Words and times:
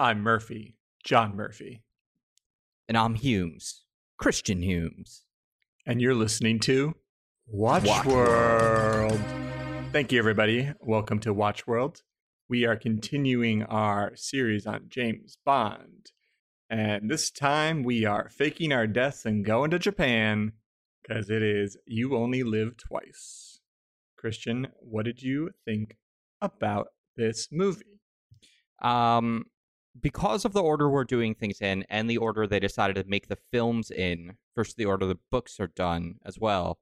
I'm 0.00 0.22
Murphy, 0.22 0.78
John 1.04 1.36
Murphy. 1.36 1.82
And 2.88 2.96
I'm 2.96 3.16
Humes, 3.16 3.82
Christian 4.16 4.62
Humes. 4.62 5.26
And 5.86 6.00
you're 6.00 6.14
listening 6.14 6.58
to 6.60 6.94
Watch, 7.46 7.84
Watch 7.84 8.06
World. 8.06 9.12
World. 9.12 9.22
Thank 9.92 10.10
you, 10.10 10.18
everybody. 10.18 10.72
Welcome 10.80 11.18
to 11.18 11.34
Watch 11.34 11.66
World. 11.66 12.00
We 12.48 12.64
are 12.64 12.76
continuing 12.76 13.62
our 13.64 14.12
series 14.16 14.66
on 14.66 14.86
James 14.88 15.36
Bond. 15.44 16.12
And 16.70 17.10
this 17.10 17.30
time 17.30 17.82
we 17.82 18.06
are 18.06 18.30
faking 18.30 18.72
our 18.72 18.86
deaths 18.86 19.26
and 19.26 19.44
going 19.44 19.70
to 19.72 19.78
Japan 19.78 20.52
because 21.02 21.28
it 21.28 21.42
is 21.42 21.76
You 21.84 22.16
Only 22.16 22.42
Live 22.42 22.78
Twice. 22.78 23.60
Christian, 24.16 24.68
what 24.80 25.04
did 25.04 25.22
you 25.22 25.50
think 25.66 25.98
about 26.40 26.86
this 27.18 27.48
movie? 27.52 28.00
Um, 28.82 29.44
because 30.00 30.44
of 30.44 30.52
the 30.52 30.62
order 30.62 30.88
we're 30.88 31.04
doing 31.04 31.34
things 31.34 31.60
in 31.60 31.84
and 31.88 32.08
the 32.08 32.18
order 32.18 32.46
they 32.46 32.60
decided 32.60 32.96
to 32.96 33.08
make 33.08 33.28
the 33.28 33.38
films 33.50 33.90
in 33.90 34.36
versus 34.54 34.74
the 34.74 34.84
order 34.84 35.06
the 35.06 35.18
books 35.30 35.58
are 35.58 35.66
done 35.68 36.16
as 36.24 36.38
well, 36.38 36.78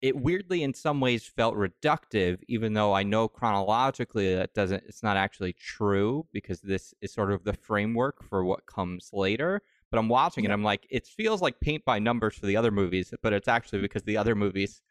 it 0.00 0.16
weirdly 0.16 0.62
in 0.62 0.74
some 0.74 1.00
ways 1.00 1.26
felt 1.26 1.56
reductive, 1.56 2.38
even 2.48 2.72
though 2.72 2.92
I 2.92 3.02
know 3.02 3.28
chronologically 3.28 4.34
that 4.34 4.54
doesn't 4.54 4.84
it's 4.86 5.02
not 5.02 5.16
actually 5.16 5.54
true 5.54 6.26
because 6.32 6.60
this 6.60 6.94
is 7.00 7.12
sort 7.12 7.32
of 7.32 7.44
the 7.44 7.54
framework 7.54 8.22
for 8.28 8.44
what 8.44 8.66
comes 8.66 9.10
later. 9.12 9.62
But 9.90 9.98
I'm 9.98 10.08
watching 10.08 10.44
yeah. 10.44 10.50
it, 10.50 10.52
I'm 10.52 10.62
like, 10.62 10.86
it 10.90 11.06
feels 11.06 11.40
like 11.40 11.60
paint 11.60 11.84
by 11.84 11.98
numbers 11.98 12.34
for 12.34 12.46
the 12.46 12.56
other 12.56 12.70
movies, 12.70 13.12
but 13.22 13.32
it's 13.32 13.48
actually 13.48 13.80
because 13.80 14.02
the 14.02 14.18
other 14.18 14.34
movies 14.34 14.82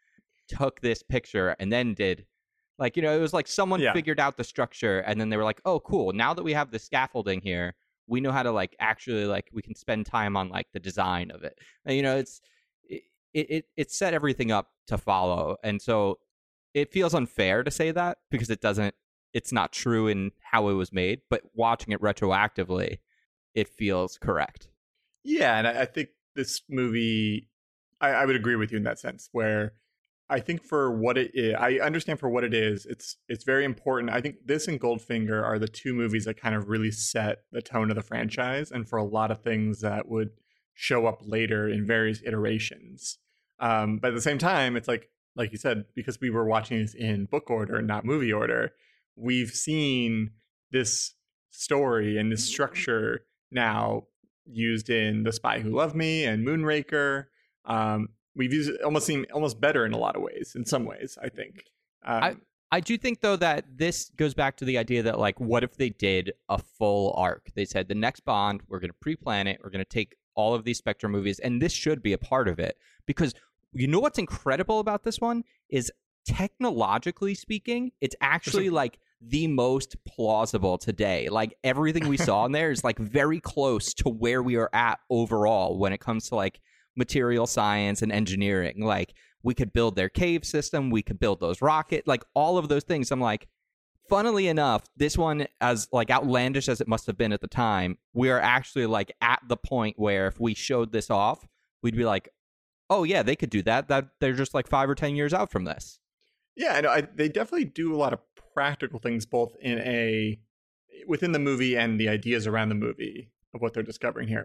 took 0.48 0.80
this 0.80 1.02
picture 1.02 1.54
and 1.60 1.72
then 1.72 1.94
did 1.94 2.26
like, 2.78 2.96
you 2.96 3.02
know, 3.02 3.16
it 3.16 3.20
was 3.20 3.32
like 3.32 3.48
someone 3.48 3.80
yeah. 3.80 3.92
figured 3.92 4.20
out 4.20 4.36
the 4.36 4.44
structure 4.44 5.00
and 5.00 5.20
then 5.20 5.28
they 5.28 5.36
were 5.36 5.44
like, 5.44 5.60
oh, 5.64 5.80
cool. 5.80 6.12
Now 6.12 6.32
that 6.34 6.42
we 6.42 6.52
have 6.52 6.70
the 6.70 6.78
scaffolding 6.78 7.40
here, 7.40 7.74
we 8.06 8.20
know 8.20 8.32
how 8.32 8.42
to 8.42 8.52
like 8.52 8.76
actually 8.78 9.26
like 9.26 9.48
we 9.52 9.62
can 9.62 9.74
spend 9.74 10.06
time 10.06 10.36
on 10.36 10.48
like 10.48 10.66
the 10.72 10.80
design 10.80 11.30
of 11.30 11.42
it. 11.42 11.58
And, 11.84 11.96
you 11.96 12.02
know, 12.02 12.16
it's 12.16 12.40
it, 12.88 13.02
it 13.34 13.64
it 13.76 13.90
set 13.90 14.14
everything 14.14 14.50
up 14.52 14.68
to 14.86 14.96
follow. 14.96 15.56
And 15.62 15.82
so 15.82 16.18
it 16.74 16.92
feels 16.92 17.14
unfair 17.14 17.62
to 17.62 17.70
say 17.70 17.90
that 17.90 18.18
because 18.30 18.50
it 18.50 18.60
doesn't 18.60 18.94
it's 19.34 19.52
not 19.52 19.72
true 19.72 20.08
in 20.08 20.32
how 20.40 20.68
it 20.68 20.74
was 20.74 20.92
made, 20.92 21.20
but 21.28 21.42
watching 21.54 21.92
it 21.92 22.00
retroactively, 22.00 22.98
it 23.54 23.68
feels 23.68 24.16
correct. 24.16 24.68
Yeah, 25.22 25.58
and 25.58 25.68
I, 25.68 25.82
I 25.82 25.84
think 25.84 26.10
this 26.34 26.62
movie 26.68 27.50
I, 28.00 28.10
I 28.10 28.24
would 28.24 28.36
agree 28.36 28.56
with 28.56 28.70
you 28.70 28.78
in 28.78 28.84
that 28.84 28.98
sense 28.98 29.28
where 29.32 29.74
I 30.30 30.40
think 30.40 30.62
for 30.62 30.90
what 30.90 31.16
it 31.16 31.30
is, 31.32 31.54
I 31.58 31.74
understand 31.76 32.20
for 32.20 32.28
what 32.28 32.44
it 32.44 32.52
is. 32.52 32.84
It's 32.86 33.16
it's 33.28 33.44
very 33.44 33.64
important. 33.64 34.12
I 34.12 34.20
think 34.20 34.46
this 34.46 34.68
and 34.68 34.80
Goldfinger 34.80 35.42
are 35.42 35.58
the 35.58 35.68
two 35.68 35.94
movies 35.94 36.26
that 36.26 36.40
kind 36.40 36.54
of 36.54 36.68
really 36.68 36.90
set 36.90 37.44
the 37.50 37.62
tone 37.62 37.90
of 37.90 37.96
the 37.96 38.02
franchise, 38.02 38.70
and 38.70 38.88
for 38.88 38.98
a 38.98 39.04
lot 39.04 39.30
of 39.30 39.42
things 39.42 39.80
that 39.80 40.08
would 40.08 40.30
show 40.74 41.06
up 41.06 41.22
later 41.24 41.68
in 41.68 41.86
various 41.86 42.22
iterations. 42.24 43.18
Um, 43.58 43.98
but 43.98 44.08
at 44.08 44.14
the 44.14 44.20
same 44.20 44.38
time, 44.38 44.76
it's 44.76 44.88
like 44.88 45.08
like 45.34 45.52
you 45.52 45.58
said, 45.58 45.84
because 45.94 46.20
we 46.20 46.30
were 46.30 46.44
watching 46.44 46.78
this 46.78 46.94
in 46.94 47.24
book 47.26 47.48
order, 47.48 47.80
not 47.80 48.04
movie 48.04 48.32
order, 48.32 48.72
we've 49.16 49.50
seen 49.50 50.32
this 50.72 51.14
story 51.50 52.18
and 52.18 52.30
this 52.30 52.44
structure 52.44 53.20
now 53.50 54.04
used 54.44 54.90
in 54.90 55.22
The 55.22 55.32
Spy 55.32 55.60
Who 55.60 55.70
Loved 55.70 55.94
Me 55.94 56.24
and 56.24 56.46
Moonraker. 56.46 57.26
Um, 57.64 58.08
we've 58.38 58.54
used 58.54 58.70
it 58.70 58.80
almost 58.82 59.04
seem 59.04 59.26
almost 59.34 59.60
better 59.60 59.84
in 59.84 59.92
a 59.92 59.98
lot 59.98 60.16
of 60.16 60.22
ways. 60.22 60.54
In 60.54 60.64
some 60.64 60.86
ways, 60.86 61.18
I 61.22 61.28
think. 61.28 61.64
Um, 62.06 62.22
I 62.22 62.36
I 62.70 62.80
do 62.80 62.96
think 62.96 63.20
though 63.20 63.36
that 63.36 63.64
this 63.76 64.10
goes 64.16 64.32
back 64.32 64.56
to 64.58 64.64
the 64.64 64.78
idea 64.78 65.02
that 65.02 65.18
like, 65.18 65.38
what 65.40 65.64
if 65.64 65.76
they 65.76 65.90
did 65.90 66.32
a 66.48 66.58
full 66.58 67.12
arc? 67.16 67.50
They 67.54 67.64
said 67.66 67.88
the 67.88 67.94
next 67.94 68.20
Bond, 68.20 68.62
we're 68.68 68.80
going 68.80 68.90
to 68.90 68.96
pre-plan 69.00 69.46
it. 69.46 69.60
We're 69.62 69.70
going 69.70 69.84
to 69.84 69.88
take 69.88 70.16
all 70.34 70.54
of 70.54 70.64
these 70.64 70.78
Spectre 70.78 71.08
movies, 71.08 71.40
and 71.40 71.60
this 71.60 71.72
should 71.72 72.02
be 72.02 72.12
a 72.12 72.18
part 72.18 72.48
of 72.48 72.58
it 72.58 72.78
because 73.06 73.34
you 73.72 73.86
know 73.86 74.00
what's 74.00 74.18
incredible 74.18 74.78
about 74.78 75.02
this 75.04 75.20
one 75.20 75.44
is 75.68 75.92
technologically 76.26 77.34
speaking, 77.34 77.90
it's 78.00 78.16
actually 78.20 78.70
like 78.70 78.98
the 79.20 79.46
most 79.46 79.96
plausible 80.04 80.78
today. 80.78 81.28
Like 81.28 81.54
everything 81.64 82.08
we 82.08 82.16
saw 82.16 82.44
in 82.44 82.52
there 82.52 82.70
is 82.70 82.84
like 82.84 82.98
very 82.98 83.40
close 83.40 83.92
to 83.94 84.08
where 84.08 84.42
we 84.42 84.56
are 84.56 84.70
at 84.72 85.00
overall 85.10 85.78
when 85.78 85.92
it 85.92 86.00
comes 86.00 86.28
to 86.28 86.36
like 86.36 86.60
material 86.98 87.46
science 87.46 88.02
and 88.02 88.12
engineering. 88.12 88.84
Like 88.84 89.14
we 89.42 89.54
could 89.54 89.72
build 89.72 89.96
their 89.96 90.10
cave 90.10 90.44
system, 90.44 90.90
we 90.90 91.02
could 91.02 91.18
build 91.18 91.40
those 91.40 91.62
rocket, 91.62 92.06
like 92.06 92.24
all 92.34 92.58
of 92.58 92.68
those 92.68 92.84
things. 92.84 93.10
I'm 93.10 93.20
like, 93.20 93.48
funnily 94.08 94.48
enough, 94.48 94.82
this 94.96 95.16
one, 95.16 95.46
as 95.60 95.88
like 95.92 96.10
outlandish 96.10 96.68
as 96.68 96.80
it 96.80 96.88
must 96.88 97.06
have 97.06 97.16
been 97.16 97.32
at 97.32 97.40
the 97.40 97.48
time, 97.48 97.96
we 98.12 98.28
are 98.30 98.40
actually 98.40 98.86
like 98.86 99.12
at 99.22 99.40
the 99.48 99.56
point 99.56 99.98
where 99.98 100.26
if 100.26 100.40
we 100.40 100.52
showed 100.54 100.92
this 100.92 101.08
off, 101.08 101.46
we'd 101.82 101.96
be 101.96 102.04
like, 102.04 102.28
oh 102.90 103.04
yeah, 103.04 103.22
they 103.22 103.36
could 103.36 103.50
do 103.50 103.62
that. 103.62 103.88
That 103.88 104.08
they're 104.20 104.34
just 104.34 104.52
like 104.52 104.68
five 104.68 104.90
or 104.90 104.94
ten 104.94 105.14
years 105.14 105.32
out 105.32 105.52
from 105.52 105.64
this. 105.64 106.00
Yeah, 106.56 106.72
I 106.74 106.80
know. 106.80 106.90
I, 106.90 107.02
they 107.02 107.28
definitely 107.28 107.66
do 107.66 107.94
a 107.94 107.96
lot 107.96 108.12
of 108.12 108.18
practical 108.54 108.98
things, 108.98 109.24
both 109.24 109.54
in 109.60 109.78
a 109.78 110.40
within 111.06 111.30
the 111.30 111.38
movie 111.38 111.76
and 111.76 112.00
the 112.00 112.08
ideas 112.08 112.46
around 112.46 112.70
the 112.70 112.74
movie 112.74 113.30
of 113.54 113.60
what 113.60 113.74
they're 113.74 113.82
discovering 113.82 114.28
here 114.28 114.44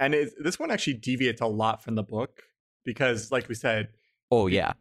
and 0.00 0.14
it, 0.14 0.32
this 0.42 0.58
one 0.58 0.70
actually 0.70 0.94
deviates 0.94 1.40
a 1.40 1.46
lot 1.46 1.82
from 1.82 1.94
the 1.94 2.02
book 2.02 2.42
because, 2.84 3.30
like 3.30 3.48
we 3.48 3.54
said, 3.54 3.88
oh 4.30 4.46
yeah, 4.46 4.72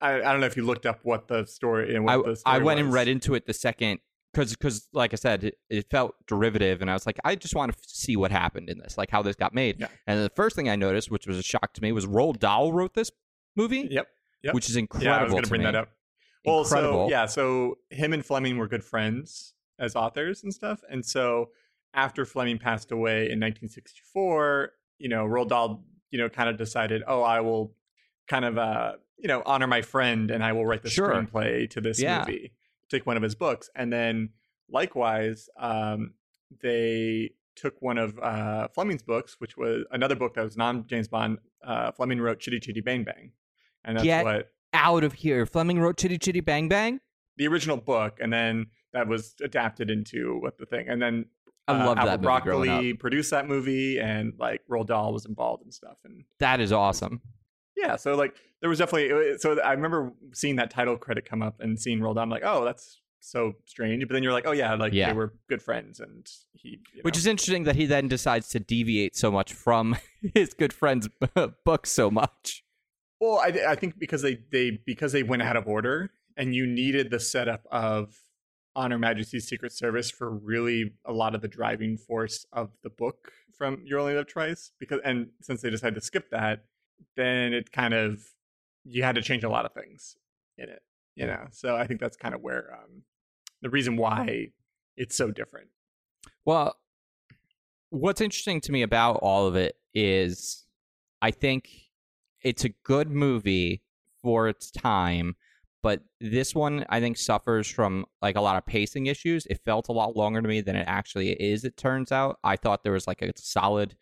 I, 0.00 0.14
I 0.16 0.32
don't 0.32 0.40
know 0.40 0.46
if 0.46 0.56
you 0.56 0.64
looked 0.64 0.86
up 0.86 1.00
what 1.02 1.28
the 1.28 1.46
story 1.46 1.94
and 1.94 2.04
what 2.04 2.12
I, 2.12 2.30
the 2.30 2.36
story 2.36 2.56
I 2.56 2.58
went 2.58 2.78
was. 2.78 2.84
and 2.84 2.94
read 2.94 3.08
into 3.08 3.34
it 3.34 3.46
the 3.46 3.54
second 3.54 4.00
because 4.32 4.52
because 4.52 4.88
like 4.92 5.12
I 5.12 5.16
said, 5.16 5.44
it, 5.44 5.58
it, 5.68 5.90
felt 5.90 6.14
derivative, 6.26 6.80
and 6.80 6.90
I 6.90 6.94
was 6.94 7.06
like, 7.06 7.18
I 7.24 7.34
just 7.36 7.54
want 7.54 7.72
to 7.72 7.78
see 7.86 8.16
what 8.16 8.30
happened 8.30 8.68
in 8.68 8.78
this, 8.78 8.98
like 8.98 9.10
how 9.10 9.22
this 9.22 9.36
got 9.36 9.54
made. 9.54 9.80
Yeah. 9.80 9.88
And 10.06 10.22
the 10.22 10.30
first 10.30 10.56
thing 10.56 10.68
I 10.68 10.76
noticed, 10.76 11.10
which 11.10 11.26
was 11.26 11.38
a 11.38 11.42
shock 11.42 11.72
to 11.74 11.82
me, 11.82 11.92
was 11.92 12.06
Roald 12.06 12.38
Dahl 12.38 12.72
wrote 12.72 12.94
this 12.94 13.10
movie. 13.56 13.88
Yep. 13.90 14.06
Yep. 14.42 14.54
Which 14.54 14.70
is 14.70 14.76
incredible. 14.76 15.12
Yeah, 15.12 15.18
I 15.18 15.22
was 15.22 15.32
going 15.32 15.42
to 15.42 15.48
bring 15.48 15.60
me. 15.60 15.66
that 15.66 15.74
up. 15.74 15.90
Well, 16.46 16.60
incredible. 16.60 17.08
so 17.08 17.10
yeah, 17.10 17.26
so 17.26 17.76
him 17.90 18.14
and 18.14 18.24
Fleming 18.24 18.56
were 18.56 18.68
good 18.68 18.82
friends 18.82 19.52
as 19.78 19.94
authors 19.94 20.42
and 20.42 20.52
stuff, 20.54 20.80
and 20.90 21.04
so 21.04 21.50
after 21.94 22.24
Fleming 22.24 22.58
passed 22.58 22.92
away 22.92 23.30
in 23.30 23.40
1964, 23.40 24.72
you 24.98 25.08
know, 25.08 25.24
Roald 25.24 25.48
Dahl, 25.48 25.82
you 26.10 26.18
know, 26.18 26.28
kind 26.28 26.48
of 26.48 26.56
decided, 26.56 27.02
oh, 27.06 27.22
I 27.22 27.40
will 27.40 27.74
kind 28.28 28.44
of, 28.44 28.58
uh, 28.58 28.92
you 29.18 29.28
know, 29.28 29.42
honor 29.44 29.66
my 29.66 29.82
friend 29.82 30.30
and 30.30 30.44
I 30.44 30.52
will 30.52 30.66
write 30.66 30.82
the 30.82 30.90
sure. 30.90 31.08
screenplay 31.08 31.68
to 31.70 31.80
this 31.80 32.00
yeah. 32.00 32.20
movie, 32.20 32.52
take 32.88 33.06
one 33.06 33.16
of 33.16 33.22
his 33.22 33.34
books. 33.34 33.70
And 33.74 33.92
then 33.92 34.30
likewise, 34.70 35.48
um, 35.58 36.14
they 36.62 37.30
took 37.56 37.80
one 37.80 37.98
of 37.98 38.18
uh, 38.18 38.68
Fleming's 38.68 39.02
books, 39.02 39.36
which 39.38 39.56
was 39.56 39.84
another 39.90 40.16
book 40.16 40.34
that 40.34 40.44
was 40.44 40.56
non 40.56 40.86
James 40.86 41.08
Bond. 41.08 41.38
Uh, 41.64 41.92
Fleming 41.92 42.20
wrote 42.20 42.40
Chitty 42.40 42.60
Chitty 42.60 42.80
Bang 42.80 43.04
Bang. 43.04 43.32
And 43.84 43.96
that's 43.96 44.04
Get 44.04 44.24
what. 44.24 44.50
Out 44.72 45.02
of 45.02 45.14
here. 45.14 45.46
Fleming 45.46 45.80
wrote 45.80 45.96
Chitty 45.96 46.18
Chitty 46.18 46.40
Bang 46.40 46.68
Bang? 46.68 47.00
The 47.36 47.48
original 47.48 47.76
book. 47.76 48.18
And 48.20 48.32
then 48.32 48.66
that 48.92 49.08
was 49.08 49.34
adapted 49.42 49.90
into 49.90 50.38
what 50.40 50.58
the 50.58 50.66
thing. 50.66 50.88
And 50.88 51.00
then 51.02 51.26
I 51.68 51.84
love 51.84 51.98
uh, 51.98 52.04
that. 52.06 52.22
Broccoli 52.22 52.94
produced 52.94 53.30
that 53.30 53.46
movie, 53.46 54.00
and 54.00 54.32
like 54.38 54.62
Roald 54.68 54.86
Dahl 54.86 55.12
was 55.12 55.24
involved 55.26 55.62
and 55.62 55.72
stuff. 55.72 55.98
And 56.04 56.24
that 56.38 56.60
is 56.60 56.72
awesome. 56.72 57.20
Yeah, 57.76 57.96
so 57.96 58.14
like 58.14 58.34
there 58.60 58.68
was 58.68 58.78
definitely 58.78 59.38
so 59.38 59.60
I 59.60 59.72
remember 59.72 60.12
seeing 60.32 60.56
that 60.56 60.70
title 60.70 60.96
credit 60.96 61.24
come 61.24 61.42
up 61.42 61.60
and 61.60 61.78
seeing 61.78 62.00
Roald 62.00 62.16
Dahl. 62.16 62.24
I'm 62.24 62.30
like, 62.30 62.42
oh, 62.44 62.64
that's 62.64 63.00
so 63.20 63.54
strange. 63.66 64.06
But 64.06 64.14
then 64.14 64.22
you're 64.22 64.32
like, 64.32 64.46
oh 64.46 64.52
yeah, 64.52 64.74
like 64.74 64.92
yeah. 64.92 65.08
they 65.08 65.12
were 65.12 65.34
good 65.48 65.62
friends, 65.62 66.00
and 66.00 66.26
he. 66.52 66.80
Which 67.02 67.16
is 67.16 67.26
interesting 67.26 67.64
that 67.64 67.76
he 67.76 67.86
then 67.86 68.08
decides 68.08 68.48
to 68.50 68.60
deviate 68.60 69.16
so 69.16 69.30
much 69.30 69.52
from 69.52 69.96
his 70.34 70.52
good 70.54 70.72
friend's 70.72 71.08
book 71.64 71.86
so 71.86 72.10
much. 72.10 72.64
Well, 73.20 73.38
I, 73.38 73.52
I 73.68 73.74
think 73.74 73.98
because 73.98 74.22
they 74.22 74.40
they 74.50 74.78
because 74.84 75.12
they 75.12 75.22
went 75.22 75.42
out 75.42 75.56
of 75.56 75.66
order, 75.66 76.10
and 76.36 76.54
you 76.54 76.66
needed 76.66 77.10
the 77.10 77.20
setup 77.20 77.66
of 77.70 78.16
on 78.76 78.90
Her 78.90 78.98
Majesty's 78.98 79.46
Secret 79.46 79.72
Service 79.72 80.10
for 80.10 80.30
really 80.30 80.92
a 81.04 81.12
lot 81.12 81.34
of 81.34 81.42
the 81.42 81.48
driving 81.48 81.96
force 81.96 82.46
of 82.52 82.70
the 82.82 82.90
book 82.90 83.32
from 83.56 83.82
You 83.84 83.98
Only 83.98 84.14
Live 84.14 84.28
Twice. 84.28 84.72
Because 84.78 85.00
and 85.04 85.28
since 85.42 85.62
they 85.62 85.70
decided 85.70 85.94
to 85.96 86.00
skip 86.00 86.30
that, 86.30 86.64
then 87.16 87.52
it 87.52 87.72
kind 87.72 87.94
of 87.94 88.22
you 88.84 89.02
had 89.02 89.16
to 89.16 89.22
change 89.22 89.44
a 89.44 89.48
lot 89.48 89.66
of 89.66 89.72
things 89.72 90.16
in 90.56 90.68
it. 90.68 90.82
You 91.16 91.26
know, 91.26 91.46
so 91.50 91.76
I 91.76 91.86
think 91.86 92.00
that's 92.00 92.16
kind 92.16 92.34
of 92.34 92.40
where 92.40 92.72
um, 92.72 93.02
the 93.60 93.68
reason 93.68 93.96
why 93.96 94.48
it's 94.96 95.16
so 95.16 95.30
different. 95.30 95.68
Well, 96.44 96.76
what's 97.90 98.20
interesting 98.20 98.60
to 98.62 98.72
me 98.72 98.82
about 98.82 99.16
all 99.16 99.46
of 99.46 99.56
it 99.56 99.76
is 99.92 100.64
I 101.20 101.30
think 101.30 101.68
it's 102.42 102.64
a 102.64 102.70
good 102.84 103.10
movie 103.10 103.82
for 104.22 104.48
its 104.48 104.70
time 104.70 105.36
but 105.82 106.02
this 106.20 106.54
one 106.54 106.84
I 106.88 107.00
think 107.00 107.16
suffers 107.16 107.68
from 107.68 108.06
like 108.20 108.36
a 108.36 108.40
lot 108.40 108.56
of 108.56 108.66
pacing 108.66 109.06
issues. 109.06 109.46
It 109.46 109.60
felt 109.64 109.88
a 109.88 109.92
lot 109.92 110.16
longer 110.16 110.42
to 110.42 110.48
me 110.48 110.60
than 110.60 110.76
it 110.76 110.84
actually 110.86 111.32
is. 111.32 111.64
It 111.64 111.76
turns 111.76 112.12
out 112.12 112.38
I 112.44 112.56
thought 112.56 112.82
there 112.82 112.92
was 112.92 113.06
like 113.06 113.22
a 113.22 113.32
solid, 113.36 113.96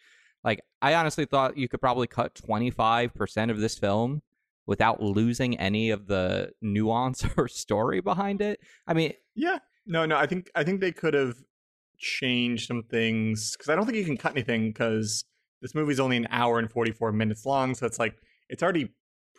like 0.45 0.61
I 0.83 0.95
honestly 0.95 1.25
thought 1.25 1.57
you 1.57 1.69
could 1.69 1.81
probably 1.81 2.07
cut 2.07 2.35
twenty 2.35 2.71
five 2.71 3.15
percent 3.15 3.51
of 3.51 3.61
this 3.61 3.79
film 3.79 4.23
without 4.67 5.03
losing 5.03 5.59
any 5.59 5.91
of 5.91 6.07
the 6.07 6.51
nuance 6.61 7.25
or 7.37 7.49
story 7.49 8.01
behind 8.01 8.43
it. 8.43 8.61
I 8.87 8.95
mean, 8.95 9.13
yeah, 9.35 9.59
no, 9.87 10.05
no, 10.07 10.17
I 10.17 10.27
think 10.27 10.51
I 10.55 10.65
think 10.65 10.81
they 10.81 10.93
could 10.93 11.15
have 11.15 11.37
changed 11.99 12.69
some 12.69 12.83
things 12.85 13.57
because 13.57 13.69
I 13.71 13.75
don't 13.75 13.85
think 13.85 13.99
you 13.99 14.05
can 14.05 14.17
cut 14.17 14.33
anything 14.33 14.69
because 14.69 15.25
this 15.61 15.75
movie's 15.75 16.01
only 16.01 16.17
an 16.17 16.29
hour 16.31 16.59
and 16.59 16.71
44 16.71 17.13
minutes 17.13 17.45
long. 17.45 17.75
So 17.75 17.87
it's 17.87 17.99
like, 17.99 18.17
it's 18.49 18.63
already 18.63 18.91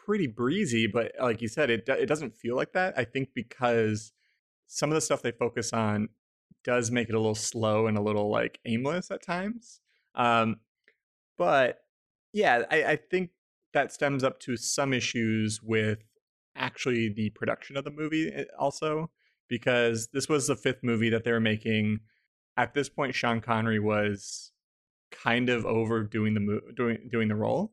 pretty 0.10 0.26
breezy, 0.26 0.88
but 0.88 1.12
like 1.22 1.40
you 1.40 1.48
said, 1.48 1.70
it, 1.70 1.88
it 1.88 2.08
doesn't 2.08 2.36
feel 2.36 2.56
like 2.56 2.74
that. 2.74 2.96
I 2.98 3.04
think 3.04 3.30
because 3.36 4.12
some 4.66 4.90
of 4.90 4.96
the 4.96 5.02
stuff 5.02 5.22
they 5.22 5.32
focus 5.32 5.72
on 5.72 6.10
does 6.64 6.90
make 6.90 7.10
it 7.10 7.14
a 7.14 7.20
little 7.20 7.36
slow 7.36 7.86
and 7.86 7.96
a 7.96 8.02
little 8.02 8.32
like 8.32 8.58
aimless 8.66 9.12
at 9.12 9.22
times. 9.22 9.82
Um, 10.16 10.62
but 11.38 11.82
yeah, 12.34 12.64
I, 12.72 12.84
I 12.86 12.96
think 12.96 13.30
that 13.74 13.94
stems 13.94 14.24
up 14.24 14.40
to 14.40 14.58
some 14.58 14.94
issues 14.94 15.62
with 15.62 16.00
actually 16.56 17.10
the 17.10 17.30
production 17.30 17.78
of 17.78 17.84
the 17.84 17.92
movie 17.92 18.32
eh, 18.34 18.46
also 18.58 19.12
because 19.48 20.08
this 20.12 20.28
was 20.28 20.48
the 20.48 20.56
fifth 20.56 20.82
movie 20.82 21.12
that 21.12 21.24
they 21.24 21.32
were 21.32 21.40
making 21.40 22.00
at 22.58 22.74
this 22.74 22.90
point 22.90 23.14
sean 23.14 23.42
connery 23.42 23.80
was 23.80 24.52
kind 25.12 25.50
of 25.50 25.68
overdoing 25.68 26.34
the 26.34 26.40
mo- 26.40 26.62
doing 26.76 26.98
doing 27.12 27.28
the 27.28 27.36
role 27.36 27.72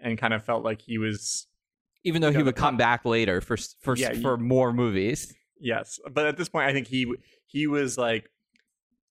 and 0.00 0.16
kind 0.16 0.32
of 0.32 0.42
felt 0.42 0.64
like 0.64 0.80
he 0.80 0.96
was 0.96 1.46
even 2.04 2.22
though 2.22 2.32
he 2.32 2.42
would 2.42 2.56
come 2.56 2.76
back 2.76 3.04
later 3.04 3.40
for 3.40 3.56
for 3.80 3.96
Yeah, 3.96 4.12
for 4.20 4.36
more 4.36 4.72
movies. 4.72 5.34
yes 5.60 5.98
but 6.12 6.26
at 6.26 6.36
this 6.36 6.48
point 6.48 6.66
i 6.68 6.72
think 6.72 6.86
he 6.86 7.12
he 7.46 7.66
was 7.66 7.96
like 7.98 8.28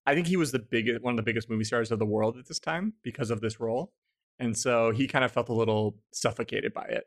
i 0.06 0.13
think 0.13 0.28
he 0.28 0.38
was 0.38 0.51
the 0.51 0.60
biggest 0.60 1.01
one 1.04 1.13
of 1.13 1.18
the 1.18 1.24
biggest 1.24 1.50
movie 1.50 1.63
stars 1.63 1.92
of 1.92 2.00
the 2.00 2.06
world 2.06 2.38
at 2.38 2.48
this 2.48 2.60
time 2.60 2.94
because 3.04 3.30
of 3.31 3.42
this 3.42 3.60
role 3.60 3.92
and 4.40 4.57
so 4.57 4.92
he 4.92 5.07
kind 5.07 5.24
of 5.25 5.31
felt 5.31 5.50
a 5.50 5.54
little 5.54 5.95
suffocated 6.12 6.74
by 6.74 6.86
it 6.86 7.06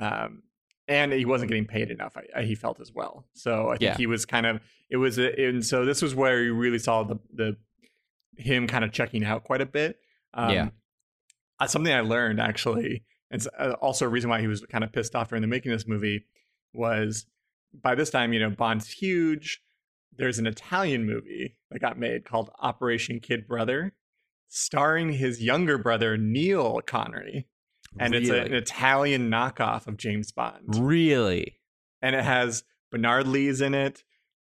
um 0.00 0.42
and 0.88 1.12
he 1.12 1.24
wasn't 1.24 1.48
getting 1.48 1.66
paid 1.66 1.90
enough 1.90 2.16
I, 2.16 2.40
I- 2.40 2.42
he 2.44 2.54
felt 2.54 2.80
as 2.80 2.90
well 2.92 3.26
so 3.34 3.68
i 3.68 3.72
think 3.72 3.82
Yeah. 3.82 3.96
he 3.96 4.06
was 4.06 4.24
kind 4.26 4.46
of 4.46 4.60
it 4.88 4.96
was 4.96 5.18
a, 5.18 5.28
and 5.48 5.64
so 5.64 5.84
this 5.84 6.02
was 6.02 6.14
where 6.14 6.42
you 6.42 6.54
really 6.54 6.78
saw 6.78 7.02
the 7.04 7.16
the 7.32 7.56
him 8.36 8.66
kind 8.66 8.84
of 8.84 8.92
checking 8.92 9.24
out 9.24 9.44
quite 9.44 9.60
a 9.60 9.66
bit 9.66 9.98
um, 10.34 10.50
Yeah. 10.50 10.68
uh, 11.60 11.66
something 11.66 11.92
i 11.92 12.00
learned 12.00 12.40
actually 12.40 13.04
it's 13.30 13.46
uh, 13.58 13.74
also 13.80 14.06
a 14.06 14.08
reason 14.08 14.30
why 14.30 14.40
he 14.40 14.46
was 14.46 14.64
kind 14.66 14.84
of 14.84 14.92
pissed 14.92 15.14
off 15.14 15.28
during 15.28 15.42
the 15.42 15.48
making 15.48 15.72
of 15.72 15.78
this 15.78 15.88
movie 15.88 16.24
was 16.72 17.26
by 17.72 17.94
this 17.94 18.10
time 18.10 18.32
you 18.32 18.40
know 18.40 18.50
bond's 18.50 18.90
huge 18.90 19.62
there's 20.16 20.38
an 20.38 20.46
italian 20.46 21.04
movie 21.04 21.56
that 21.70 21.80
got 21.80 21.98
made 21.98 22.24
called 22.24 22.50
operation 22.60 23.20
kid 23.20 23.46
brother 23.46 23.92
starring 24.48 25.12
his 25.12 25.42
younger 25.42 25.78
brother 25.78 26.16
neil 26.16 26.80
connery 26.80 27.46
and 27.98 28.14
it's 28.14 28.30
a, 28.30 28.42
an 28.42 28.54
Italian 28.54 29.30
knockoff 29.30 29.86
of 29.86 29.96
James 29.96 30.32
Bond. 30.32 30.76
really 30.78 31.58
And 32.02 32.14
it 32.14 32.24
has 32.24 32.64
Bernard 32.90 33.26
Lee's 33.26 33.60
in 33.60 33.74
it, 33.74 34.04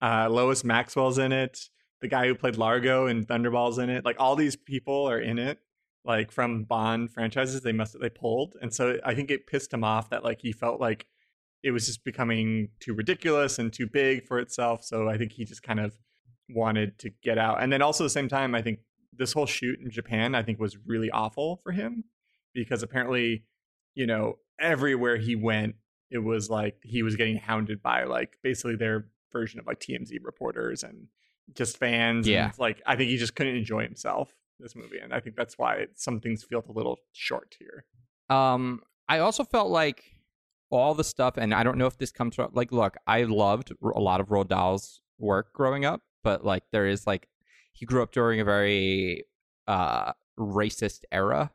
uh, 0.01 0.29
Lois 0.31 0.65
Maxwell's 0.65 1.19
in 1.19 1.33
it, 1.33 1.69
the 2.01 2.09
guy 2.09 2.27
who 2.27 2.35
played 2.35 2.57
Largo 2.57 3.07
in 3.07 3.25
Thunderball's 3.25 3.79
in 3.79 3.91
it. 3.91 4.05
Like 4.05 4.17
all 4.19 4.37
these 4.37 4.57
people 4.57 5.09
are 5.09 5.21
in 5.21 5.39
it, 5.39 5.59
like 6.07 6.31
from 6.31 6.65
Bond 6.65 7.11
franchises. 7.11 7.61
They 7.63 7.73
must 7.73 7.99
they 8.01 8.09
pulled, 8.11 8.57
and 8.63 8.73
so 8.73 8.99
I 9.05 9.15
think 9.15 9.31
it 9.31 9.47
pissed 9.47 9.73
him 9.73 9.85
off 9.85 10.11
that 10.11 10.25
like 10.25 10.41
he 10.41 10.53
felt 10.53 10.81
like 10.81 11.07
it 11.63 11.73
was 11.73 11.87
just 11.87 12.05
becoming 12.05 12.69
too 12.81 12.95
ridiculous 12.95 13.59
and 13.59 13.73
too 13.73 13.87
big 13.87 14.25
for 14.25 14.39
itself. 14.39 14.85
So 14.85 15.09
I 15.09 15.19
think 15.19 15.33
he 15.33 15.45
just 15.45 15.63
kind 15.63 15.81
of 15.81 15.99
wanted 16.49 16.99
to 17.01 17.11
get 17.23 17.39
out. 17.39 17.61
And 17.61 17.73
then 17.73 17.83
also 17.83 18.05
at 18.05 18.07
the 18.07 18.11
same 18.11 18.29
time, 18.29 18.55
I 18.55 18.63
think 18.63 18.79
this 19.13 19.33
whole 19.33 19.47
shoot 19.47 19.81
in 19.81 19.91
Japan, 19.91 20.35
I 20.35 20.43
think 20.43 20.61
was 20.61 20.77
really 20.87 21.11
awful 21.11 21.61
for 21.65 21.73
him 21.73 22.05
because 22.55 22.83
apparently, 22.83 23.45
you 23.95 24.07
know, 24.07 24.39
everywhere 24.61 25.17
he 25.17 25.35
went, 25.35 25.75
it 26.11 26.19
was 26.19 26.49
like 26.49 26.77
he 26.85 27.03
was 27.03 27.17
getting 27.17 27.37
hounded 27.37 27.83
by 27.83 28.05
like 28.05 28.37
basically 28.43 28.77
their 28.77 29.09
version 29.33 29.59
of 29.59 29.67
like 29.67 29.81
TMZ 29.81 30.19
reporters 30.23 30.85
and 30.85 31.09
just 31.55 31.79
fans. 31.79 32.29
Yeah. 32.29 32.45
And 32.45 32.59
like 32.59 32.81
I 32.87 32.95
think 32.95 33.11
he 33.11 33.17
just 33.17 33.35
couldn't 33.35 33.57
enjoy 33.57 33.83
himself 33.83 34.33
this 34.59 34.77
movie, 34.77 34.99
and 35.03 35.13
I 35.13 35.21
think 35.21 35.37
that's 35.37 35.59
why 35.59 35.87
some 35.95 36.21
things 36.21 36.45
feel 36.45 36.65
a 36.69 36.73
little 36.73 36.99
short 37.13 37.57
here. 37.59 37.85
Um, 38.29 38.81
I 39.09 39.19
also 39.19 39.45
felt 39.45 39.71
like 39.71 40.05
all 40.71 40.95
the 40.95 41.05
stuff, 41.05 41.37
and 41.37 41.55
I 41.55 41.63
don't 41.63 41.79
know 41.79 41.87
if 41.87 41.99
this 41.99 42.11
comes 42.11 42.37
from 42.37 42.51
like, 42.53 42.73
look, 42.73 42.97
I 43.07 43.25
loved 43.25 43.73
a 43.83 44.01
lot 44.01 44.21
of 44.21 44.29
Roald 44.29 44.49
Dahl's 44.49 45.01
work 45.19 45.53
growing 45.53 45.85
up, 45.85 46.03
but 46.25 46.45
like 46.45 46.65
there 46.73 46.87
is 46.87 47.07
like 47.07 47.29
he 47.73 47.87
grew 47.87 48.03
up 48.03 48.13
during 48.13 48.41
a 48.41 48.45
very 48.45 49.25
uh 49.69 50.13
racist 50.39 51.01
era, 51.13 51.53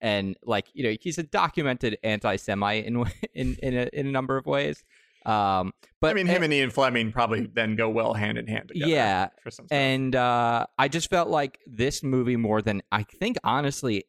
and 0.00 0.36
like 0.44 0.68
you 0.74 0.84
know 0.84 0.96
he's 1.00 1.18
a 1.18 1.22
documented 1.22 1.98
anti-Semite 2.02 2.84
in 2.84 3.04
in 3.34 3.56
in 3.62 3.74
a, 3.76 3.88
in 3.92 4.06
a 4.06 4.10
number 4.10 4.36
of 4.36 4.46
ways. 4.46 4.84
Um, 5.26 5.72
but 6.00 6.10
I 6.10 6.14
mean, 6.14 6.26
him 6.26 6.42
and 6.42 6.52
Ian 6.52 6.70
Fleming 6.70 7.12
probably 7.12 7.46
then 7.46 7.76
go 7.76 7.88
well 7.90 8.14
hand 8.14 8.38
in 8.38 8.46
hand 8.46 8.68
together. 8.68 8.90
yeah, 8.90 9.28
for 9.42 9.50
some 9.50 9.66
stuff. 9.66 9.76
and 9.76 10.16
uh, 10.16 10.66
I 10.78 10.88
just 10.88 11.10
felt 11.10 11.28
like 11.28 11.58
this 11.66 12.02
movie 12.02 12.36
more 12.36 12.62
than 12.62 12.82
I 12.90 13.02
think 13.02 13.36
honestly 13.44 14.04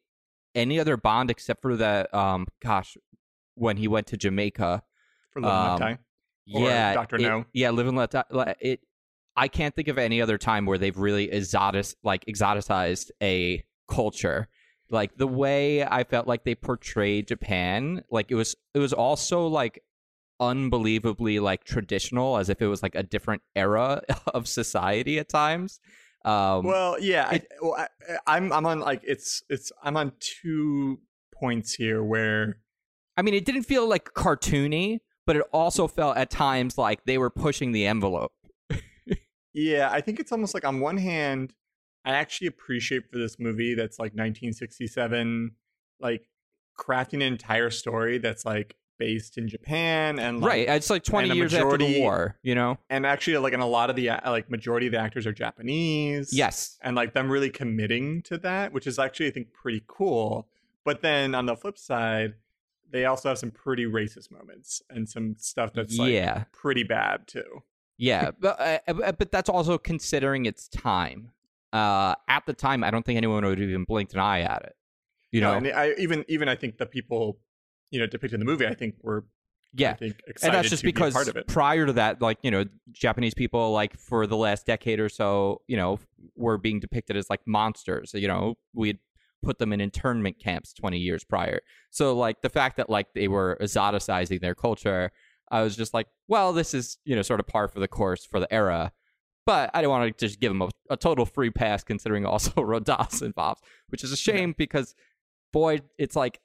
any 0.54 0.80
other 0.80 0.96
Bond 0.96 1.30
except 1.30 1.62
for 1.62 1.76
that. 1.76 2.12
Um, 2.14 2.46
gosh, 2.62 2.96
when 3.54 3.76
he 3.76 3.88
went 3.88 4.08
to 4.08 4.16
Jamaica. 4.16 4.82
for 5.30 5.40
Live 5.40 5.52
and 5.52 5.62
Let 5.62 5.72
um, 5.72 5.78
Die. 5.78 5.98
Yeah, 6.44 6.94
Dr. 6.94 7.18
No. 7.18 7.44
Yeah, 7.52 7.70
live 7.70 7.86
and 7.86 7.96
let 7.96 8.10
die. 8.10 8.24
It. 8.60 8.80
I 9.36 9.48
can't 9.48 9.74
think 9.74 9.88
of 9.88 9.96
any 9.96 10.20
other 10.20 10.38
time 10.38 10.66
where 10.66 10.76
they've 10.76 10.96
really 10.96 11.30
exotic, 11.30 11.86
like 12.02 12.24
exoticized 12.26 13.10
a 13.22 13.64
culture. 13.88 14.48
Like 14.90 15.16
the 15.16 15.26
way 15.26 15.84
I 15.84 16.04
felt 16.04 16.26
like 16.26 16.44
they 16.44 16.54
portrayed 16.54 17.28
Japan, 17.28 18.02
like 18.10 18.30
it 18.30 18.34
was 18.34 18.56
it 18.74 18.78
was 18.78 18.92
also 18.92 19.46
like 19.46 19.82
unbelievably 20.40 21.40
like 21.40 21.64
traditional, 21.64 22.36
as 22.36 22.48
if 22.48 22.60
it 22.60 22.66
was 22.66 22.82
like 22.82 22.94
a 22.94 23.02
different 23.02 23.42
era 23.54 24.02
of 24.34 24.48
society 24.48 25.18
at 25.18 25.28
times. 25.28 25.80
Um, 26.24 26.64
well, 26.64 27.00
yeah, 27.00 27.26
I, 27.28 27.42
well, 27.60 27.74
I, 27.74 27.88
I'm 28.26 28.52
I'm 28.52 28.66
on 28.66 28.80
like 28.80 29.02
it's 29.04 29.42
it's 29.48 29.72
I'm 29.82 29.96
on 29.96 30.12
two 30.20 31.00
points 31.34 31.74
here 31.74 32.02
where 32.02 32.58
I 33.16 33.22
mean, 33.22 33.34
it 33.34 33.44
didn't 33.44 33.64
feel 33.64 33.88
like 33.88 34.14
cartoony, 34.14 35.00
but 35.26 35.36
it 35.36 35.42
also 35.52 35.88
felt 35.88 36.16
at 36.16 36.30
times 36.30 36.78
like 36.78 37.04
they 37.04 37.18
were 37.18 37.30
pushing 37.30 37.72
the 37.72 37.86
envelope. 37.86 38.32
Yeah, 39.54 39.90
I 39.92 40.00
think 40.00 40.18
it's 40.18 40.32
almost 40.32 40.54
like 40.54 40.64
on 40.64 40.80
one 40.80 40.96
hand, 40.96 41.52
I 42.04 42.12
actually 42.12 42.46
appreciate 42.46 43.10
for 43.10 43.18
this 43.18 43.38
movie 43.38 43.74
that's 43.74 43.98
like 43.98 44.12
1967, 44.12 45.52
like 46.00 46.26
crafting 46.78 47.14
an 47.14 47.22
entire 47.22 47.70
story 47.70 48.18
that's 48.18 48.44
like 48.44 48.76
based 49.02 49.36
in 49.36 49.48
Japan 49.48 50.20
and 50.20 50.40
like, 50.40 50.48
right. 50.48 50.68
It's 50.68 50.88
like 50.88 51.02
20 51.02 51.28
and 51.28 51.32
a 51.32 51.36
years 51.36 51.54
after 51.54 51.76
the 51.76 52.00
war, 52.00 52.36
you 52.42 52.54
know? 52.54 52.78
and 52.88 53.04
actually 53.04 53.36
like 53.38 53.52
in 53.52 53.58
a 53.58 53.66
lot 53.66 53.90
of 53.90 53.96
the 53.96 54.10
uh, 54.10 54.30
like 54.30 54.48
majority 54.48 54.86
of 54.86 54.92
the 54.92 55.00
actors 55.00 55.26
are 55.26 55.32
Japanese. 55.32 56.32
Yes. 56.32 56.78
and 56.82 56.94
like 56.94 57.12
them 57.12 57.28
really 57.28 57.50
committing 57.50 58.22
to 58.22 58.38
that, 58.38 58.72
which 58.72 58.86
is 58.86 59.00
actually 59.00 59.26
I 59.26 59.30
think 59.32 59.52
pretty 59.52 59.82
cool. 59.88 60.46
But 60.84 61.02
then 61.02 61.34
on 61.34 61.46
the 61.46 61.56
flip 61.56 61.78
side, 61.78 62.34
they 62.92 63.06
also 63.06 63.30
have 63.30 63.38
some 63.38 63.50
pretty 63.50 63.86
racist 63.86 64.30
moments 64.30 64.82
and 64.88 65.08
some 65.08 65.34
stuff 65.38 65.72
that's 65.72 65.98
like 65.98 66.12
yeah. 66.12 66.44
pretty 66.52 66.84
bad 66.84 67.26
too. 67.26 67.64
Yeah. 67.98 68.30
but, 68.40 68.60
uh, 68.60 68.78
uh, 68.86 69.12
but 69.12 69.32
that's 69.32 69.48
also 69.48 69.78
considering 69.78 70.46
its 70.46 70.68
time. 70.68 71.32
Uh, 71.72 72.14
at 72.28 72.46
the 72.46 72.52
time, 72.52 72.84
I 72.84 72.92
don't 72.92 73.04
think 73.04 73.16
anyone 73.16 73.44
would 73.44 73.58
have 73.58 73.68
even 73.68 73.84
blinked 73.84 74.12
an 74.14 74.20
eye 74.20 74.42
at 74.42 74.62
it. 74.62 74.76
You 75.32 75.40
No, 75.40 75.50
know? 75.50 75.56
and 75.56 75.66
I 75.68 75.94
even 75.98 76.24
even 76.28 76.48
I 76.48 76.54
think 76.54 76.76
the 76.76 76.86
people 76.86 77.38
you 77.92 78.00
know 78.00 78.06
depicted 78.06 78.34
in 78.34 78.40
the 78.40 78.50
movie 78.50 78.66
I 78.66 78.74
think 78.74 78.96
were 79.02 79.24
I 79.74 79.80
yeah. 79.80 79.94
think 79.94 80.20
and 80.42 80.52
that's 80.52 80.68
just 80.68 80.82
be 80.82 80.92
because 80.92 81.14
a 81.14 81.16
part 81.16 81.28
of 81.28 81.36
it. 81.36 81.46
prior 81.46 81.86
to 81.86 81.94
that, 81.94 82.20
like 82.20 82.36
you 82.42 82.50
know, 82.50 82.64
Japanese 82.90 83.32
people, 83.32 83.72
like 83.72 83.96
for 83.96 84.26
the 84.26 84.36
last 84.36 84.66
decade 84.66 85.00
or 85.00 85.08
so, 85.08 85.62
you 85.66 85.78
know, 85.78 85.98
were 86.36 86.58
being 86.58 86.78
depicted 86.78 87.16
as 87.16 87.30
like 87.30 87.40
monsters. 87.46 88.12
You 88.12 88.28
know, 88.28 88.56
we'd 88.74 88.98
put 89.42 89.58
them 89.58 89.72
in 89.72 89.80
internment 89.80 90.38
camps 90.38 90.74
twenty 90.74 90.98
years 90.98 91.24
prior. 91.24 91.60
So 91.90 92.14
like 92.14 92.42
the 92.42 92.50
fact 92.50 92.76
that 92.76 92.90
like 92.90 93.14
they 93.14 93.28
were 93.28 93.56
exoticizing 93.62 94.42
their 94.42 94.54
culture, 94.54 95.10
I 95.50 95.62
was 95.62 95.74
just 95.74 95.94
like, 95.94 96.08
well, 96.28 96.52
this 96.52 96.74
is 96.74 96.98
you 97.06 97.16
know 97.16 97.22
sort 97.22 97.40
of 97.40 97.46
par 97.46 97.68
for 97.68 97.80
the 97.80 97.88
course 97.88 98.26
for 98.26 98.40
the 98.40 98.52
era. 98.52 98.92
But 99.46 99.70
I 99.74 99.80
don't 99.80 99.90
want 99.90 100.16
to 100.18 100.26
just 100.26 100.38
give 100.38 100.50
them 100.50 100.62
a, 100.62 100.68
a 100.90 100.96
total 100.98 101.24
free 101.24 101.50
pass, 101.50 101.82
considering 101.82 102.26
also 102.26 102.50
Rodas 102.56 103.22
involved, 103.22 103.64
which 103.88 104.04
is 104.04 104.12
a 104.12 104.16
shame 104.16 104.54
because, 104.56 104.94
boy, 105.52 105.80
it's 105.98 106.14
like 106.14 106.40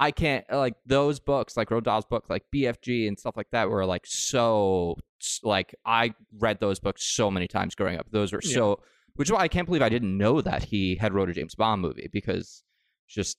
I 0.00 0.10
can't 0.10 0.44
like 0.50 0.74
those 0.86 1.20
books, 1.20 1.56
like 1.56 1.68
Roald 1.68 1.84
Dahl's 1.84 2.04
book, 2.04 2.24
like 2.28 2.42
BFG 2.54 3.06
and 3.08 3.18
stuff 3.18 3.36
like 3.36 3.48
that, 3.52 3.68
were 3.70 3.86
like 3.86 4.06
so 4.06 4.96
like 5.42 5.74
I 5.86 6.14
read 6.38 6.60
those 6.60 6.80
books 6.80 7.04
so 7.04 7.30
many 7.30 7.46
times 7.48 7.74
growing 7.74 7.98
up. 7.98 8.06
Those 8.10 8.32
were 8.32 8.42
so, 8.42 8.80
which 9.14 9.28
is 9.28 9.32
why 9.32 9.40
I 9.40 9.48
can't 9.48 9.66
believe 9.66 9.82
I 9.82 9.88
didn't 9.88 10.16
know 10.18 10.40
that 10.40 10.64
he 10.64 10.96
had 10.96 11.14
wrote 11.14 11.30
a 11.30 11.32
James 11.32 11.54
Bond 11.54 11.80
movie 11.80 12.08
because 12.12 12.62
just 13.08 13.38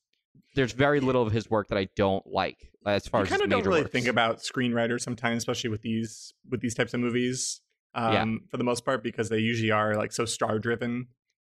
there's 0.55 0.71
very 0.71 1.00
little 1.00 1.21
of 1.21 1.31
his 1.33 1.50
work 1.50 1.67
that 1.67 1.77
I 1.77 1.88
don't 1.95 2.25
like 2.27 2.71
as 2.85 3.07
far 3.07 3.21
you 3.21 3.24
as 3.25 3.29
kind 3.29 3.41
of 3.41 3.50
don't 3.50 3.65
really 3.65 3.81
works. 3.81 3.91
think 3.91 4.07
about 4.07 4.38
screenwriters 4.39 5.01
sometimes, 5.01 5.38
especially 5.39 5.69
with 5.69 5.81
these 5.81 6.33
with 6.50 6.62
these 6.62 6.74
types 6.75 6.93
of 6.93 7.00
movies. 7.01 7.62
Um, 7.93 8.13
Yeah. 8.13 8.25
for 8.51 8.57
the 8.57 8.63
most 8.63 8.83
part, 8.85 9.03
because 9.03 9.29
they 9.29 9.39
usually 9.39 9.71
are 9.71 9.95
like 9.95 10.12
so 10.12 10.25
star 10.25 10.59
driven, 10.59 11.07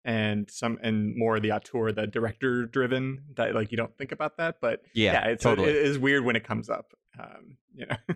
and 0.08 0.50
some 0.50 0.80
and 0.82 1.16
more 1.18 1.38
the 1.42 1.52
auteur, 1.52 1.92
the 1.92 2.08
director 2.08 2.66
driven. 2.66 3.24
That 3.36 3.54
like 3.54 3.72
you 3.72 3.78
don't 3.78 3.96
think 3.98 4.14
about 4.14 4.38
that, 4.38 4.56
but 4.62 4.82
yeah, 4.94 5.26
it's 5.26 5.44
totally. 5.44 5.70
it 5.70 5.76
is 5.76 6.00
weird 6.00 6.24
when 6.24 6.38
it 6.38 6.46
comes 6.46 6.70
up. 6.70 6.94
Um, 7.20 7.58
you 7.76 7.86
know, 7.86 7.98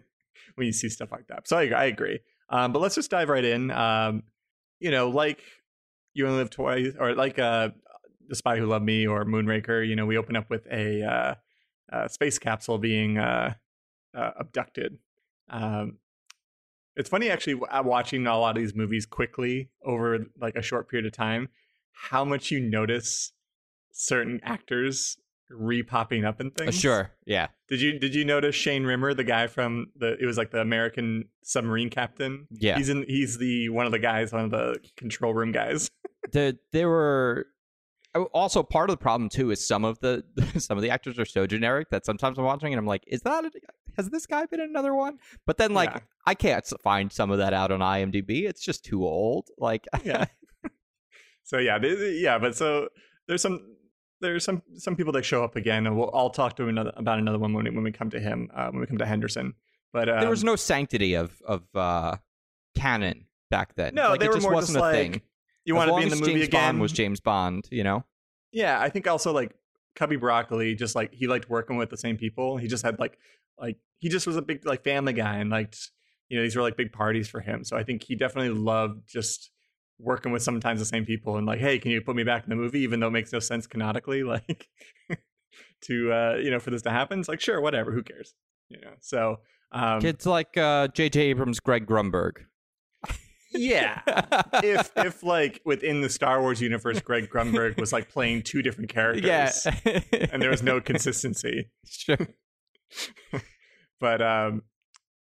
when 0.56 0.66
you 0.66 0.72
see 0.72 0.88
stuff 0.88 1.12
like 1.12 1.28
that. 1.28 1.50
So 1.50 1.58
I, 1.58 1.68
I 1.68 1.84
agree. 1.86 2.20
Um, 2.50 2.72
but 2.72 2.82
let's 2.82 2.96
just 2.96 3.12
dive 3.12 3.28
right 3.28 3.44
in. 3.44 3.72
Um, 3.72 4.24
you 4.80 4.90
know, 4.90 5.10
like 5.10 5.42
You 6.14 6.26
Only 6.26 6.40
Live 6.40 6.50
Twice, 6.50 6.94
or 6.98 7.14
like 7.14 7.38
uh, 7.38 7.70
The 8.30 8.36
Spy 8.36 8.58
Who 8.58 8.68
Loved 8.68 8.86
Me 8.86 9.06
or 9.06 9.26
Moonraker. 9.26 9.86
You 9.86 9.98
know, 9.98 10.06
we 10.06 10.18
open 10.18 10.38
up 10.38 10.50
with 10.50 10.66
a, 10.72 11.04
uh, 11.04 11.36
a 11.90 12.10
space 12.10 12.40
capsule 12.40 12.78
being 12.78 13.18
uh, 13.18 13.54
uh, 14.16 14.32
abducted. 14.40 14.98
Um, 15.50 15.98
it's 16.96 17.10
funny 17.10 17.30
actually 17.30 17.56
watching 17.56 18.28
a 18.28 18.38
lot 18.38 18.56
of 18.56 18.64
these 18.64 18.76
movies 18.76 19.06
quickly 19.06 19.70
over 19.84 20.26
like 20.40 20.56
a 20.56 20.62
short 20.62 20.90
period 20.90 21.06
of 21.06 21.14
time, 21.14 21.50
how 21.94 22.26
much 22.26 22.52
you 22.52 22.60
notice 22.60 23.34
certain 23.92 24.40
actors 24.44 25.18
re-popping 25.50 26.24
up 26.24 26.40
in 26.40 26.48
Uh, 26.48 26.52
things. 26.58 26.80
Sure. 26.80 27.12
Yeah. 27.26 27.48
Did 27.68 27.82
you 27.82 28.00
did 28.00 28.16
you 28.16 28.24
notice 28.24 28.56
Shane 28.56 28.84
Rimmer, 28.86 29.14
the 29.14 29.24
guy 29.26 29.48
from 29.48 29.88
the 29.96 30.18
it 30.20 30.26
was 30.26 30.38
like 30.38 30.52
the 30.52 30.62
American 30.62 31.26
submarine 31.44 31.90
captain? 31.90 32.48
Yeah. 32.52 32.78
He's 32.78 32.90
in 32.90 33.04
he's 33.08 33.38
the 33.38 33.70
one 33.70 33.86
of 33.86 33.92
the 33.92 34.00
guys, 34.00 34.32
one 34.32 34.46
of 34.46 34.52
the 34.52 34.78
control 34.96 35.34
room 35.34 35.52
guys. 35.52 35.90
the 36.32 36.58
there 36.72 36.88
were 36.88 37.48
also 38.34 38.62
part 38.64 38.90
of 38.90 38.94
the 38.94 39.02
problem 39.02 39.30
too 39.30 39.52
is 39.52 39.66
some 39.66 39.84
of 39.86 40.00
the 40.00 40.24
some 40.58 40.78
of 40.78 40.82
the 40.84 40.90
actors 40.90 41.20
are 41.20 41.26
so 41.26 41.46
generic 41.46 41.90
that 41.90 42.06
sometimes 42.06 42.38
I'm 42.38 42.46
watching 42.46 42.72
and 42.74 42.80
I'm 42.80 42.86
like, 42.88 43.04
is 43.08 43.22
that 43.24 43.44
a, 43.46 43.52
has 43.98 44.10
this 44.10 44.26
guy 44.26 44.46
been 44.46 44.62
another 44.62 44.96
one? 44.96 45.18
But 45.46 45.58
then 45.58 45.74
like 45.74 45.90
Yeah. 45.92 46.00
I 46.26 46.34
can't 46.34 46.66
find 46.82 47.12
some 47.12 47.30
of 47.30 47.40
that 47.40 47.54
out 47.54 47.72
on 47.72 47.82
IMDb. 47.82 48.44
It's 48.48 48.64
just 48.64 48.86
too 48.86 49.04
old. 49.06 49.50
Like 49.58 49.86
yeah. 50.06 50.26
so 51.44 51.58
yeah, 51.58 51.78
yeah, 51.82 52.38
but 52.38 52.56
so 52.56 52.90
there's 53.28 53.42
some 53.42 53.78
there's 54.22 54.44
some 54.44 54.62
some 54.78 54.96
people 54.96 55.14
that 55.14 55.26
show 55.26 55.44
up 55.44 55.56
again, 55.56 55.88
and 55.88 55.98
we'll 55.98 56.12
I'll 56.14 56.30
talk 56.30 56.56
to 56.58 56.68
another 56.68 56.94
about 56.96 57.20
another 57.20 57.40
one 57.40 57.54
when 57.54 57.66
we, 57.66 57.72
when 57.72 57.84
we 57.84 57.92
come 57.92 58.10
to 58.12 58.20
him 58.20 58.50
uh, 58.56 58.70
when 58.70 58.82
we 58.82 58.88
come 58.88 58.98
to 59.00 59.06
Henderson. 59.06 59.54
But 59.94 60.10
um, 60.10 60.20
there 60.20 60.30
was 60.30 60.44
no 60.44 60.56
sanctity 60.56 61.16
of 61.16 61.42
of 61.46 61.64
uh 61.76 62.18
canon 62.76 63.26
back 63.50 63.76
then. 63.76 63.96
No, 63.96 64.10
like, 64.10 64.20
they 64.20 64.28
it 64.28 64.30
were 64.30 64.36
just 64.36 64.44
more 64.44 64.54
wasn't 64.54 64.76
just 64.76 64.84
a 64.84 64.88
like, 64.88 64.96
thing. 64.96 65.22
you 65.66 65.76
want 65.76 65.90
to 65.90 65.98
be 65.98 66.04
in 66.04 66.10
the 66.10 66.16
movie 66.16 66.34
James 66.34 66.48
again. 66.48 66.62
Bond 66.62 66.82
was 66.82 66.92
James 66.92 67.20
Bond, 67.20 67.68
you 67.72 67.84
know. 67.84 68.06
Yeah, 68.52 68.80
I 68.80 68.90
think 68.90 69.08
also 69.08 69.34
like 69.34 69.56
Cubby 69.96 70.16
Broccoli, 70.16 70.76
just 70.76 70.96
like 70.96 71.14
he 71.14 71.28
liked 71.28 71.50
working 71.50 71.78
with 71.78 71.90
the 71.90 71.98
same 71.98 72.18
people. 72.18 72.58
He 72.58 72.68
just 72.68 72.84
had 72.84 73.00
like 73.00 73.18
like 73.60 73.78
he 74.00 74.10
just 74.10 74.28
was 74.28 74.38
a 74.38 74.42
big 74.42 74.66
like 74.66 74.84
family 74.84 75.14
guy 75.14 75.38
and 75.38 75.50
liked 75.50 75.92
you 76.30 76.38
know 76.38 76.44
these 76.44 76.56
were 76.56 76.62
like 76.62 76.78
big 76.78 76.92
parties 76.92 77.28
for 77.28 77.42
him. 77.42 77.64
So 77.64 77.76
I 77.76 77.84
think 77.84 78.04
he 78.04 78.16
definitely 78.16 78.58
loved 78.58 79.08
just 79.08 79.52
working 80.02 80.32
with 80.32 80.44
sometimes 80.44 80.80
the 80.80 80.86
same 80.86 81.06
people 81.06 81.38
and 81.38 81.46
like, 81.46 81.60
hey, 81.60 81.80
can 81.80 81.92
you 81.92 82.02
put 82.02 82.16
me 82.16 82.24
back 82.24 82.44
in 82.44 82.50
the 82.50 82.56
movie, 82.56 82.80
even 82.80 83.00
though 83.00 83.08
it 83.08 83.12
makes 83.12 83.32
no 83.32 83.40
sense 83.40 83.68
canonically, 83.68 84.24
like 84.24 84.68
to 85.82 86.12
uh 86.12 86.36
you 86.36 86.52
know 86.52 86.60
for 86.60 86.72
this 86.72 86.82
to 86.84 86.92
happen. 86.92 87.20
It's 87.20 87.30
like 87.30 87.42
sure, 87.42 87.62
whatever, 87.62 87.92
who 87.92 88.04
cares, 88.04 88.34
you 88.70 88.80
know. 88.82 88.94
So 89.00 89.38
um, 89.72 90.06
It's 90.06 90.26
like 90.26 90.58
uh 90.58 90.88
J.J. 90.90 91.22
Abrams, 91.22 91.60
Greg 91.60 91.86
Grunberg. 91.86 92.46
yeah. 93.52 94.02
if 94.64 94.92
if 94.96 95.24
like 95.24 95.62
within 95.66 96.02
the 96.02 96.10
Star 96.10 96.42
Wars 96.42 96.62
universe, 96.62 97.00
Greg 97.02 97.30
Grunberg 97.30 97.80
was 97.80 97.94
like 97.94 98.10
playing 98.10 98.44
two 98.44 98.62
different 98.62 98.90
characters, 98.90 99.26
yeah, 99.26 100.02
and 100.32 100.42
there 100.42 100.52
was 100.52 100.64
no 100.64 100.82
consistency. 100.82 101.70
sure. 101.86 102.28
but 104.02 104.22
um 104.22 104.64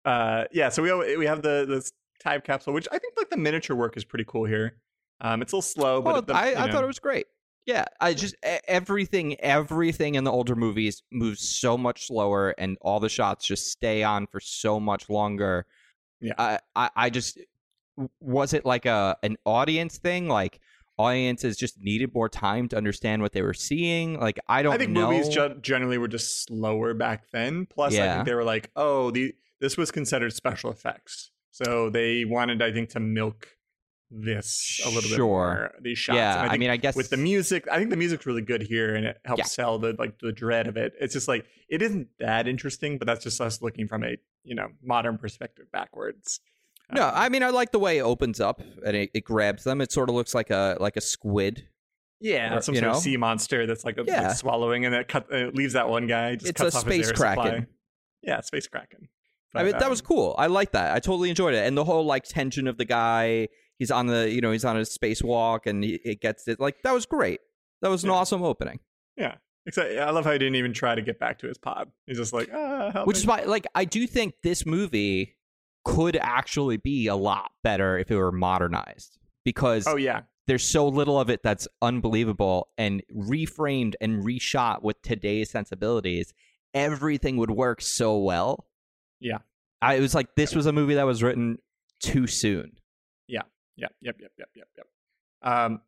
uh 0.04 0.44
yeah 0.52 0.68
so 0.68 0.82
we 0.82 1.16
we 1.16 1.26
have 1.26 1.42
the 1.42 1.66
this 1.68 1.90
time 2.18 2.40
capsule 2.40 2.72
which 2.72 2.88
i 2.92 2.98
think 2.98 3.14
like 3.16 3.30
the 3.30 3.36
miniature 3.36 3.76
work 3.76 3.96
is 3.96 4.04
pretty 4.04 4.24
cool 4.26 4.44
here 4.44 4.76
um 5.20 5.42
it's 5.42 5.52
a 5.52 5.56
little 5.56 5.62
slow 5.62 6.02
but 6.02 6.12
Well, 6.12 6.22
the, 6.22 6.34
I, 6.34 6.64
I 6.64 6.70
thought 6.70 6.84
it 6.84 6.86
was 6.86 6.98
great. 6.98 7.26
Yeah, 7.64 7.84
I 8.00 8.14
just 8.14 8.36
everything 8.68 9.40
everything 9.40 10.14
in 10.14 10.22
the 10.22 10.30
older 10.30 10.54
movies 10.54 11.02
moves 11.10 11.48
so 11.48 11.76
much 11.76 12.06
slower, 12.06 12.54
and 12.58 12.78
all 12.80 13.00
the 13.00 13.08
shots 13.08 13.44
just 13.44 13.72
stay 13.72 14.04
on 14.04 14.28
for 14.28 14.38
so 14.38 14.78
much 14.78 15.10
longer. 15.10 15.66
Yeah. 16.20 16.34
I 16.38 16.58
I, 16.76 16.90
I 16.94 17.10
just 17.10 17.40
was 18.20 18.52
it 18.52 18.64
like 18.64 18.86
a 18.86 19.16
an 19.24 19.36
audience 19.44 19.98
thing, 19.98 20.28
like 20.28 20.60
audiences 20.96 21.56
just 21.56 21.80
needed 21.80 22.14
more 22.14 22.28
time 22.28 22.68
to 22.68 22.76
understand 22.76 23.20
what 23.20 23.32
they 23.32 23.42
were 23.42 23.54
seeing. 23.54 24.20
Like 24.20 24.38
I 24.48 24.62
don't 24.62 24.74
i 24.74 24.78
think 24.78 24.92
know. 24.92 25.10
movies 25.10 25.28
generally 25.60 25.98
were 25.98 26.08
just 26.08 26.44
slower 26.44 26.94
back 26.94 27.24
then 27.32 27.66
plus 27.66 27.96
i 27.96 28.14
think 28.14 28.26
they 28.26 28.34
were 28.34 28.44
like 28.44 28.70
oh 28.76 29.10
the 29.10 29.34
this 29.60 29.76
was 29.76 29.90
considered 29.90 30.32
special 30.32 30.70
effects 30.70 31.32
so 31.64 31.90
they 31.90 32.24
wanted 32.24 32.62
i 32.62 32.70
think 32.72 32.88
to 32.90 33.00
milk 33.00 33.48
this 34.10 34.80
a 34.84 34.88
little 34.88 35.10
bit 35.10 35.18
more 35.18 35.72
these 35.80 35.98
shots 35.98 36.16
yeah, 36.16 36.40
I, 36.42 36.48
think 36.50 36.60
mean, 36.60 36.70
I 36.70 36.76
guess 36.76 36.94
with 36.94 37.10
the 37.10 37.16
music 37.16 37.66
i 37.70 37.76
think 37.78 37.90
the 37.90 37.96
music's 37.96 38.24
really 38.24 38.42
good 38.42 38.62
here 38.62 38.94
and 38.94 39.04
it 39.04 39.18
helps 39.24 39.40
Yeah. 39.40 39.44
sell 39.46 39.78
the 39.78 39.96
like 39.98 40.18
the 40.20 40.30
dread 40.32 40.68
of 40.68 40.76
it 40.76 40.92
it's 41.00 41.12
just 41.12 41.26
like 41.26 41.44
it 41.68 41.82
isn't 41.82 42.08
that 42.20 42.46
interesting 42.46 42.98
but 42.98 43.06
that's 43.06 43.24
just 43.24 43.40
us 43.40 43.60
looking 43.62 43.88
from 43.88 44.04
a 44.04 44.16
you 44.44 44.54
know 44.54 44.68
modern 44.82 45.18
perspective 45.18 45.66
backwards 45.72 46.40
No, 46.92 47.04
Um, 47.08 47.12
I 47.16 47.28
mean 47.30 47.42
I 47.42 47.50
like 47.50 47.72
the 47.72 47.80
way 47.80 47.98
it 47.98 48.02
opens 48.02 48.38
up 48.40 48.60
and 48.84 48.96
it, 48.96 49.10
it 49.12 49.24
grabs 49.24 49.64
them. 49.64 49.80
It 49.80 49.90
sort 49.90 50.08
of 50.08 50.14
looks 50.14 50.34
like 50.36 50.50
a 50.50 50.76
like 50.78 50.96
a 50.96 51.00
squid. 51.00 51.66
yeah 52.20 52.54
or, 52.54 52.60
some 52.60 52.76
sort 52.76 52.84
know? 52.84 52.90
of 52.92 52.98
sea 52.98 53.16
monster 53.16 53.66
that's 53.66 53.84
like, 53.84 53.98
a, 53.98 54.02
like 54.04 54.36
swallowing 54.36 54.84
and 54.84 54.94
it 54.94 55.08
cut 55.08 55.26
leaves 55.52 55.72
that 55.72 55.88
one 55.88 56.06
guy 56.06 56.36
just 56.36 56.50
It's 56.50 56.60
cuts 56.60 56.76
a 56.76 56.78
off 56.78 56.84
his 56.86 56.94
space 56.94 57.08
air 57.08 57.16
supply. 57.34 57.66
yeah 58.22 58.40
space 58.40 58.68
kraken 58.68 59.05
I 59.58 59.64
mean 59.64 59.78
that 59.78 59.90
was 59.90 60.00
cool. 60.00 60.34
I 60.38 60.46
like 60.46 60.72
that. 60.72 60.94
I 60.94 61.00
totally 61.00 61.30
enjoyed 61.30 61.54
it. 61.54 61.66
And 61.66 61.76
the 61.76 61.84
whole 61.84 62.04
like 62.04 62.24
tension 62.24 62.66
of 62.66 62.76
the 62.78 62.84
guy. 62.84 63.48
He's 63.78 63.90
on 63.90 64.06
the 64.06 64.30
you 64.30 64.40
know 64.40 64.52
he's 64.52 64.64
on 64.64 64.76
a 64.78 64.80
spacewalk 64.80 65.66
and 65.66 65.84
he, 65.84 66.00
it 66.02 66.20
gets 66.22 66.48
it 66.48 66.58
like 66.58 66.76
that 66.82 66.92
was 66.94 67.04
great. 67.04 67.40
That 67.82 67.90
was 67.90 68.04
an 68.04 68.10
Yeah. 68.10 68.16
awesome 68.16 68.42
opening. 68.42 68.80
yeah 69.18 69.34
Except, 69.66 69.98
I 69.98 70.10
love 70.10 70.24
how 70.24 70.32
he 70.32 70.38
didn't 70.38 70.54
even 70.56 70.72
try 70.72 70.94
to 70.94 71.02
get 71.02 71.18
back 71.18 71.40
to 71.40 71.48
his 71.48 71.58
pod. 71.58 71.90
He's 72.06 72.16
just 72.18 72.32
like, 72.32 72.48
ah, 72.54 72.90
help 72.92 73.06
Which 73.06 73.16
me. 73.16 73.20
is 73.20 73.26
why 73.26 73.42
like 73.42 73.66
I 73.74 73.84
do 73.84 74.06
think 74.06 74.34
this 74.42 74.64
movie 74.64 75.36
could 75.84 76.16
actually 76.16 76.78
be 76.78 77.06
a 77.08 77.16
lot 77.16 77.50
better 77.62 77.98
if 77.98 78.10
it 78.10 78.16
were 78.16 78.32
modernized 78.32 79.18
because 79.44 79.86
oh 79.86 79.96
yeah, 79.96 80.22
there's 80.46 80.64
so 80.64 80.88
little 80.88 81.20
of 81.20 81.28
it 81.28 81.42
that's 81.42 81.68
unbelievable 81.82 82.68
and 82.78 83.02
reframed 83.14 83.94
and 84.00 84.24
reshot 84.24 84.82
with 84.82 85.00
today's 85.02 85.50
sensibilities 85.50 86.32
everything 86.74 87.36
would 87.36 87.50
work 87.50 87.80
so 87.80 88.18
well 88.18 88.64
Yeah. 89.20 89.38
I, 89.82 89.94
it 89.94 90.00
was 90.00 90.14
like 90.14 90.34
this 90.36 90.54
was 90.54 90.66
a 90.66 90.72
movie 90.72 90.94
that 90.94 91.04
was 91.06 91.22
written 91.22 91.58
too 92.00 92.26
soon 92.26 92.72
Yeah. 93.28 93.42
Yep, 93.76 93.92
yep, 94.00 94.16
yep, 94.20 94.30
yep, 94.38 94.48
yep, 94.54 94.68
yep. 94.76 94.86
Um, 95.42 95.80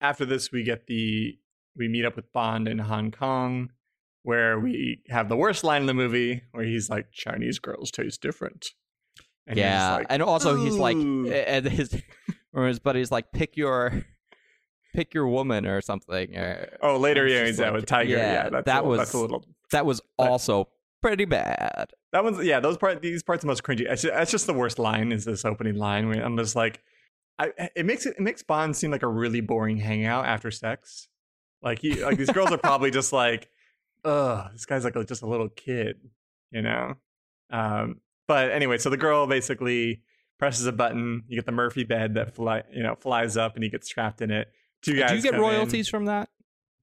after 0.00 0.24
this, 0.24 0.50
we 0.50 0.62
get 0.62 0.86
the 0.86 1.38
we 1.76 1.86
meet 1.88 2.04
up 2.06 2.16
with 2.16 2.32
Bond 2.32 2.66
in 2.66 2.78
Hong 2.78 3.10
Kong, 3.10 3.70
where 4.22 4.58
we 4.58 5.02
have 5.10 5.28
the 5.28 5.36
worst 5.36 5.62
line 5.62 5.82
in 5.82 5.86
the 5.86 5.92
movie, 5.94 6.42
where 6.52 6.64
he's 6.64 6.88
like, 6.88 7.12
"Chinese 7.12 7.58
girls 7.58 7.90
taste 7.90 8.22
different." 8.22 8.68
And 9.46 9.58
yeah 9.58 9.96
like, 9.96 10.06
and 10.10 10.22
also 10.22 10.56
he's 10.56 10.76
like 10.76 10.96
and 10.96 11.66
his 11.66 12.02
or 12.54 12.66
his 12.66 12.78
buddy's 12.78 13.10
like 13.10 13.30
pick 13.32 13.56
your 13.56 14.04
pick 14.94 15.12
your 15.14 15.28
woman 15.28 15.66
or 15.66 15.80
something 15.82 16.34
or, 16.36 16.78
oh, 16.82 16.96
later, 16.98 17.26
yeah, 17.28 17.44
he's 17.44 17.60
out 17.60 17.66
like- 17.66 17.74
with 17.82 17.86
Tiger. 17.86 18.16
Yeah, 18.16 18.32
yeah, 18.44 18.48
that's 18.50 18.64
that 18.66 18.84
a, 18.84 18.86
was- 18.88 19.12
a 19.14 19.18
little. 19.18 19.44
that 19.72 19.84
was 19.84 20.00
also 20.18 20.68
pretty 21.06 21.24
bad 21.24 21.92
That 22.12 22.24
one's 22.24 22.44
yeah. 22.44 22.60
Those 22.60 22.76
part 22.76 23.02
these 23.02 23.22
parts 23.22 23.40
are 23.40 23.46
the 23.46 23.48
most 23.48 23.62
cringy. 23.62 23.86
That's 23.86 24.02
just, 24.02 24.14
it's 24.14 24.30
just 24.30 24.46
the 24.46 24.54
worst 24.54 24.78
line. 24.78 25.12
Is 25.12 25.24
this 25.24 25.44
opening 25.44 25.76
line 25.76 26.08
where 26.08 26.24
I'm 26.24 26.36
just 26.36 26.56
like, 26.56 26.80
I 27.38 27.52
it 27.74 27.86
makes 27.86 28.06
it, 28.06 28.14
it 28.18 28.22
makes 28.22 28.42
Bond 28.42 28.76
seem 28.76 28.90
like 28.90 29.02
a 29.02 29.08
really 29.08 29.40
boring 29.40 29.76
hangout 29.76 30.26
after 30.26 30.50
sex. 30.50 31.08
Like 31.62 31.80
he 31.80 32.02
like 32.02 32.18
these 32.18 32.30
girls 32.30 32.50
are 32.50 32.58
probably 32.62 32.90
just 32.90 33.12
like, 33.12 33.48
ugh, 34.04 34.50
this 34.52 34.66
guy's 34.66 34.84
like 34.84 34.96
a, 34.96 35.04
just 35.04 35.22
a 35.22 35.26
little 35.26 35.48
kid, 35.48 35.96
you 36.50 36.62
know. 36.62 36.94
Um, 37.50 38.00
but 38.26 38.50
anyway, 38.50 38.78
so 38.78 38.90
the 38.90 38.96
girl 38.96 39.26
basically 39.26 40.02
presses 40.38 40.66
a 40.66 40.72
button. 40.72 41.22
You 41.28 41.36
get 41.36 41.46
the 41.46 41.52
Murphy 41.52 41.84
bed 41.84 42.14
that 42.14 42.34
fly 42.34 42.62
you 42.72 42.82
know 42.82 42.94
flies 42.96 43.36
up, 43.36 43.54
and 43.54 43.62
he 43.62 43.70
gets 43.70 43.88
trapped 43.88 44.22
in 44.22 44.30
it. 44.30 44.48
Two 44.82 44.96
guys 44.96 45.10
do 45.10 45.16
you 45.16 45.22
get 45.22 45.32
come 45.32 45.40
in, 45.44 45.50
royalties 45.50 45.88
from 45.88 46.06
that 46.06 46.28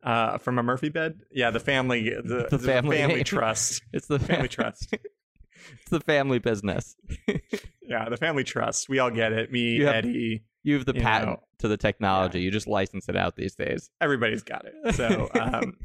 uh, 0.03 0.37
from 0.37 0.59
a 0.59 0.63
Murphy 0.63 0.89
bed. 0.89 1.19
Yeah, 1.31 1.49
the 1.51 1.59
family 1.59 2.09
the, 2.09 2.47
The 2.49 2.59
family 2.59 2.97
family 2.97 3.23
trust. 3.23 3.81
it's 3.93 4.07
the 4.07 4.19
Family 4.19 4.47
trust. 4.49 4.93
it's 4.93 5.89
the 5.89 6.01
family 6.01 6.39
business 6.39 6.95
Yeah, 7.81 8.09
the 8.09 8.17
family 8.17 8.43
trust. 8.43 8.89
We 8.89 8.99
all 8.99 9.09
get 9.11 9.31
it. 9.31 9.51
Me, 9.51 9.75
You 9.77 9.85
have- 9.87 9.95
Eddie, 9.95 10.43
you 10.63 10.75
have 10.75 10.85
the 10.85 10.93
You 10.95 11.01
patent 11.01 11.31
know, 11.31 11.43
to 11.59 11.67
the 11.67 11.77
technology 11.77 12.41
you 12.41 12.51
just 12.51 12.67
license 12.67 13.07
it 13.09 13.15
out 13.15 13.35
these 13.35 13.55
days 13.55 13.89
everybody's 14.01 14.43
got 14.43 14.65
it. 14.65 14.95
So, 14.95 15.29
um, 15.39 15.77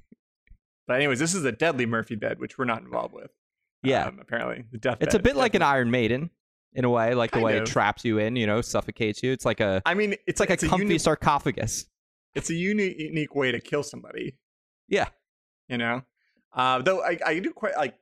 but 0.86 0.96
anyways, 0.96 1.18
this 1.18 1.34
is 1.34 1.44
a 1.44 1.52
deadly 1.52 1.86
Murphy 1.86 2.14
bed, 2.16 2.38
which 2.40 2.58
we're 2.58 2.64
not 2.64 2.82
involved 2.82 3.14
with. 3.14 3.30
yeah 3.82 4.06
um, 4.06 4.18
apparently 4.20 4.64
the 4.72 4.78
death. 4.78 4.98
It's 5.00 5.14
a 5.14 5.18
bit 5.18 5.36
like 5.36 5.54
an. 5.54 5.62
Iron 5.62 5.90
Maiden 5.90 6.30
in 6.74 6.84
a 6.84 6.90
way, 6.90 7.14
like 7.14 7.30
the 7.32 7.40
way 7.40 7.56
of. 7.58 7.62
it 7.64 7.66
traps 7.66 8.04
you 8.04 8.18
in, 8.18 8.36
you 8.36 8.46
know, 8.46 8.60
suffocates 8.62 9.22
you. 9.22 9.32
It's 9.32 9.44
like 9.44 9.60
a 9.60 9.82
I 9.86 9.94
mean, 9.94 10.12
it's, 10.12 10.22
it's 10.26 10.40
like 10.40 10.50
a 10.50 10.56
comfy 10.56 10.84
uni- 10.86 10.98
sarcophagus. 10.98 11.86
It's 12.34 12.50
a 12.50 12.54
uni- 12.54 12.94
unique 13.02 13.34
way 13.34 13.52
to 13.52 13.60
kill 13.60 13.82
somebody. 13.82 14.36
Yeah. 14.88 15.08
you 15.68 15.78
know. 15.78 16.02
Uh, 16.52 16.80
though 16.82 17.02
I, 17.02 17.18
I 17.24 17.38
do 17.40 17.52
quite 17.52 17.76
like 17.76 17.94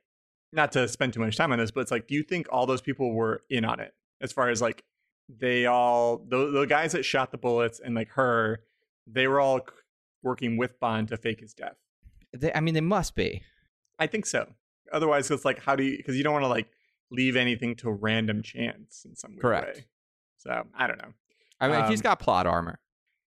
not 0.53 0.71
to 0.71 0.87
spend 0.87 1.13
too 1.13 1.19
much 1.19 1.35
time 1.35 1.51
on 1.51 1.59
this, 1.59 1.71
but 1.71 1.81
it's 1.81 1.91
like, 1.91 2.07
do 2.07 2.15
you 2.15 2.23
think 2.23 2.47
all 2.49 2.65
those 2.65 2.81
people 2.81 3.13
were 3.13 3.43
in 3.49 3.65
on 3.65 3.79
it? 3.79 3.93
As 4.21 4.31
far 4.31 4.49
as 4.49 4.61
like 4.61 4.83
they 5.29 5.65
all 5.65 6.17
the 6.27 6.49
the 6.51 6.65
guys 6.65 6.93
that 6.93 7.03
shot 7.03 7.31
the 7.31 7.37
bullets 7.37 7.79
and 7.83 7.93
like 7.93 8.09
her, 8.11 8.61
they 9.05 9.27
were 9.27 9.39
all 9.39 9.61
working 10.23 10.57
with 10.57 10.79
Bond 10.79 11.09
to 11.09 11.17
fake 11.17 11.41
his 11.41 11.53
death. 11.53 11.75
They, 12.33 12.51
I 12.53 12.61
mean, 12.61 12.73
they 12.73 12.81
must 12.81 13.15
be. 13.15 13.43
I 13.99 14.07
think 14.07 14.25
so. 14.25 14.53
Otherwise, 14.91 15.29
it's 15.29 15.43
like, 15.45 15.59
how 15.59 15.75
do 15.75 15.83
you? 15.83 15.97
Because 15.97 16.15
you 16.15 16.23
don't 16.23 16.33
want 16.33 16.43
to 16.43 16.49
like 16.49 16.67
leave 17.11 17.35
anything 17.35 17.75
to 17.75 17.91
random 17.91 18.41
chance 18.41 19.05
in 19.05 19.15
some 19.15 19.31
weird 19.31 19.41
Correct. 19.41 19.77
way. 19.77 19.85
So 20.37 20.63
I 20.75 20.87
don't 20.87 20.97
know. 20.97 21.13
I 21.59 21.67
mean, 21.67 21.89
he's 21.89 22.01
got 22.01 22.19
plot 22.19 22.47
armor. 22.47 22.79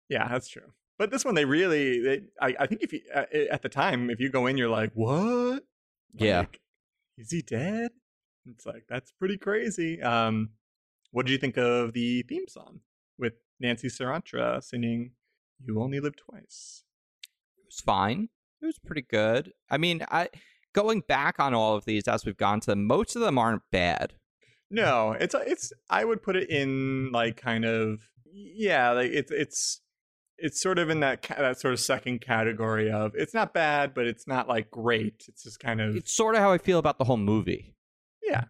Yeah, 0.08 0.26
that's 0.28 0.48
true. 0.48 0.72
But 1.00 1.10
this 1.10 1.24
one, 1.24 1.34
they 1.34 1.46
really, 1.46 2.02
they, 2.02 2.20
I, 2.42 2.54
I 2.60 2.66
think 2.66 2.82
if 2.82 2.92
you 2.92 3.00
uh, 3.14 3.24
at 3.50 3.62
the 3.62 3.70
time, 3.70 4.10
if 4.10 4.20
you 4.20 4.28
go 4.28 4.46
in, 4.46 4.58
you're 4.58 4.68
like, 4.68 4.90
what? 4.92 5.64
Yeah. 6.12 6.40
Like, 6.40 6.60
is 7.16 7.30
he 7.30 7.40
dead? 7.40 7.92
It's 8.44 8.66
like 8.66 8.84
that's 8.86 9.10
pretty 9.10 9.38
crazy. 9.38 10.02
Um, 10.02 10.50
what 11.10 11.24
did 11.24 11.32
you 11.32 11.38
think 11.38 11.56
of 11.56 11.94
the 11.94 12.20
theme 12.24 12.46
song 12.48 12.80
with 13.18 13.32
Nancy 13.58 13.88
Sinatra 13.88 14.62
singing 14.62 15.12
"You 15.58 15.80
Only 15.80 16.00
Live 16.00 16.16
Twice"? 16.16 16.84
It 17.56 17.64
was 17.64 17.80
fine. 17.80 18.28
It 18.60 18.66
was 18.66 18.78
pretty 18.78 19.06
good. 19.08 19.54
I 19.70 19.78
mean, 19.78 20.04
I 20.10 20.28
going 20.74 21.00
back 21.08 21.40
on 21.40 21.54
all 21.54 21.76
of 21.76 21.86
these 21.86 22.08
as 22.08 22.26
we've 22.26 22.36
gone 22.36 22.60
to 22.60 22.72
them, 22.72 22.86
most 22.86 23.16
of 23.16 23.22
them 23.22 23.38
aren't 23.38 23.62
bad. 23.72 24.12
No, 24.70 25.12
it's 25.18 25.34
it's. 25.34 25.72
I 25.88 26.04
would 26.04 26.22
put 26.22 26.36
it 26.36 26.50
in 26.50 27.10
like 27.10 27.38
kind 27.38 27.64
of 27.64 28.00
yeah, 28.30 28.90
like 28.90 29.12
it's 29.12 29.30
it's 29.30 29.80
it's 30.42 30.60
sort 30.60 30.78
of 30.78 30.90
in 30.90 31.00
that 31.00 31.22
ca- 31.22 31.36
that 31.38 31.60
sort 31.60 31.74
of 31.74 31.80
second 31.80 32.20
category 32.20 32.90
of 32.90 33.12
it's 33.14 33.34
not 33.34 33.52
bad, 33.54 33.94
but 33.94 34.06
it's 34.06 34.26
not 34.26 34.48
like 34.48 34.70
great. 34.70 35.24
It's 35.28 35.42
just 35.44 35.60
kind 35.60 35.80
of 35.80 35.96
It's 35.96 36.14
sort 36.14 36.34
of 36.34 36.40
how 36.40 36.52
I 36.52 36.58
feel 36.58 36.78
about 36.78 36.98
the 36.98 37.04
whole 37.04 37.16
movie. 37.16 37.74
yeah, 38.22 38.44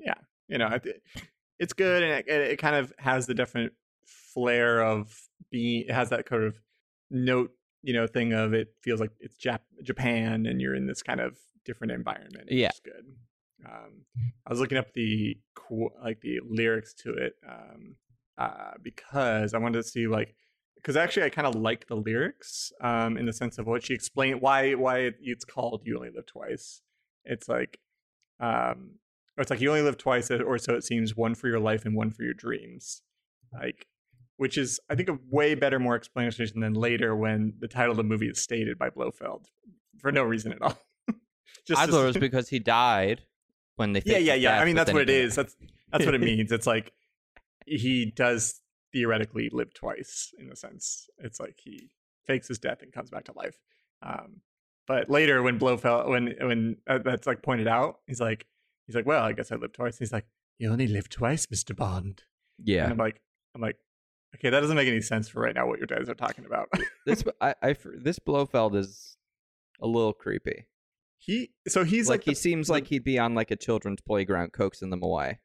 yeah. 0.00 0.14
You 0.48 0.58
know, 0.58 0.68
it, 0.68 1.02
it's 1.58 1.72
good 1.72 2.02
and 2.02 2.12
it, 2.26 2.28
it 2.28 2.58
kind 2.58 2.76
of 2.76 2.92
has 2.98 3.26
the 3.26 3.34
definite 3.34 3.72
flair 4.06 4.82
of 4.82 5.12
being. 5.50 5.84
It 5.88 5.92
has 5.92 6.10
that 6.10 6.26
kind 6.26 6.44
of 6.44 6.54
note, 7.10 7.50
you 7.82 7.92
know, 7.92 8.06
thing 8.06 8.32
of 8.32 8.52
it 8.54 8.68
feels 8.82 9.00
like 9.00 9.10
it's 9.20 9.36
Jap- 9.38 9.60
Japan 9.82 10.46
and 10.46 10.60
you're 10.60 10.74
in 10.74 10.86
this 10.86 11.02
kind 11.02 11.20
of 11.20 11.36
different 11.64 11.92
environment. 11.92 12.48
Yeah. 12.50 12.70
good. 12.84 13.04
Um, 13.66 14.04
I 14.46 14.50
was 14.50 14.60
looking 14.60 14.78
up 14.78 14.92
the 14.92 15.36
like 16.02 16.20
the 16.20 16.38
lyrics 16.48 16.94
to 17.02 17.10
it 17.14 17.32
um, 17.48 17.96
uh, 18.38 18.72
because 18.82 19.54
I 19.54 19.58
wanted 19.58 19.82
to 19.82 19.88
see 19.88 20.06
like 20.06 20.36
because 20.86 20.96
actually 20.96 21.24
I 21.24 21.30
kind 21.30 21.48
of 21.48 21.56
like 21.56 21.88
the 21.88 21.96
lyrics 21.96 22.72
um, 22.80 23.16
in 23.16 23.26
the 23.26 23.32
sense 23.32 23.58
of 23.58 23.66
what 23.66 23.84
she 23.84 23.92
explained 23.92 24.40
why 24.40 24.74
why 24.74 25.10
it's 25.20 25.44
called 25.44 25.82
"You 25.84 25.96
Only 25.96 26.10
Live 26.14 26.26
Twice." 26.26 26.80
It's 27.24 27.48
like 27.48 27.80
um, 28.38 28.92
or 29.36 29.42
it's 29.42 29.50
like 29.50 29.60
you 29.60 29.70
only 29.70 29.82
live 29.82 29.98
twice, 29.98 30.30
or 30.30 30.58
so 30.58 30.74
it 30.74 30.84
seems. 30.84 31.16
One 31.16 31.34
for 31.34 31.48
your 31.48 31.58
life 31.58 31.84
and 31.84 31.96
one 31.96 32.10
for 32.10 32.22
your 32.22 32.34
dreams, 32.34 33.02
like 33.52 33.88
which 34.36 34.56
is 34.56 34.78
I 34.88 34.94
think 34.94 35.08
a 35.08 35.18
way 35.28 35.56
better, 35.56 35.80
more 35.80 35.96
explanation 35.96 36.60
than 36.60 36.74
later 36.74 37.16
when 37.16 37.54
the 37.58 37.66
title 37.66 37.90
of 37.90 37.96
the 37.96 38.04
movie 38.04 38.28
is 38.28 38.40
stated 38.40 38.78
by 38.78 38.90
Blofeld 38.90 39.48
for 39.98 40.12
no 40.12 40.22
reason 40.22 40.52
at 40.52 40.62
all. 40.62 40.78
Just 41.66 41.80
I 41.80 41.86
thought 41.86 42.02
it 42.02 42.06
was 42.06 42.16
because 42.16 42.48
he 42.48 42.60
died 42.60 43.22
when 43.74 43.92
they. 43.92 44.02
yeah, 44.06 44.18
yeah, 44.18 44.34
yeah. 44.34 44.60
I 44.60 44.64
mean, 44.64 44.76
that's 44.76 44.92
what 44.92 45.02
it 45.02 45.10
is. 45.10 45.34
That's 45.34 45.56
that's 45.90 46.06
what 46.06 46.14
it 46.14 46.20
means. 46.22 46.52
It's 46.52 46.66
like 46.66 46.92
he 47.66 48.12
does 48.14 48.60
theoretically 48.96 49.50
live 49.52 49.74
twice 49.74 50.32
in 50.38 50.50
a 50.50 50.56
sense. 50.56 51.08
It's 51.18 51.38
like 51.38 51.58
he 51.62 51.90
fakes 52.26 52.48
his 52.48 52.58
death 52.58 52.82
and 52.82 52.92
comes 52.92 53.10
back 53.10 53.24
to 53.24 53.32
life. 53.36 53.58
Um, 54.02 54.40
but 54.86 55.10
later, 55.10 55.42
when 55.42 55.58
Blofeld, 55.58 56.08
when 56.08 56.34
when 56.40 56.76
uh, 56.88 56.98
that's 57.04 57.26
like 57.26 57.42
pointed 57.42 57.68
out, 57.68 57.96
he's 58.06 58.20
like, 58.20 58.46
he's 58.86 58.96
like, 58.96 59.06
well, 59.06 59.22
I 59.24 59.32
guess 59.32 59.52
I 59.52 59.56
lived 59.56 59.74
twice. 59.74 59.98
he's 59.98 60.12
like, 60.12 60.26
you 60.58 60.70
only 60.70 60.86
live 60.86 61.08
twice, 61.08 61.46
Mister 61.50 61.74
Bond. 61.74 62.22
And 62.58 62.68
Yeah, 62.68 62.88
I'm 62.88 62.96
like, 62.96 63.20
I'm 63.54 63.60
like, 63.60 63.76
okay, 64.36 64.48
that 64.50 64.60
doesn't 64.60 64.76
make 64.76 64.88
any 64.88 65.02
sense 65.02 65.28
for 65.28 65.40
right 65.42 65.54
now. 65.54 65.66
What 65.66 65.78
your 65.78 65.86
guys 65.88 66.08
are 66.08 66.14
talking 66.14 66.46
about. 66.46 66.68
this 67.04 67.22
I, 67.40 67.54
I 67.62 67.76
this 67.98 68.18
Blofeld 68.18 68.74
is 68.76 69.16
a 69.80 69.86
little 69.86 70.12
creepy. 70.14 70.66
he, 71.18 71.50
so 71.68 71.84
he's 71.84 72.08
like 72.08 72.20
like, 72.20 72.24
he 72.24 72.34
seems 72.34 72.68
the- 72.68 72.74
like 72.74 72.86
he'd 72.86 73.04
be 73.04 73.18
on 73.18 73.34
like 73.34 73.50
a 73.50 73.56
children's 73.56 74.00
playground 74.00 74.52
coaxing 74.52 74.90
them 74.90 75.02
away. 75.02 75.40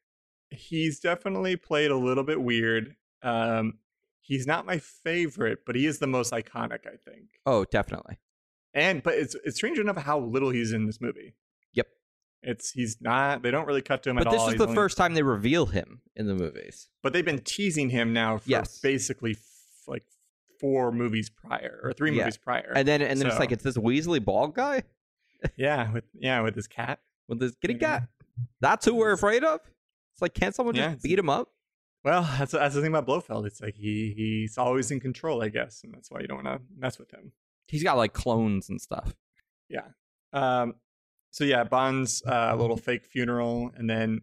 he's 0.50 1.00
definitely 1.00 1.56
played 1.56 1.90
a 1.90 1.96
little 1.96 2.24
bit 2.24 2.40
weird. 2.40 2.94
Um, 3.22 3.74
he's 4.20 4.46
not 4.46 4.66
my 4.66 4.78
favorite, 4.78 5.60
but 5.66 5.76
he 5.76 5.86
is 5.86 5.98
the 5.98 6.06
most 6.06 6.32
iconic, 6.32 6.86
I 6.86 6.96
think. 6.96 7.28
Oh, 7.46 7.64
definitely. 7.64 8.18
And 8.74 9.02
but 9.02 9.14
it's 9.14 9.36
it's 9.44 9.56
strange 9.56 9.78
enough 9.78 9.98
how 9.98 10.18
little 10.18 10.50
he's 10.50 10.72
in 10.72 10.86
this 10.86 11.00
movie. 11.00 11.34
Yep. 11.74 11.88
It's 12.42 12.70
he's 12.70 12.96
not. 13.00 13.42
They 13.42 13.50
don't 13.50 13.66
really 13.66 13.82
cut 13.82 14.02
to 14.04 14.10
him 14.10 14.16
But 14.16 14.30
this 14.30 14.40
all. 14.40 14.46
is 14.48 14.54
He's 14.54 14.58
the 14.58 14.64
only- 14.64 14.74
first 14.74 14.96
time 14.96 15.14
they 15.14 15.22
reveal 15.22 15.66
him 15.66 16.00
in 16.16 16.26
the 16.26 16.34
movies. 16.34 16.88
But 17.02 17.12
they've 17.12 17.24
been 17.24 17.40
teasing 17.40 17.90
him 17.90 18.12
now 18.14 18.38
for 18.38 18.48
Yes. 18.48 18.78
basically 18.80 19.32
f- 19.32 19.38
like 19.86 20.04
four 20.58 20.90
movies 20.90 21.28
prior 21.28 21.80
or 21.82 21.92
three 21.92 22.12
Yeah. 22.12 22.22
movies 22.24 22.38
prior. 22.38 22.72
And 22.74 22.88
then 22.88 23.02
and 23.02 23.20
then 23.20 23.26
it's 23.28 23.38
like 23.38 23.52
it's 23.52 23.62
this 23.64 23.76
Weasley 23.76 24.24
bald 24.24 24.54
guy 24.54 24.84
yeah, 25.56 25.92
with 25.92 26.04
yeah 26.14 26.40
with 26.40 26.54
his 26.54 26.66
cat. 26.66 27.00
with 27.28 27.40
this 27.40 27.54
kitty 27.56 27.74
Yeah. 27.74 27.98
cat. 28.00 28.08
That's 28.60 28.86
who 28.86 28.94
we're 28.94 29.12
afraid 29.12 29.44
of. 29.44 29.60
It's 30.14 30.22
like 30.22 30.32
can't 30.34 30.54
someone 30.54 30.74
Yeah, 30.76 30.92
just 30.92 31.02
beat 31.02 31.18
him 31.18 31.28
up? 31.28 31.50
Well, 32.04 32.28
that's 32.38 32.52
that's 32.52 32.74
the 32.74 32.80
thing 32.80 32.90
about 32.90 33.06
Blofeld. 33.06 33.46
It's 33.46 33.60
like 33.60 33.76
he 33.76 34.12
he's 34.16 34.58
always 34.58 34.90
in 34.90 34.98
control, 35.00 35.42
I 35.42 35.48
guess, 35.48 35.82
and 35.84 35.94
that's 35.94 36.10
why 36.10 36.20
you 36.20 36.26
don't 36.26 36.44
want 36.44 36.58
to 36.58 36.64
mess 36.76 36.98
with 36.98 37.10
him. 37.12 37.32
He's 37.68 37.84
got 37.84 37.96
like 37.96 38.12
clones 38.12 38.68
and 38.68 38.80
stuff. 38.80 39.14
Yeah. 39.68 39.86
Um, 40.32 40.74
so 41.30 41.44
yeah, 41.44 41.64
Bond's 41.64 42.22
uh, 42.26 42.54
little 42.56 42.76
fake 42.76 43.06
funeral, 43.06 43.70
and 43.76 43.88
then 43.88 44.22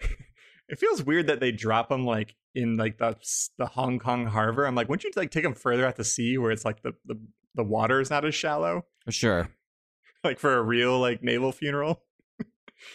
it 0.68 0.78
feels 0.78 1.02
weird 1.02 1.26
that 1.26 1.40
they 1.40 1.52
drop 1.52 1.92
him 1.92 2.06
like 2.06 2.34
in 2.54 2.76
like 2.76 2.98
the 2.98 3.16
the 3.58 3.66
Hong 3.66 3.98
Kong 3.98 4.26
harbor. 4.26 4.66
I'm 4.66 4.74
like, 4.74 4.88
wouldn't 4.88 5.04
you 5.04 5.10
like 5.20 5.30
take 5.30 5.44
him 5.44 5.54
further 5.54 5.86
out 5.86 5.96
to 5.96 6.04
sea 6.04 6.38
where 6.38 6.50
it's 6.50 6.64
like 6.64 6.82
the 6.82 6.94
the 7.04 7.20
the 7.54 7.64
water 7.64 8.00
is 8.00 8.08
not 8.10 8.24
as 8.24 8.34
shallow, 8.34 8.86
Sure. 9.10 9.50
like 10.24 10.38
for 10.38 10.56
a 10.56 10.62
real 10.62 10.98
like 10.98 11.22
naval 11.22 11.52
funeral? 11.52 12.02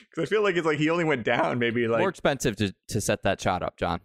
Because 0.10 0.24
I 0.24 0.26
feel 0.30 0.42
like 0.44 0.56
it's 0.56 0.66
like 0.66 0.78
he 0.78 0.90
only 0.90 1.04
went 1.04 1.26
down 1.26 1.60
maybe 1.60 1.90
like 1.90 2.00
More 2.00 2.08
expensive 2.08 2.56
to, 2.56 2.74
to 2.88 3.02
set 3.02 3.24
that 3.24 3.42
shot 3.42 3.62
up, 3.62 3.76
John. 3.76 4.00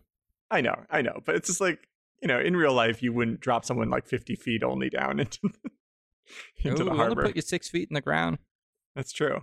I 0.50 0.60
know, 0.60 0.74
I 0.90 1.02
know, 1.02 1.20
but 1.24 1.34
it's 1.34 1.48
just 1.48 1.60
like 1.60 1.80
you 2.22 2.26
know, 2.26 2.40
in 2.40 2.56
real 2.56 2.72
life, 2.72 3.00
you 3.02 3.12
wouldn't 3.12 3.38
drop 3.38 3.64
someone 3.64 3.90
like 3.90 4.04
50 4.08 4.34
feet 4.34 4.64
only 4.64 4.90
down 4.90 5.20
into 5.20 5.38
the, 5.42 5.70
into 6.68 6.82
Ooh, 6.82 6.86
the 6.86 6.94
harbor. 6.94 7.22
put 7.26 7.36
you 7.36 7.42
six 7.42 7.68
feet 7.68 7.88
in 7.88 7.94
the 7.94 8.00
ground. 8.00 8.38
That's 8.96 9.12
true. 9.12 9.42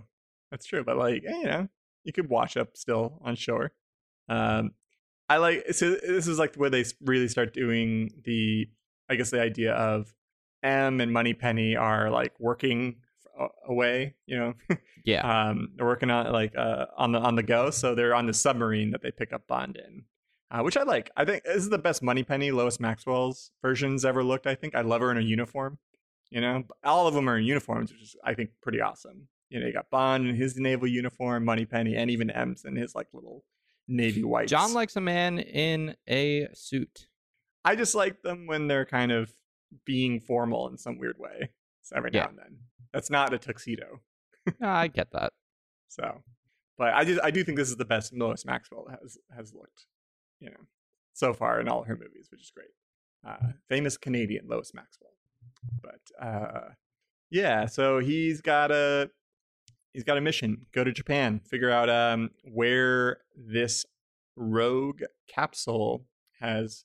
That's 0.50 0.66
true. 0.66 0.84
But 0.84 0.98
like, 0.98 1.24
eh, 1.26 1.36
you 1.38 1.44
know, 1.44 1.68
you 2.04 2.12
could 2.12 2.28
wash 2.28 2.56
up 2.56 2.76
still 2.76 3.18
on 3.24 3.34
shore. 3.34 3.72
Um, 4.28 4.72
I 5.28 5.38
like 5.38 5.72
so 5.72 5.90
this 5.94 6.28
is 6.28 6.38
like 6.38 6.54
where 6.56 6.68
they 6.70 6.84
really 7.00 7.28
start 7.28 7.54
doing 7.54 8.10
the, 8.24 8.68
I 9.08 9.16
guess 9.16 9.30
the 9.30 9.40
idea 9.40 9.72
of 9.72 10.12
M 10.62 11.00
and 11.00 11.12
Moneypenny 11.12 11.76
are 11.76 12.10
like 12.10 12.38
working 12.38 12.96
away. 13.66 14.16
You 14.26 14.38
know, 14.38 14.54
Yeah. 15.06 15.48
um, 15.48 15.70
they're 15.76 15.86
working 15.86 16.10
on 16.10 16.30
like 16.30 16.54
uh, 16.56 16.86
on 16.98 17.12
the 17.12 17.20
on 17.20 17.36
the 17.36 17.42
go. 17.42 17.70
So 17.70 17.94
they're 17.94 18.14
on 18.14 18.26
the 18.26 18.34
submarine 18.34 18.90
that 18.90 19.00
they 19.02 19.10
pick 19.10 19.32
up 19.32 19.46
Bond 19.48 19.76
in, 19.76 20.04
uh, 20.50 20.60
which 20.62 20.76
I 20.76 20.82
like. 20.82 21.10
I 21.16 21.24
think 21.24 21.44
this 21.44 21.56
is 21.56 21.68
the 21.70 21.78
best 21.78 22.02
Moneypenny 22.02 22.50
Lois 22.50 22.78
Maxwell's 22.80 23.50
versions 23.62 24.04
ever 24.04 24.22
looked. 24.22 24.46
I 24.46 24.54
think 24.54 24.74
I 24.74 24.80
love 24.82 25.00
her 25.00 25.10
in 25.10 25.18
a 25.18 25.22
uniform. 25.22 25.78
You 26.30 26.40
know, 26.40 26.64
all 26.84 27.06
of 27.06 27.14
them 27.14 27.28
are 27.28 27.38
in 27.38 27.44
uniforms, 27.44 27.92
which 27.92 28.02
is 28.02 28.16
I 28.24 28.34
think 28.34 28.50
pretty 28.62 28.80
awesome. 28.80 29.28
You 29.48 29.60
know, 29.60 29.66
you 29.66 29.72
got 29.72 29.90
Bond 29.90 30.26
in 30.28 30.34
his 30.34 30.56
naval 30.56 30.88
uniform, 30.88 31.44
Moneypenny, 31.44 31.94
and 31.96 32.10
even 32.10 32.30
M's 32.30 32.64
in 32.64 32.74
his 32.76 32.94
like 32.96 33.06
little 33.12 33.44
navy 33.86 34.24
white. 34.24 34.48
John 34.48 34.72
likes 34.74 34.96
a 34.96 35.00
man 35.00 35.38
in 35.38 35.94
a 36.08 36.48
suit. 36.52 37.06
I 37.64 37.76
just 37.76 37.94
like 37.94 38.22
them 38.22 38.46
when 38.48 38.66
they're 38.66 38.84
kind 38.86 39.12
of 39.12 39.32
being 39.84 40.20
formal 40.20 40.68
in 40.68 40.78
some 40.78 40.98
weird 40.98 41.16
way. 41.18 41.50
So 41.82 41.96
every 41.96 42.10
Yeah. 42.12 42.22
now 42.24 42.28
and 42.30 42.38
then. 42.38 42.56
That's 42.92 43.10
not 43.10 43.32
a 43.32 43.38
tuxedo. 43.38 44.00
No, 44.60 44.68
I 44.68 44.88
get 44.88 45.12
that. 45.12 45.32
So, 45.88 46.22
but 46.76 46.92
I 46.92 47.04
just 47.04 47.20
I 47.22 47.30
do 47.30 47.42
think 47.44 47.56
this 47.56 47.70
is 47.70 47.76
the 47.76 47.84
best 47.84 48.12
Lois 48.12 48.44
Maxwell 48.44 48.86
has 49.00 49.16
has 49.34 49.54
looked, 49.54 49.86
you 50.40 50.50
know, 50.50 50.66
so 51.12 51.32
far 51.32 51.60
in 51.60 51.68
all 51.68 51.84
her 51.84 51.96
movies, 51.96 52.28
which 52.30 52.42
is 52.42 52.50
great. 52.50 52.68
Uh, 53.26 53.52
famous 53.68 53.96
Canadian 53.96 54.46
Lois 54.48 54.72
Maxwell. 54.74 55.10
But 55.82 56.24
uh, 56.24 56.72
yeah, 57.30 57.66
so 57.66 57.98
he's 57.98 58.40
got 58.40 58.70
a 58.70 59.10
he's 59.92 60.04
got 60.04 60.18
a 60.18 60.20
mission: 60.20 60.66
go 60.72 60.84
to 60.84 60.92
Japan, 60.92 61.40
figure 61.40 61.70
out 61.70 61.90
um, 61.90 62.30
where 62.44 63.18
this 63.34 63.84
rogue 64.36 65.02
capsule 65.28 66.04
has, 66.40 66.84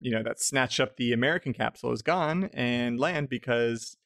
you 0.00 0.10
know, 0.10 0.22
that 0.22 0.40
snatched 0.40 0.80
up 0.80 0.96
the 0.96 1.12
American 1.12 1.52
capsule 1.52 1.92
is 1.92 2.02
gone 2.02 2.50
and 2.52 2.98
land 2.98 3.28
because 3.28 3.96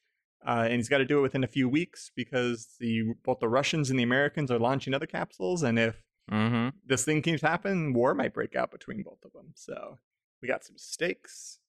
uh, 0.45 0.65
and 0.65 0.75
he's 0.75 0.89
got 0.89 0.97
to 0.99 1.05
do 1.05 1.19
it 1.19 1.21
within 1.21 1.43
a 1.43 1.47
few 1.47 1.67
weeks 1.67 2.11
because 2.15 2.75
the 2.79 3.13
both 3.23 3.39
the 3.39 3.49
Russians 3.49 3.89
and 3.89 3.97
the 3.97 4.03
Americans 4.03 4.51
are 4.51 4.59
launching 4.59 4.93
other 4.93 5.07
capsules, 5.07 5.63
and 5.63 5.79
if 5.79 6.01
Mm-hmm. 6.31 6.69
this 6.85 7.03
thing 7.03 7.21
keeps 7.21 7.41
happening, 7.41 7.93
war 7.93 8.13
might 8.13 8.33
break 8.33 8.55
out 8.55 8.71
between 8.71 9.03
both 9.03 9.23
of 9.25 9.33
them. 9.33 9.53
So 9.55 9.99
we 10.41 10.47
got 10.47 10.63
some 10.63 10.77
stakes. 10.77 11.59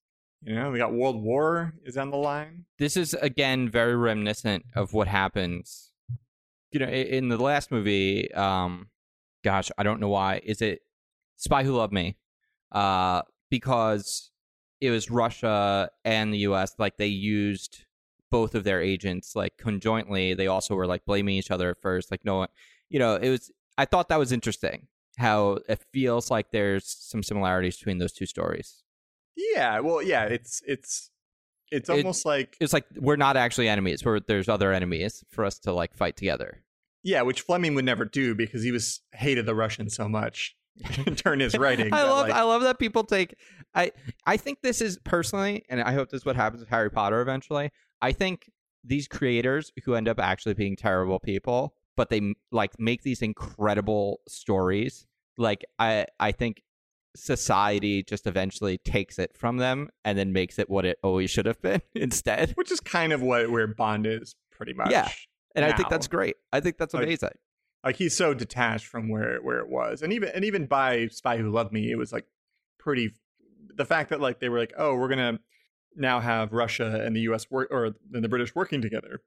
You 0.43 0.55
know, 0.55 0.71
we 0.71 0.79
got 0.79 0.93
World 0.93 1.23
War 1.23 1.75
is 1.85 1.97
on 1.97 2.11
the 2.11 2.17
line. 2.17 2.67
This 2.79 2.97
is 2.97 3.15
again 3.15 3.69
very 3.69 3.97
reminiscent 3.97 4.67
of 4.77 4.93
what 4.93 5.09
happens. 5.09 5.91
You 6.71 6.81
know, 6.81 6.87
in 6.87 7.29
the 7.29 7.39
last 7.39 7.71
movie, 7.71 8.33
um, 8.35 8.89
gosh, 9.43 9.71
I 9.79 9.85
don't 9.85 10.01
know 10.01 10.09
why. 10.09 10.41
Is 10.45 10.61
it 10.61 10.81
Spy 11.37 11.65
Who 11.65 11.75
Loved 11.77 11.93
Me? 11.93 12.17
Uh, 12.73 13.23
because 13.49 14.31
it 14.81 14.91
was 14.91 15.11
Russia 15.11 15.89
and 16.05 16.33
the 16.33 16.39
U.S. 16.39 16.75
Like 16.79 16.97
they 16.99 17.07
used 17.07 17.85
both 18.31 18.55
of 18.55 18.65
their 18.65 18.83
agents 18.83 19.35
like 19.35 19.57
conjointly. 19.57 20.35
They 20.35 20.49
also 20.49 20.75
were 20.75 20.87
like 20.87 21.07
blaming 21.07 21.37
each 21.37 21.51
other 21.51 21.71
at 21.71 21.81
first. 21.81 22.11
Like 22.11 22.25
no 22.25 22.37
one, 22.37 22.49
you 22.91 22.99
know, 22.99 23.15
it 23.15 23.31
was. 23.31 23.51
I 23.79 23.85
thought 23.85 24.09
that 24.09 24.19
was 24.19 24.33
interesting. 24.33 24.89
How 25.17 25.59
it 25.69 25.81
feels 25.93 26.31
like 26.31 26.51
there's 26.51 26.85
some 26.87 27.23
similarities 27.23 27.77
between 27.77 27.99
those 27.99 28.13
two 28.13 28.27
stories. 28.27 28.83
Yeah, 29.37 29.81
well, 29.81 30.03
yeah, 30.03 30.25
it's 30.25 30.61
it's 30.67 31.11
it's 31.71 31.89
It- 31.89 31.93
almost 31.93 32.25
like 32.25 32.57
It's 32.61 32.73
like 32.73 32.85
we're 32.97 33.17
not 33.17 33.37
actually 33.37 33.69
enemies. 33.69 34.05
We're 34.05 34.21
there's 34.21 34.49
other 34.49 34.73
enemies 34.73 35.25
for 35.31 35.45
us 35.45 35.59
to 35.61 35.73
like 35.73 35.95
fight 35.95 36.17
together. 36.17 36.63
yeah, 37.03 37.23
which 37.23 37.43
Fleming 37.43 37.75
would 37.75 37.85
never 37.85 38.05
do 38.05 38.35
because 38.35 38.63
he 38.63 38.73
was 38.73 39.01
hated 39.13 39.47
the 39.47 39.55
Russians 39.55 39.95
so 39.95 40.09
much 40.09 40.57
during 41.25 41.41
his 41.41 41.57
writing. 41.57 41.93
I 41.93 42.03
love 42.05 42.27
like- 42.29 42.35
I 42.35 42.43
love 42.43 42.63
that 42.63 42.79
people 42.79 43.05
take 43.05 43.35
I 43.75 43.93
I 44.27 44.37
think 44.37 44.63
this 44.63 44.81
is 44.81 44.99
personally, 45.05 45.65
and 45.69 45.81
I 45.81 45.93
hope 45.93 46.11
this 46.11 46.23
is 46.23 46.27
what 46.27 46.37
happens 46.37 46.61
with 46.61 46.71
Harry 46.71 46.91
Potter 46.91 47.21
eventually. 47.21 47.71
I 48.03 48.13
think 48.13 48.51
these 48.85 49.07
creators 49.09 49.73
who 49.85 49.95
end 49.95 50.09
up 50.09 50.19
actually 50.21 50.55
being 50.55 50.77
terrible 50.77 51.19
people, 51.19 51.75
but 51.97 52.09
they 52.11 52.35
like 52.53 52.79
make 52.79 53.03
these 53.03 53.23
incredible 53.23 54.21
stories. 54.29 55.07
Like 55.39 55.65
I 55.79 56.07
I 56.21 56.33
think 56.33 56.63
society 57.17 58.03
just 58.03 58.27
eventually 58.27 58.79
takes 58.79 59.19
it 59.19 59.37
from 59.37 59.59
them 59.59 59.89
and 60.05 60.19
then 60.19 60.33
makes 60.33 60.59
it 60.59 60.69
what 60.69 60.85
it 60.85 60.99
always 61.03 61.31
should 61.31 61.47
have 61.47 61.61
been 61.63 61.81
instead. 61.95 62.51
which 62.53 62.73
is 62.73 62.81
kind 62.81 63.13
of 63.13 63.23
what 63.23 63.51
where 63.51 63.67
Bond 63.67 64.07
is 64.07 64.35
pretty 64.51 64.73
much. 64.73 64.91
Yeah. 64.91 65.09
And 65.55 65.65
I 65.65 65.73
think 65.73 65.89
that's 65.89 66.09
great. 66.09 66.35
I 66.53 66.61
think 66.61 66.77
that's 66.79 66.95
Like- 66.95 67.05
amazing. 67.05 67.31
like 67.85 67.97
he's 67.97 68.17
so 68.17 68.35
detached 68.35 68.87
from 68.87 69.09
where 69.09 69.39
where 69.43 69.59
it 69.61 69.69
was 69.69 70.03
and 70.03 70.13
even 70.13 70.31
and 70.31 70.45
even 70.45 70.67
by 70.67 71.07
spy 71.09 71.37
who 71.37 71.51
loved 71.51 71.73
me 71.73 71.91
it 71.93 71.97
was 71.97 72.13
like 72.13 72.27
pretty 72.79 73.13
the 73.77 73.85
fact 73.85 74.11
that 74.11 74.21
like 74.21 74.41
they 74.41 74.49
were 74.49 74.59
like 74.59 74.73
oh 74.77 74.95
we're 74.97 75.09
gonna 75.09 75.39
now 75.97 76.19
have 76.19 76.53
russia 76.53 77.03
and 77.05 77.15
the 77.15 77.21
us 77.21 77.51
work 77.51 77.69
or 77.71 77.93
and 78.13 78.25
the 78.25 78.29
british 78.29 78.55
working 78.55 78.81
together 78.83 79.21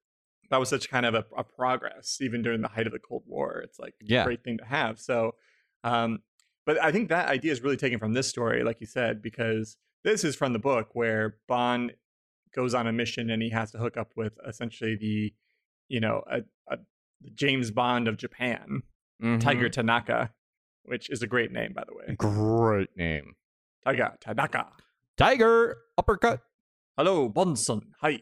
that 0.49 0.59
was 0.59 0.69
such 0.69 0.89
kind 0.89 1.05
of 1.05 1.13
a, 1.15 1.25
a 1.37 1.43
progress 1.43 2.17
even 2.21 2.41
during 2.41 2.61
the 2.61 2.67
height 2.67 2.87
of 2.87 2.93
the 2.93 2.99
cold 2.99 3.23
war 3.25 3.59
it's 3.63 3.79
like 3.79 3.93
Yeah. 4.01 4.21
a 4.21 4.25
great 4.25 4.43
thing 4.43 4.57
to 4.59 4.65
have 4.65 4.99
so 4.99 5.35
um 5.83 6.19
but 6.65 6.81
i 6.83 6.91
think 6.91 7.09
that 7.09 7.27
idea 7.29 7.51
is 7.51 7.61
really 7.61 7.77
taken 7.77 7.99
from 7.99 8.13
this 8.13 8.27
story 8.27 8.63
like 8.63 8.79
you 8.81 8.87
said 8.87 9.21
because 9.21 9.77
this 10.03 10.23
is 10.23 10.35
from 10.35 10.53
the 10.53 10.59
book 10.59 10.89
where 10.93 11.37
bond 11.47 11.93
goes 12.55 12.73
on 12.73 12.87
a 12.87 12.91
mission 12.93 13.29
and 13.29 13.41
he 13.43 13.49
has 13.49 13.71
to 13.71 13.77
hook 13.77 13.97
up 13.97 14.11
with 14.15 14.33
essentially 14.47 14.95
the 14.95 15.33
you 15.89 15.99
know 15.99 16.23
a, 16.29 16.41
a 16.69 16.77
James 17.33 17.71
Bond 17.71 18.07
of 18.07 18.15
Japan, 18.17 18.83
Mhm. 19.23 19.41
Tiger 19.41 19.69
Tanaka, 19.69 20.31
which 20.83 21.09
is 21.09 21.23
a 21.23 21.27
great 21.27 21.51
name, 21.51 21.73
by 21.73 21.83
the 21.87 21.95
way. 21.95 22.13
Great 22.15 22.95
name. 22.95 23.33
Tiger 23.83 24.13
Tanaka. 24.21 24.67
Tiger 25.17 25.77
uppercut. 25.97 26.41
Hello, 26.95 27.27
Bond-san. 27.27 27.81
Hi. 28.01 28.19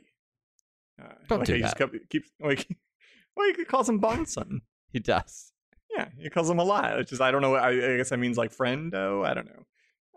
Uh, 1.01 1.13
Don't 1.27 1.39
like 1.39 1.47
do 1.47 1.55
he 1.55 1.61
that. 1.61 1.77
kept- 1.77 2.09
keeps 2.09 2.29
like, 2.39 2.67
well, 3.35 3.51
he 3.55 3.65
calls 3.65 3.89
him 3.89 3.99
Bond-san. 3.99 4.61
He 4.91 4.99
does. 4.99 5.51
Yeah, 5.95 6.09
he 6.17 6.29
calls 6.29 6.49
him 6.49 6.59
a 6.59 6.63
lot. 6.63 6.97
Which 6.97 7.11
is 7.11 7.21
I 7.21 7.31
don't 7.31 7.41
know. 7.41 7.55
I, 7.55 7.69
I 7.69 7.97
guess 7.97 8.09
that 8.09 8.19
means 8.19 8.37
like 8.37 8.51
friend, 8.51 8.91
friendo. 8.91 9.25
I 9.25 9.33
don't 9.33 9.45
know. 9.47 9.65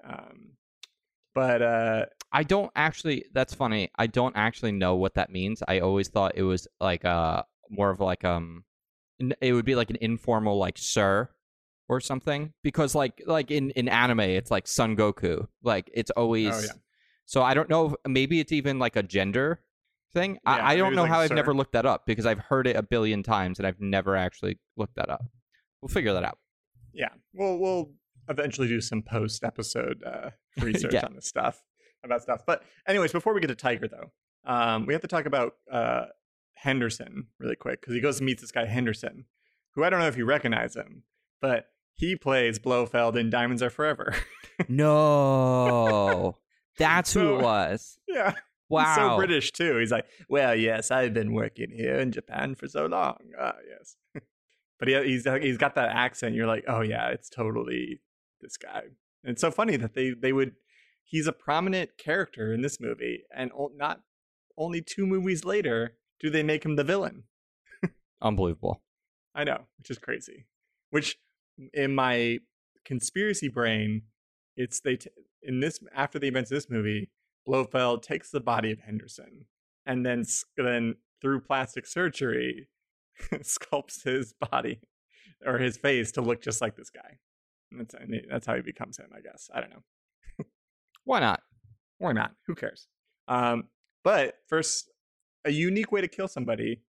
Um, 0.04 0.50
but 1.34 1.62
uh, 1.62 2.06
I 2.32 2.42
don't 2.42 2.70
actually. 2.74 3.24
That's 3.32 3.54
funny. 3.54 3.90
I 3.96 4.06
don't 4.06 4.36
actually 4.36 4.72
know 4.72 4.96
what 4.96 5.14
that 5.14 5.30
means. 5.30 5.62
I 5.68 5.80
always 5.80 6.08
thought 6.08 6.32
it 6.36 6.42
was 6.42 6.66
like 6.80 7.04
uh 7.04 7.42
more 7.70 7.90
of 7.90 8.00
like 8.00 8.24
um, 8.24 8.64
it 9.40 9.52
would 9.52 9.64
be 9.64 9.74
like 9.74 9.90
an 9.90 9.98
informal 10.00 10.58
like 10.58 10.78
sir 10.78 11.28
or 11.88 12.00
something 12.00 12.52
because 12.62 12.94
like 12.94 13.22
like 13.26 13.50
in 13.50 13.70
in 13.70 13.88
anime 13.88 14.20
it's 14.20 14.50
like 14.50 14.66
Son 14.66 14.96
Goku. 14.96 15.46
Like 15.62 15.90
it's 15.94 16.10
always. 16.12 16.54
Oh, 16.54 16.60
yeah. 16.60 16.72
So 17.26 17.42
I 17.42 17.54
don't 17.54 17.68
know. 17.68 17.86
If, 17.86 17.94
maybe 18.06 18.40
it's 18.40 18.52
even 18.52 18.78
like 18.78 18.96
a 18.96 19.02
gender 19.02 19.60
thing. 20.12 20.34
Yeah, 20.34 20.38
I, 20.56 20.72
I 20.72 20.76
don't 20.76 20.94
know 20.94 21.02
like 21.02 21.10
how 21.10 21.20
I've 21.20 21.30
never 21.32 21.52
looked 21.54 21.72
that 21.72 21.86
up 21.86 22.06
because 22.06 22.26
I've 22.26 22.38
heard 22.38 22.66
it 22.66 22.76
a 22.76 22.82
billion 22.82 23.22
times 23.22 23.58
and 23.58 23.66
I've 23.66 23.80
never 23.80 24.16
actually 24.16 24.58
looked 24.76 24.96
that 24.96 25.10
up. 25.10 25.24
We'll 25.82 25.88
figure 25.88 26.12
that 26.14 26.24
out. 26.24 26.38
yeah, 26.92 27.08
we'll 27.34 27.58
we'll 27.58 27.92
eventually 28.28 28.68
do 28.68 28.80
some 28.80 29.02
post 29.02 29.42
episode 29.44 30.02
uh, 30.04 30.30
research 30.60 30.92
Yeah. 30.94 31.06
on 31.06 31.14
this 31.14 31.26
stuff 31.26 31.62
about 32.04 32.22
stuff. 32.22 32.42
But 32.46 32.62
anyways, 32.86 33.12
before 33.12 33.32
we 33.34 33.40
get 33.40 33.46
to 33.48 33.54
Tiger 33.54 33.88
though, 33.88 34.12
um, 34.44 34.86
we 34.86 34.92
have 34.94 35.00
to 35.02 35.08
talk 35.08 35.26
about 35.26 35.54
uh, 35.70 36.06
Henderson 36.54 37.26
really 37.38 37.56
quick 37.56 37.80
because 37.80 37.94
he 37.94 38.00
goes 38.00 38.18
and 38.18 38.26
meets 38.26 38.40
this 38.42 38.50
guy 38.52 38.66
Henderson, 38.66 39.24
who 39.74 39.84
I 39.84 39.90
don't 39.90 40.00
know 40.00 40.06
if 40.08 40.16
you 40.16 40.24
recognize 40.24 40.74
him, 40.76 41.04
but 41.40 41.66
he 41.94 42.14
plays 42.16 42.58
Blofeld 42.58 43.16
in 43.16 43.30
Diamonds 43.30 43.62
Are 43.62 43.70
Forever. 43.70 44.14
No, 44.68 46.36
that's 46.78 47.12
who 47.12 47.36
it 47.36 47.42
was. 47.42 47.98
yeah, 48.08 48.34
Wow, 48.68 48.84
he's 48.84 48.94
so 48.96 49.16
British 49.16 49.52
too. 49.52 49.78
He's 49.78 49.92
like, 49.92 50.06
well, 50.28 50.54
yes, 50.54 50.90
I've 50.90 51.14
been 51.14 51.32
working 51.32 51.70
here 51.70 51.98
in 51.98 52.12
Japan 52.12 52.54
for 52.54 52.68
so 52.68 52.86
long. 52.86 53.18
Ah, 53.38 53.54
yes. 53.68 53.96
but 54.78 54.88
he, 54.88 54.94
he's 55.04 55.26
he's 55.40 55.58
got 55.58 55.74
that 55.76 55.88
accent. 55.90 56.34
You're 56.34 56.46
like, 56.46 56.64
oh 56.68 56.82
yeah, 56.82 57.08
it's 57.08 57.30
totally 57.30 58.00
this 58.40 58.56
guy. 58.56 58.82
And 59.24 59.32
it's 59.32 59.40
so 59.40 59.50
funny 59.50 59.76
that 59.76 59.94
they 59.94 60.10
they 60.10 60.32
would. 60.32 60.52
He's 61.02 61.26
a 61.26 61.32
prominent 61.32 61.96
character 61.96 62.52
in 62.52 62.60
this 62.60 62.78
movie, 62.78 63.22
and 63.34 63.50
not 63.76 64.02
only 64.58 64.82
two 64.82 65.06
movies 65.06 65.44
later 65.44 65.96
do 66.20 66.28
they 66.28 66.42
make 66.42 66.64
him 66.64 66.76
the 66.76 66.84
villain. 66.84 67.24
Unbelievable. 68.20 68.82
I 69.34 69.44
know, 69.44 69.60
which 69.78 69.90
is 69.90 69.98
crazy. 69.98 70.46
Which 70.90 71.16
in 71.72 71.94
my 71.94 72.38
conspiracy 72.84 73.48
brain, 73.48 74.02
it's 74.56 74.80
they 74.80 74.96
t- 74.96 75.10
in 75.42 75.60
this 75.60 75.78
after 75.94 76.18
the 76.18 76.26
events 76.26 76.50
of 76.50 76.56
this 76.56 76.68
movie, 76.68 77.10
Blofeld 77.48 78.02
takes 78.02 78.30
the 78.30 78.40
body 78.40 78.70
of 78.70 78.80
Henderson 78.80 79.46
and 79.86 80.04
then 80.04 80.24
then 80.56 80.96
through 81.20 81.40
plastic 81.40 81.86
surgery 81.86 82.68
sculpts 83.36 84.04
his 84.04 84.34
body 84.34 84.80
or 85.44 85.58
his 85.58 85.78
face 85.78 86.12
to 86.12 86.20
look 86.20 86.42
just 86.42 86.60
like 86.60 86.76
this 86.76 86.90
guy. 86.90 87.18
And 87.72 87.80
that's 87.80 87.94
that's 88.30 88.46
how 88.46 88.54
he 88.54 88.60
becomes 88.60 88.98
him, 88.98 89.08
I 89.16 89.20
guess. 89.20 89.48
I 89.52 89.60
don't 89.60 89.70
know. 89.70 90.44
Why 91.04 91.20
not? 91.20 91.40
Why 91.96 92.12
not. 92.12 92.32
Who 92.46 92.54
cares? 92.54 92.86
Um, 93.28 93.64
but 94.04 94.34
first, 94.46 94.90
a 95.44 95.50
unique 95.50 95.90
way 95.90 96.02
to 96.02 96.08
kill 96.08 96.28
somebody, 96.28 96.82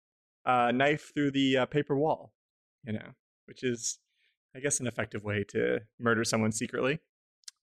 uh, 0.44 0.73
knife 0.73 1.12
through 1.14 1.31
the 1.31 1.59
uh, 1.59 1.66
paper 1.66 1.97
wall, 1.97 2.33
you 2.85 2.94
know, 2.94 3.14
which 3.47 3.62
is, 3.62 3.99
I 4.57 4.61
guess, 4.61 4.81
an 4.81 4.88
effective 4.88 5.23
way 5.23 5.44
to 5.51 5.81
murder 6.01 6.25
someone 6.25 6.53
secretly. 6.53 6.99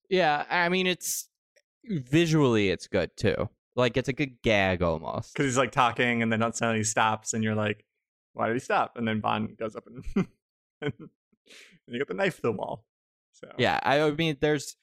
Yeah, 0.10 0.46
I 0.50 0.70
mean 0.70 0.88
it's 0.88 1.28
visually 1.90 2.70
it's 2.70 2.88
good 2.88 3.16
too. 3.18 3.50
Like 3.76 3.98
it's 3.98 4.10
a 4.10 4.14
good 4.14 4.42
gag 4.42 4.82
almost. 4.82 5.34
Because 5.34 5.46
he's 5.48 5.58
like 5.58 5.72
talking 5.72 6.22
and 6.22 6.32
then 6.32 6.42
suddenly 6.54 6.80
he 6.80 6.84
stops 6.84 7.34
and 7.34 7.44
you're 7.44 7.56
like, 7.56 7.86
why 8.34 8.48
did 8.48 8.54
he 8.54 8.60
stop? 8.60 8.98
And 8.98 9.08
then 9.08 9.20
Bond 9.20 9.58
goes 9.58 9.76
up 9.76 9.86
and, 9.88 10.28
and 10.82 10.94
you 11.88 11.98
get 12.00 12.08
the 12.08 12.14
knife 12.14 12.40
through 12.40 12.52
the 12.52 12.58
wall. 12.58 12.86
So 13.32 13.48
Yeah, 13.58 13.80
I 13.84 14.02
I 14.02 14.12
mean 14.12 14.38
there's 14.40 14.78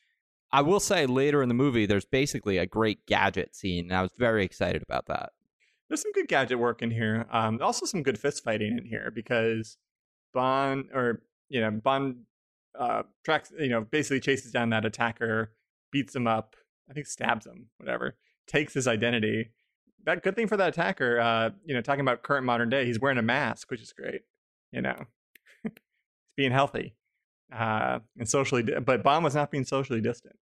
I 0.53 0.61
will 0.61 0.81
say 0.81 1.07
later 1.07 1.43
in 1.43 1.49
the 1.49 1.55
movie 1.55 1.87
there's 1.87 2.05
basically 2.05 2.59
a 2.59 2.67
great 2.67 3.07
gadget 3.07 3.57
scene 3.57 3.87
and 3.87 3.95
I 3.95 4.03
was 4.03 4.13
very 4.19 4.45
excited 4.45 4.83
about 4.83 5.07
that. 5.07 5.31
there's 5.89 6.03
some 6.03 6.13
good 6.13 6.29
gadget 6.29 6.59
work 6.59 6.83
in 6.83 6.91
here. 6.91 7.27
Um, 7.31 7.59
also 7.63 7.87
some 7.87 8.03
good 8.03 8.19
fist 8.19 8.45
fighting 8.45 8.77
in 8.79 8.85
here 8.85 9.11
because 9.15 9.79
Bond 10.35 10.87
or 10.93 11.23
you 11.49 11.61
know 11.61 11.71
Bond 11.71 12.17
uh, 12.79 13.03
tracks 13.25 13.53
you 13.59 13.69
know 13.69 13.83
basically 13.83 14.21
chases 14.21 14.53
down 14.53 14.71
that 14.71 14.85
attacker, 14.85 15.53
beats 15.91 16.15
him 16.15 16.27
up, 16.27 16.57
I 16.93 16.95
think 16.95 17.07
stabs 17.07 17.47
him, 17.47 17.69
whatever, 17.79 18.17
takes 18.47 18.75
his 18.75 18.87
identity. 18.87 19.51
That 20.05 20.23
good 20.23 20.37
thing 20.37 20.47
for 20.47 20.59
that 20.59 20.69
attacker. 20.69 21.19
Uh, 21.19 21.51
you 21.65 21.73
know, 21.75 21.81
talking 21.81 22.03
about 22.03 22.23
current 22.23 22.45
modern 22.45 22.69
day, 22.69 22.85
he's 22.85 23.01
wearing 23.01 23.17
a 23.17 23.23
mask, 23.23 23.71
which 23.71 23.81
is 23.81 23.93
great. 23.95 24.23
You 24.73 24.83
know, 24.83 25.07
he's 25.63 25.73
being 26.37 26.53
healthy 26.53 26.95
uh, 27.53 28.01
and 28.19 28.29
socially, 28.29 28.63
di- 28.63 28.79
but 28.81 29.03
Bond 29.03 29.25
was 29.25 29.35
not 29.35 29.51
being 29.51 29.65
socially 29.65 30.01
distant 30.03 30.37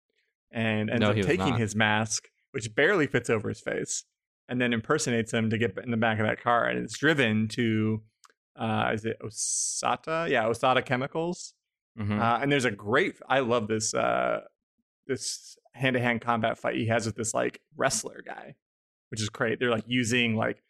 and 0.51 0.91
ends 0.91 1.01
No, 1.03 1.11
up 1.11 1.17
taking 1.17 1.55
his 1.59 1.77
mask, 1.77 2.29
which 2.51 2.75
barely 2.75 3.07
fits 3.07 3.31
over 3.31 3.49
his 3.49 3.61
face 3.61 4.05
and 4.49 4.61
then 4.61 4.73
impersonates 4.73 5.33
him 5.33 5.51
to 5.51 5.57
get 5.59 5.79
in 5.85 5.93
the 5.93 5.97
back 5.97 6.19
of 6.19 6.27
that 6.27 6.43
car 6.43 6.65
and 6.67 6.81
it's 6.81 6.99
driven 6.99 7.47
to 7.47 8.03
uh 8.57 8.91
is 8.93 9.05
it 9.05 9.17
osato 9.23 10.29
yeah 10.29 10.43
osato 10.45 10.85
chemicals 10.85 11.55
Mhm. 11.99 12.21
uh, 12.21 12.39
and 12.43 12.51
there's 12.51 12.65
a 12.65 12.71
great 12.73 13.15
i 13.29 13.39
love 13.41 13.69
this 13.69 13.95
uh 13.95 14.41
this 15.11 15.57
hand-to-hand 15.75 16.21
combat 16.23 16.57
fight 16.59 16.77
he 16.77 16.87
has 16.87 17.05
with 17.07 17.17
this 17.17 17.35
like 17.35 17.61
wrestler 17.77 18.23
guy 18.27 18.55
which 19.11 19.21
is 19.21 19.29
great. 19.29 19.59
They're 19.59 19.71
like 19.73 19.83
using 19.89 20.37
like 20.37 20.63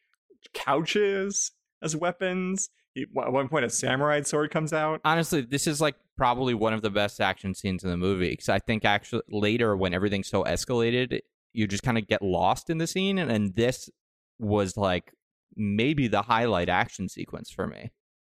couches 0.55 1.53
as 1.83 1.94
weapons. 1.96 2.70
He- 2.94 3.03
at 3.03 3.33
one 3.33 3.48
point 3.48 3.64
a 3.64 3.70
samurai 3.70 4.22
sword 4.22 4.50
comes 4.50 4.72
out. 4.72 5.00
Honestly, 5.05 5.42
this 5.42 5.66
is 5.66 5.81
like 5.81 5.94
probably 6.16 6.55
one 6.55 6.72
of 6.72 6.83
the 6.83 6.90
best 6.90 7.20
action 7.20 7.55
scenes 7.55 7.85
in 7.85 7.90
the 7.90 7.96
movie 7.96 8.31
because 8.31 8.48
I 8.48 8.59
think 8.59 8.85
actually 8.85 9.22
later 9.31 9.76
when 9.76 9.94
everything's 9.94 10.29
so 10.29 10.42
escalated, 10.44 11.20
you 11.53 11.66
just 11.66 11.83
kind 11.83 11.98
of 11.98 12.07
get 12.09 12.22
lost 12.22 12.70
in 12.70 12.79
the 12.79 12.87
scene, 12.87 13.18
and, 13.18 13.31
and 13.31 13.55
this 13.55 13.90
was 14.38 14.76
like 14.76 15.12
maybe 15.57 16.09
the 16.09 16.22
highlight 16.22 16.68
action 16.68 17.09
sequence 17.09 17.50
for 17.50 17.66
me. 17.66 17.90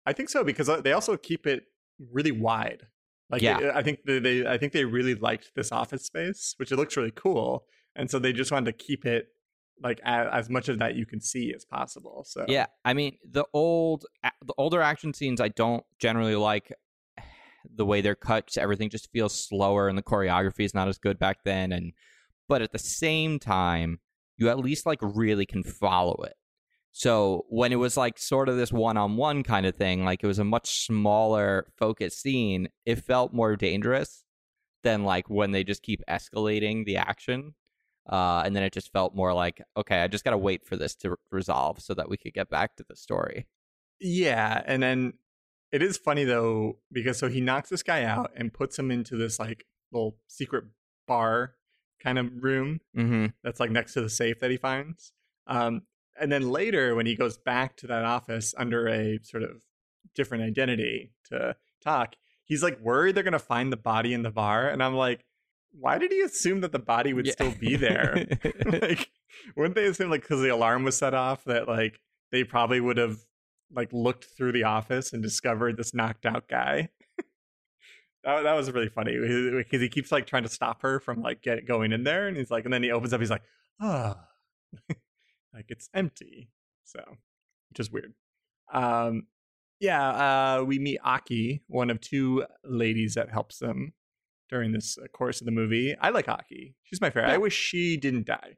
i 0.06 0.12
think 0.12 0.28
so 0.30 0.44
because 0.44 0.68
uh, 0.68 0.82
they 0.82 0.92
also 0.92 1.16
keep 1.16 1.46
it 1.48 1.64
really 2.12 2.32
wide 2.32 2.88
like 3.34 3.42
Yeah. 3.42 3.72
i 3.76 3.82
think 3.82 4.00
they, 4.06 4.20
they 4.20 4.48
i 4.48 4.58
think 4.58 4.72
they 4.74 4.86
really 4.86 5.16
liked 5.16 5.52
this 5.56 5.72
office 5.72 6.06
space 6.06 6.54
which 6.58 6.72
it 6.72 6.78
looks 6.78 6.96
really 6.96 7.12
cool 7.16 7.66
and 7.96 8.10
so 8.10 8.20
they 8.20 8.32
just 8.34 8.52
wanted 8.52 8.66
to 8.78 8.86
keep 8.86 9.06
it 9.06 9.28
like 9.82 10.00
a, 10.06 10.30
as 10.34 10.50
much 10.50 10.70
of 10.70 10.78
that 10.80 10.96
you 10.96 11.06
can 11.06 11.20
see 11.20 11.52
as 11.56 11.66
possible 11.66 12.24
so 12.28 12.46
Yeah, 12.48 12.68
I 12.86 12.94
mean 12.94 13.18
the 13.30 13.46
old 13.54 14.06
the 14.46 14.54
older 14.58 14.82
action 14.82 15.14
scenes 15.14 15.42
I 15.42 15.50
don't 15.50 15.84
generally 16.00 16.36
like 16.36 16.72
the 17.76 17.86
way 17.86 18.02
they're 18.02 18.16
cut. 18.16 18.56
Everything 18.58 18.90
just 18.90 19.12
feels 19.12 19.34
slower 19.34 19.90
and 19.90 19.98
the 19.98 20.04
choreography 20.04 20.64
is 20.64 20.74
not 20.74 20.88
as 20.88 20.98
good 21.00 21.18
back 21.18 21.38
then 21.44 21.72
and 21.72 21.94
but 22.48 22.62
at 22.62 22.72
the 22.72 22.80
same 22.80 23.40
time 23.40 24.00
you 24.38 24.48
at 24.50 24.60
least 24.60 24.86
like 24.86 25.00
really 25.02 25.46
can 25.46 25.64
follow 25.64 26.18
it. 26.24 26.36
So 26.96 27.46
when 27.50 27.72
it 27.72 27.78
was 27.78 27.98
like 27.98 28.20
sort 28.20 28.48
of 28.50 28.56
this 28.56 28.72
one-on-one 28.72 29.42
kind 29.44 29.66
of 29.66 29.76
thing, 29.76 30.06
like 30.06 30.24
it 30.24 30.28
was 30.28 30.38
a 30.40 30.44
much 30.44 30.86
smaller 30.86 31.68
focused 31.76 32.22
scene, 32.22 32.70
it 32.86 33.04
felt 33.04 33.34
more 33.34 33.56
dangerous 33.56 34.24
than 34.84 35.04
like 35.04 35.28
when 35.28 35.52
they 35.52 35.64
just 35.64 35.82
keep 35.82 36.02
escalating 36.08 36.86
the 36.86 36.98
action. 36.98 37.56
Uh, 38.08 38.44
and 38.46 38.56
then 38.56 38.62
it 38.64 38.74
just 38.74 38.92
felt 38.92 39.16
more 39.16 39.34
like, 39.34 39.62
okay, 39.76 40.02
I 40.02 40.08
just 40.08 40.24
got 40.24 40.32
to 40.32 40.38
wait 40.38 40.66
for 40.66 40.76
this 40.78 40.94
to 40.98 41.16
resolve 41.32 41.82
so 41.82 41.96
that 41.96 42.10
we 42.10 42.18
could 42.18 42.34
get 42.34 42.50
back 42.50 42.76
to 42.76 42.86
the 42.88 42.96
story. 42.96 43.48
Yeah, 44.00 44.62
and 44.66 44.84
then 44.84 45.14
it 45.72 45.82
is 45.82 45.98
funny 45.98 46.26
though 46.26 46.78
because 46.92 47.18
so 47.18 47.28
he 47.28 47.42
knocks 47.42 47.70
this 47.70 47.82
guy 47.82 48.04
out 48.04 48.32
and 48.36 48.54
puts 48.54 48.78
him 48.78 48.92
into 48.92 49.16
this 49.16 49.40
like 49.40 49.66
little 49.92 50.18
secret 50.28 50.66
bar 51.08 51.56
kind 52.02 52.20
of 52.20 52.30
room 52.44 52.82
Mm-hmm. 52.96 53.28
that's 53.44 53.60
like 53.60 53.72
next 53.72 53.94
to 53.94 54.02
the 54.02 54.10
safe 54.10 54.40
that 54.42 54.52
he 54.52 54.58
finds. 54.58 55.14
Um, 55.48 55.84
and 56.20 56.32
then 56.32 56.50
later, 56.50 56.96
when 56.96 57.06
he 57.06 57.16
goes 57.16 57.38
back 57.38 57.76
to 57.78 57.88
that 57.88 58.06
office 58.06 58.54
under 58.58 58.88
a 58.88 59.20
sort 59.24 59.44
of 59.44 59.64
different 60.16 60.44
identity 60.44 61.12
to 61.30 61.56
talk, 61.84 62.16
he's 62.46 62.64
like 62.64 62.80
worried 62.80 63.16
they're 63.16 63.24
gonna 63.24 63.40
find 63.40 63.72
the 63.72 63.78
body 63.78 64.14
in 64.14 64.24
the 64.24 64.32
bar, 64.32 64.70
and 64.70 64.84
I'm 64.84 64.96
like, 64.96 65.26
why 65.72 65.98
did 65.98 66.12
he 66.12 66.22
assume 66.22 66.62
that 66.62 66.72
the 66.72 66.80
body 66.80 67.14
would 67.14 67.28
still 67.28 67.54
be 67.60 67.76
there? 67.76 68.28
like, 68.66 69.10
wouldn't 69.56 69.76
they 69.76 69.86
assume 69.86 70.10
like 70.10 70.22
because 70.22 70.42
the 70.42 70.50
alarm 70.50 70.84
was 70.84 70.98
set 70.98 71.14
off 71.14 71.44
that 71.46 71.68
like 71.68 72.00
they 72.32 72.44
probably 72.44 72.80
would 72.80 72.98
have 72.98 73.18
like 73.72 73.92
looked 73.92 74.26
through 74.26 74.52
the 74.52 74.64
office 74.64 75.14
and 75.14 75.24
discovered 75.24 75.78
this 75.78 75.94
knocked 75.94 76.26
out 76.26 76.48
guy? 76.48 76.90
that, 78.24 78.44
that 78.44 78.54
was 78.54 78.72
really 78.72 78.90
funny 78.90 79.18
because 79.20 79.82
he 79.82 79.90
keeps 79.90 80.12
like 80.12 80.28
trying 80.28 80.44
to 80.44 80.50
stop 80.50 80.82
her 80.84 81.00
from 81.00 81.22
like 81.22 81.42
get 81.42 81.68
going 81.68 81.92
in 81.92 82.04
there, 82.04 82.28
and 82.28 82.38
he's 82.38 82.52
like, 82.52 82.66
and 82.66 82.74
then 82.74 82.84
he 82.84 82.92
opens 82.92 83.14
up, 83.14 83.20
he's 83.20 83.32
like, 83.32 83.44
oh, 83.82 84.14
like 85.54 85.66
it's 85.70 85.90
empty, 85.94 86.50
so 86.84 87.00
which 87.70 87.80
is 87.80 87.92
weird. 87.92 88.14
Um, 88.72 89.28
yeah, 89.80 90.58
uh, 90.60 90.64
we 90.64 90.80
meet 90.80 91.00
Aki, 91.04 91.64
one 91.68 91.90
of 91.90 92.00
two 92.00 92.46
ladies 92.64 93.16
that 93.16 93.30
helps 93.30 93.60
them 93.60 93.94
during 94.50 94.72
this 94.72 94.98
uh, 94.98 95.08
course 95.08 95.42
of 95.42 95.46
the 95.46 95.52
movie. 95.52 95.96
I 96.00 96.10
like 96.10 96.30
Aki; 96.30 96.76
she's 96.84 97.02
my 97.02 97.10
favorite. 97.10 97.32
I 97.32 97.38
wish 97.38 97.54
she 97.54 97.98
didn't 97.98 98.26
die. 98.26 98.58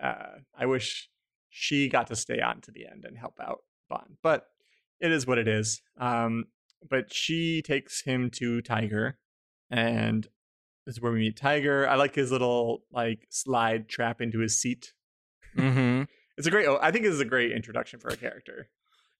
Uh, 0.00 0.40
I 0.56 0.66
wish 0.66 1.08
she 1.48 1.88
got 1.88 2.06
to 2.08 2.16
stay 2.16 2.40
on 2.40 2.60
to 2.62 2.70
the 2.70 2.86
end 2.86 3.04
and 3.04 3.16
help 3.16 3.38
out 3.40 3.60
Bond, 3.88 4.18
but 4.22 4.46
it 5.00 5.10
is 5.10 5.26
what 5.26 5.38
it 5.38 5.48
is. 5.48 5.80
Um, 5.98 6.46
but 6.88 7.12
she 7.12 7.62
takes 7.62 8.02
him 8.02 8.30
to 8.32 8.60
Tiger, 8.62 9.18
and 9.70 10.28
this 10.86 10.96
is 10.96 11.00
where 11.00 11.12
we 11.12 11.20
meet 11.20 11.36
Tiger. 11.36 11.88
I 11.88 11.96
like 11.96 12.14
his 12.14 12.30
little 12.30 12.82
like 12.92 13.26
slide 13.30 13.88
trap 13.88 14.20
into 14.20 14.38
his 14.38 14.60
seat. 14.60 14.92
mm-hmm. 15.56 16.04
It's 16.38 16.46
a 16.46 16.50
great. 16.50 16.66
oh, 16.66 16.78
I 16.80 16.92
think 16.92 17.04
this 17.04 17.12
is 17.12 17.20
a 17.20 17.24
great 17.24 17.50
introduction 17.50 17.98
for 17.98 18.08
a 18.08 18.16
character. 18.16 18.68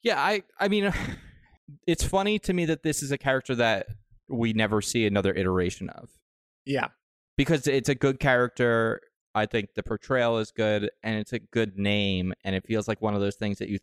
Yeah, 0.03 0.21
I 0.21 0.45
I 0.59 0.69
mean 0.69 0.93
it's 1.87 2.05
funny 2.05 2.39
to 2.39 2.53
me 2.55 2.65
that 2.67 2.85
this 2.85 3.03
is 3.03 3.11
a 3.11 3.19
character 3.19 3.57
that 3.57 3.89
we 4.29 4.53
never 4.53 4.81
see 4.81 5.05
another 5.05 5.35
iteration 5.35 5.91
of 5.91 6.11
Yeah, 6.65 6.89
because 7.37 7.67
it's 7.67 7.89
a 7.89 7.95
good 7.97 8.21
character. 8.21 9.01
I 9.35 9.47
think 9.47 9.75
the 9.75 9.83
portrayal 9.83 10.39
is 10.39 10.53
good 10.53 10.91
and 11.03 11.19
it's 11.19 11.33
a 11.33 11.39
good 11.39 11.77
name 11.77 12.33
and 12.45 12.55
it 12.55 12.65
feels 12.67 12.89
like 12.89 13.03
one 13.03 13.15
of 13.15 13.21
those 13.21 13.37
things 13.37 13.59
that 13.59 13.69
you 13.69 13.79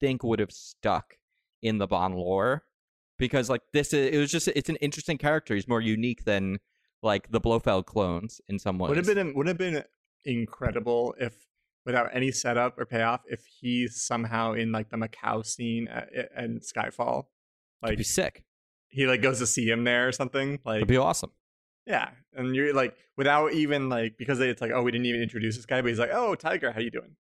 think 0.00 0.22
would 0.22 0.40
have 0.40 0.52
stuck 0.52 1.14
in 1.62 1.78
the 1.78 1.86
Bond 1.86 2.14
lore 2.16 2.64
because 3.18 3.48
like 3.48 3.62
this 3.72 3.92
is, 3.92 4.14
it 4.14 4.18
was 4.18 4.32
just 4.32 4.48
it's 4.48 4.68
an 4.68 4.76
interesting 4.76 5.16
character. 5.16 5.54
He's 5.54 5.68
more 5.68 5.80
unique 5.80 6.24
than 6.24 6.58
like 7.04 7.30
the 7.30 7.40
Blofeld 7.40 7.86
clones 7.86 8.40
in 8.48 8.58
some 8.58 8.78
ways. 8.78 8.88
would 8.88 8.96
have 8.96 9.06
been 9.06 9.32
would 9.34 9.46
have 9.46 9.58
been 9.58 9.84
incredible 10.24 11.14
if 11.20 11.46
without 11.86 12.08
any 12.12 12.30
setup 12.30 12.78
or 12.78 12.84
payoff 12.86 13.22
if 13.26 13.44
he's 13.46 14.02
somehow 14.02 14.52
in 14.52 14.72
like 14.72 14.90
the 14.90 14.96
Macau 14.96 15.44
scene 15.44 15.88
uh, 15.88 16.04
and 16.36 16.60
Skyfall, 16.60 17.24
It'd 17.82 17.90
like 17.90 17.98
be 17.98 18.04
sick. 18.04 18.44
he 18.88 19.06
like 19.06 19.22
goes 19.22 19.38
to 19.38 19.46
see 19.46 19.68
him 19.68 19.84
there 19.84 20.08
or 20.08 20.12
something. 20.12 20.58
Like 20.64 20.76
It'd 20.76 20.88
be 20.88 20.96
awesome. 20.96 21.30
yeah, 21.86 22.10
and 22.34 22.54
you're 22.54 22.74
like 22.74 22.94
without 23.16 23.52
even 23.52 23.88
like 23.88 24.16
because 24.18 24.40
it's 24.40 24.60
like 24.60 24.70
oh 24.74 24.82
we 24.82 24.90
didn't 24.90 25.06
even 25.06 25.22
introduce 25.22 25.56
this 25.56 25.66
guy, 25.66 25.80
but 25.80 25.88
he's 25.88 25.98
like 25.98 26.10
oh 26.12 26.34
Tiger, 26.34 26.72
how 26.72 26.80
you 26.80 26.90
doing? 26.90 27.16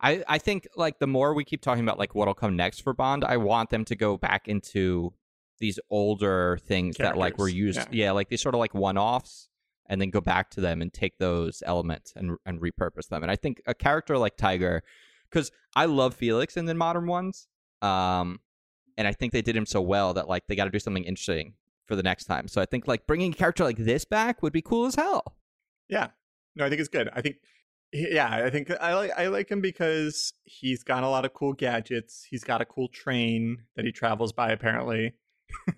I, 0.00 0.24
I 0.26 0.38
think 0.38 0.66
like 0.76 0.98
the 1.00 1.06
more 1.06 1.34
we 1.34 1.44
keep 1.44 1.60
talking 1.60 1.82
about 1.82 1.98
like 1.98 2.14
what'll 2.14 2.34
come 2.34 2.56
next 2.56 2.80
for 2.80 2.94
Bond, 2.94 3.24
I 3.24 3.36
want 3.36 3.68
them 3.70 3.84
to 3.86 3.94
go 3.96 4.16
back 4.16 4.48
into 4.48 5.12
these 5.58 5.78
older 5.90 6.58
things 6.66 6.96
that 6.96 7.16
like 7.16 7.38
were 7.38 7.48
used, 7.48 7.78
yeah. 7.78 8.04
yeah, 8.04 8.10
like 8.12 8.28
these 8.28 8.40
sort 8.42 8.54
of 8.54 8.58
like 8.58 8.74
one 8.74 8.96
offs, 8.98 9.48
and 9.88 10.00
then 10.00 10.10
go 10.10 10.20
back 10.20 10.50
to 10.50 10.60
them 10.60 10.82
and 10.82 10.92
take 10.92 11.18
those 11.18 11.62
elements 11.66 12.12
and 12.16 12.36
and 12.44 12.60
repurpose 12.60 13.08
them. 13.08 13.22
And 13.22 13.30
I 13.30 13.36
think 13.36 13.60
a 13.66 13.74
character 13.74 14.18
like 14.18 14.36
Tiger, 14.36 14.82
because 15.30 15.50
I 15.74 15.86
love 15.86 16.14
Felix 16.14 16.56
in 16.56 16.66
the 16.66 16.74
modern 16.74 17.06
ones, 17.06 17.48
um, 17.82 18.40
and 18.96 19.06
I 19.06 19.12
think 19.12 19.32
they 19.32 19.42
did 19.42 19.56
him 19.56 19.66
so 19.66 19.80
well 19.80 20.14
that 20.14 20.28
like 20.28 20.46
they 20.46 20.56
got 20.56 20.64
to 20.64 20.70
do 20.70 20.78
something 20.78 21.04
interesting 21.04 21.54
for 21.86 21.96
the 21.96 22.02
next 22.02 22.24
time. 22.24 22.48
So 22.48 22.60
I 22.60 22.66
think 22.66 22.86
like 22.88 23.06
bringing 23.06 23.32
a 23.32 23.36
character 23.36 23.64
like 23.64 23.78
this 23.78 24.04
back 24.04 24.42
would 24.42 24.52
be 24.52 24.62
cool 24.62 24.86
as 24.86 24.94
hell. 24.94 25.36
Yeah. 25.88 26.08
No, 26.54 26.64
I 26.64 26.68
think 26.68 26.80
it's 26.80 26.88
good. 26.88 27.08
I 27.12 27.20
think 27.20 27.36
yeah, 27.92 28.28
I 28.44 28.50
think 28.50 28.70
I 28.80 28.94
like 28.94 29.12
I 29.16 29.28
like 29.28 29.50
him 29.50 29.60
because 29.60 30.32
he's 30.44 30.82
got 30.82 31.04
a 31.04 31.08
lot 31.08 31.24
of 31.24 31.34
cool 31.34 31.52
gadgets. 31.52 32.26
He's 32.28 32.44
got 32.44 32.60
a 32.60 32.64
cool 32.64 32.88
train 32.88 33.62
that 33.76 33.84
he 33.84 33.92
travels 33.92 34.32
by 34.32 34.50
apparently. 34.50 35.14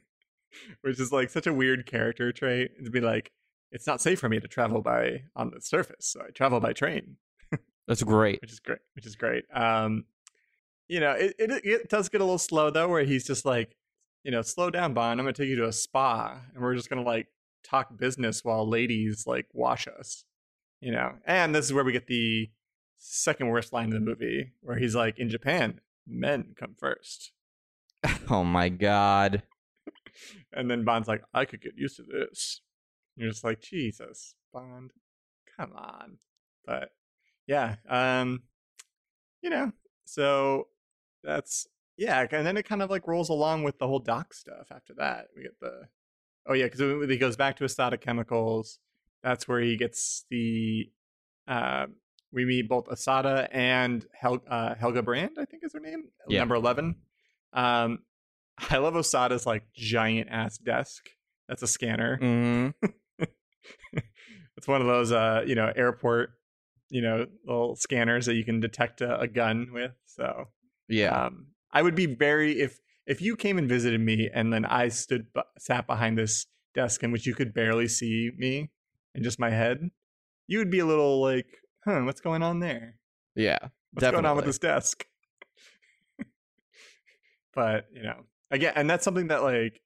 Which 0.81 0.99
is 0.99 1.13
like 1.13 1.31
such 1.31 1.47
a 1.47 1.53
weird 1.53 1.87
character 1.87 2.33
trait 2.33 2.71
to 2.83 2.91
be 2.91 3.01
like 3.01 3.33
it's 3.73 3.87
not 3.87 4.01
safe 4.01 4.19
for 4.19 4.29
me 4.29 4.41
to 4.41 4.49
travel 4.49 4.83
by 4.83 5.23
on 5.37 5.51
the 5.51 5.61
surface, 5.61 6.07
so 6.07 6.21
I 6.27 6.31
travel 6.31 6.61
by 6.61 6.73
train, 6.73 7.17
That's 7.87 8.03
great. 8.03 8.41
which 8.41 8.53
is 8.53 8.61
great, 8.61 8.79
which 8.95 9.07
is 9.07 9.17
great. 9.17 9.45
Um 9.53 10.05
you 10.89 11.01
know, 11.01 11.13
it, 11.13 11.35
it 11.39 11.51
it 11.65 11.89
does 11.91 12.09
get 12.09 12.21
a 12.21 12.25
little 12.25 12.39
slow 12.39 12.71
though 12.71 12.89
where 12.89 13.05
he's 13.05 13.27
just 13.27 13.45
like, 13.45 13.77
you 14.25 14.31
know, 14.31 14.43
slow 14.43 14.71
down 14.71 14.95
Bond, 14.95 15.21
I'm 15.21 15.25
going 15.25 15.35
to 15.35 15.43
take 15.43 15.51
you 15.51 15.57
to 15.57 15.67
a 15.69 15.73
spa 15.73 16.41
and 16.55 16.63
we're 16.63 16.75
just 16.75 16.89
going 16.89 17.03
to 17.03 17.09
like 17.09 17.29
talk 17.65 17.99
business 17.99 18.45
while 18.45 18.67
ladies 18.69 19.25
like 19.27 19.47
wash 19.53 19.87
us 19.89 20.25
you 20.81 20.93
know 20.93 21.13
and 21.27 21.55
this 21.55 21.65
is 21.67 21.73
where 21.73 21.85
we 21.85 21.93
get 21.93 22.07
the 22.07 22.49
second 22.99 23.49
worst 23.49 23.73
line 23.73 23.87
in 23.87 23.95
the 23.95 24.01
movie 24.01 24.53
where 24.61 24.79
he's 24.79 24.95
like 24.95 25.19
in 25.19 25.29
japan 25.29 25.81
men 26.07 26.55
come 26.59 26.75
first 26.79 27.33
Oh 28.31 28.45
my 28.45 28.69
god. 28.69 29.43
and 30.53 30.71
then 30.71 30.85
bond's 30.85 31.09
like 31.09 31.23
i 31.35 31.45
could 31.45 31.61
get 31.61 31.77
used 31.77 31.97
to 31.97 32.03
this 32.05 32.61
you're 33.19 33.31
just 33.31 33.45
like 33.45 33.61
jesus 33.61 34.35
bond 34.53 34.93
come 35.57 35.73
on. 35.75 36.19
But 36.65 36.91
yeah 37.47 37.77
um 37.89 38.43
you 39.43 39.51
know 39.51 39.73
so 40.05 40.69
that's 41.25 41.67
yeah 41.97 42.27
and 42.31 42.47
then 42.47 42.57
it 42.57 42.65
kind 42.69 42.83
of 42.83 42.91
like 42.91 43.07
rolls 43.09 43.29
along 43.29 43.65
with 43.65 43.79
the 43.79 43.87
whole 43.87 43.99
doc 43.99 44.33
stuff 44.35 44.69
after 44.71 44.95
that. 44.95 45.27
We 45.37 45.43
get 45.43 45.59
the 45.61 45.89
oh 46.47 46.55
yeah 46.55 46.67
because 46.67 46.81
he 47.09 47.17
goes 47.19 47.37
back 47.37 47.57
to 47.57 47.65
Osato 47.65 48.01
chemicals. 48.01 48.79
That's 49.23 49.49
where 49.49 49.61
he 49.61 49.77
gets 49.77 50.25
the 50.31 50.91
uh 51.49 51.87
we 52.31 52.45
meet 52.45 52.69
both 52.69 52.85
osato 52.89 53.49
and 53.51 54.05
Hel- 54.13 54.45
uh, 54.47 54.75
helga 54.75 55.03
brandt 55.03 55.39
i 55.39 55.47
think 55.47 55.65
is 55.65 55.73
her 55.73 55.81
name 55.81 56.05
Yeah. 56.29 56.41
number 56.41 56.57
11 56.57 56.95
um 57.55 58.01
i 58.71 58.77
love 58.77 58.93
osato's 58.93 59.47
like 59.47 59.65
giant 59.75 60.29
ass 60.31 60.59
desk. 60.59 61.09
That's 61.49 61.63
a 61.63 61.67
scanner. 61.67 62.19
Hmm 62.19 62.69
it's 64.57 64.67
one 64.69 64.81
of 64.81 64.87
those 64.87 65.13
uh 65.13 65.43
you 65.47 65.55
know 65.55 65.73
airport 65.77 66.31
you 66.91 67.01
know 67.03 67.27
little 67.45 67.77
scanners 67.77 68.27
that 68.27 68.35
you 68.35 68.45
can 68.45 68.61
detect 68.61 69.01
a, 69.01 69.21
a 69.21 69.29
gun 69.29 69.69
with 69.73 69.93
so 70.07 70.49
Yeah. 70.89 71.27
um 71.27 71.49
i 71.73 71.83
would 71.83 71.95
be 71.95 72.07
very 72.07 72.61
if 72.61 72.79
if 73.07 73.21
you 73.23 73.37
came 73.37 73.59
and 73.59 73.69
visited 73.69 74.01
me 74.01 74.29
and 74.33 74.53
then 74.53 74.65
i 74.65 74.89
stood 74.89 75.33
b- 75.35 75.43
sat 75.59 75.87
behind 75.87 76.19
this 76.19 76.47
desk 76.75 77.03
in 77.03 77.11
which 77.13 77.27
you 77.27 77.35
could 77.35 77.53
barely 77.55 77.89
see 77.89 78.31
me 78.37 78.71
and 79.15 79.25
just 79.25 79.39
my 79.39 79.51
head 79.51 79.91
you 80.47 80.59
would 80.59 80.71
be 80.71 80.79
a 80.79 80.87
little 80.87 81.21
like 81.21 81.59
huh 81.85 82.01
what's 82.05 82.21
going 82.21 82.43
on 82.43 82.61
there 82.61 82.97
yeah. 83.35 83.59
what's 83.93 84.11
going 84.11 84.25
on 84.27 84.37
with 84.37 84.45
this 84.45 84.59
desk 84.59 85.07
but 87.55 87.87
you 87.93 88.03
know 88.03 88.25
again 88.51 88.73
and 88.77 88.89
that's 88.89 89.05
something 89.05 89.29
that 89.29 89.43
like 89.43 89.81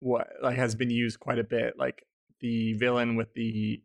what 0.00 0.28
like 0.42 0.56
has 0.56 0.74
been 0.74 0.90
used 0.90 1.20
quite 1.20 1.38
a 1.38 1.44
bit 1.44 1.74
like 1.78 2.04
the 2.42 2.74
villain 2.74 3.16
with 3.16 3.32
the 3.34 3.82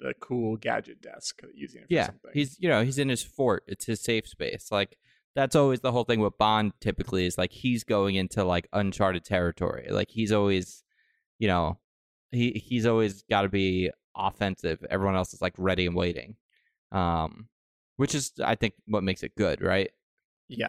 the 0.00 0.14
cool 0.20 0.56
gadget 0.56 1.00
desk 1.02 1.42
using 1.54 1.82
it 1.82 1.88
for 1.88 1.92
yeah 1.94 2.06
something 2.06 2.30
he's 2.32 2.56
you 2.58 2.68
know 2.68 2.82
he's 2.82 2.98
in 2.98 3.08
his 3.08 3.22
fort 3.22 3.62
it's 3.66 3.84
his 3.86 4.00
safe 4.00 4.26
space 4.26 4.68
like 4.70 4.96
that's 5.34 5.54
always 5.56 5.80
the 5.80 5.92
whole 5.92 6.04
thing 6.04 6.20
with 6.20 6.36
bond 6.38 6.72
typically 6.80 7.26
is 7.26 7.36
like 7.36 7.52
he's 7.52 7.84
going 7.84 8.14
into 8.14 8.42
like 8.44 8.68
uncharted 8.72 9.24
territory 9.24 9.86
like 9.90 10.10
he's 10.10 10.32
always 10.32 10.82
you 11.38 11.48
know 11.48 11.78
he 12.30 12.52
he's 12.52 12.86
always 12.86 13.22
got 13.30 13.42
to 13.42 13.48
be 13.48 13.90
offensive 14.16 14.84
everyone 14.90 15.16
else 15.16 15.34
is 15.34 15.42
like 15.42 15.54
ready 15.58 15.86
and 15.86 15.94
waiting 15.96 16.36
um 16.92 17.48
which 17.96 18.14
is 18.14 18.32
i 18.44 18.54
think 18.54 18.74
what 18.86 19.02
makes 19.02 19.22
it 19.22 19.34
good 19.36 19.60
right 19.60 19.90
yeah 20.48 20.68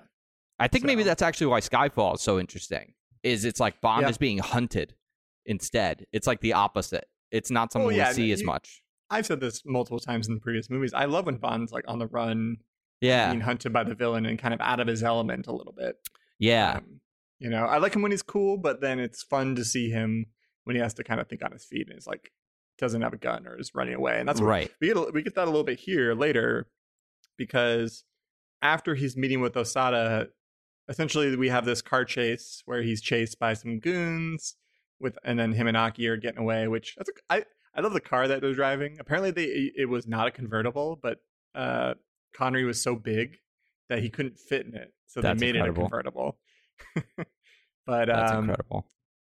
i 0.60 0.68
think 0.68 0.84
maybe 0.86 1.04
that's 1.04 1.22
actually 1.22 1.48
why 1.48 1.60
skyfall 1.60 2.16
is 2.16 2.22
so 2.22 2.40
interesting 2.40 2.94
is 3.24 3.46
it's 3.46 3.60
like 3.60 3.80
bond 3.82 4.04
Yeah. 4.04 4.10
is 4.10 4.18
being 4.18 4.38
hunted 4.38 4.96
instead 5.46 6.06
it's 6.12 6.28
like 6.28 6.42
the 6.42 6.54
opposite 6.54 7.06
it's 7.32 7.52
not 7.52 7.72
something 7.72 7.96
yeah, 7.96 8.10
we 8.10 8.14
see 8.16 8.32
as 8.32 8.44
much 8.44 8.82
I've 9.10 9.26
said 9.26 9.40
this 9.40 9.64
multiple 9.66 10.00
times 10.00 10.28
in 10.28 10.34
the 10.34 10.42
previous 10.42 10.70
movies. 10.70 10.94
I 10.94 11.06
love 11.06 11.26
when 11.28 11.38
Bond's 11.38 11.72
like 11.72 11.86
on 11.88 11.98
the 12.00 12.08
run, 12.08 12.58
Yeah, 13.00 13.30
being 13.30 13.40
hunted 13.42 13.72
by 13.72 13.84
the 13.86 13.96
villain, 13.96 14.26
and 14.26 14.38
kind 14.38 14.54
of 14.54 14.60
out 14.62 14.80
of 14.82 14.88
his 14.88 15.02
element 15.04 15.48
a 15.48 15.54
little 15.54 15.74
bit. 15.78 15.96
yeah, 16.40 16.78
Um, 16.78 17.00
you 17.40 17.50
know, 17.50 17.66
I 17.66 17.78
like 17.78 17.96
him 17.96 18.02
when 18.02 18.12
he's 18.12 18.22
cool, 18.24 18.58
but 18.58 18.82
then 18.82 19.00
it's 19.00 19.24
fun 19.24 19.56
to 19.56 19.64
see 19.64 19.90
him 19.90 20.26
when 20.66 20.76
he 20.76 20.82
has 20.82 20.94
to 20.96 21.04
kind 21.06 21.22
of 21.22 21.30
think 21.30 21.42
on 21.44 21.52
his 21.54 21.64
feet 21.64 21.88
and 21.90 21.98
is 21.98 22.06
like 22.08 22.32
doesn't 22.80 23.02
have 23.02 23.14
a 23.14 23.18
gun 23.18 23.48
or 23.48 23.58
is 23.58 23.72
running 23.74 23.94
away. 23.96 24.20
And 24.20 24.28
that's 24.28 24.42
right. 24.42 24.70
we 24.82 24.88
get. 24.88 24.98
a- 24.98 25.12
We 25.14 25.22
get 25.24 25.36
that 25.36 25.46
a 25.46 25.52
little 25.52 25.64
bit 25.64 25.80
here 25.80 26.14
later 26.14 26.68
because 27.38 28.04
after 28.62 28.96
he's 28.96 29.16
meeting 29.16 29.40
with 29.42 29.54
Osato, 29.54 30.28
essentially 30.90 31.36
we 31.36 31.50
have 31.50 31.66
this 31.66 31.82
car 31.82 32.04
chase 32.06 32.62
where 32.66 32.82
he's 32.82 33.02
chased 33.02 33.40
by 33.40 33.54
some 33.54 33.80
goons 33.80 34.56
with, 35.00 35.18
and 35.24 35.38
then 35.38 35.52
him 35.54 35.68
and 35.68 35.78
Aki 35.78 36.08
are 36.08 36.18
getting 36.18 36.40
away. 36.40 36.68
Which 36.68 36.96
that's 36.98 37.10
a, 37.10 37.14
I 37.30 37.44
I 37.76 37.82
love 37.82 37.94
the 37.94 38.02
car 38.02 38.28
that 38.28 38.42
they're 38.42 38.54
driving. 38.54 38.98
Apparently, 39.00 39.32
they 39.32 39.72
it 39.76 39.90
was 39.90 40.08
not 40.08 40.28
a 40.28 40.32
convertible, 40.32 41.00
but 41.02 41.20
uh, 41.56 41.94
Connery 42.36 42.66
was 42.66 42.82
so 42.82 42.96
big 42.96 43.38
that 43.90 44.00
he 44.00 44.10
couldn't 44.10 44.40
fit 44.40 44.66
in 44.66 44.76
it, 44.76 44.94
so 45.08 45.22
That's 45.22 45.40
they 45.40 45.48
made 45.48 45.56
incredible. 45.56 45.84
it 45.84 45.86
a 45.86 45.90
convertible. 45.90 46.38
but 47.86 48.08
That's 48.08 48.32
um, 48.32 48.50
incredible. 48.50 48.88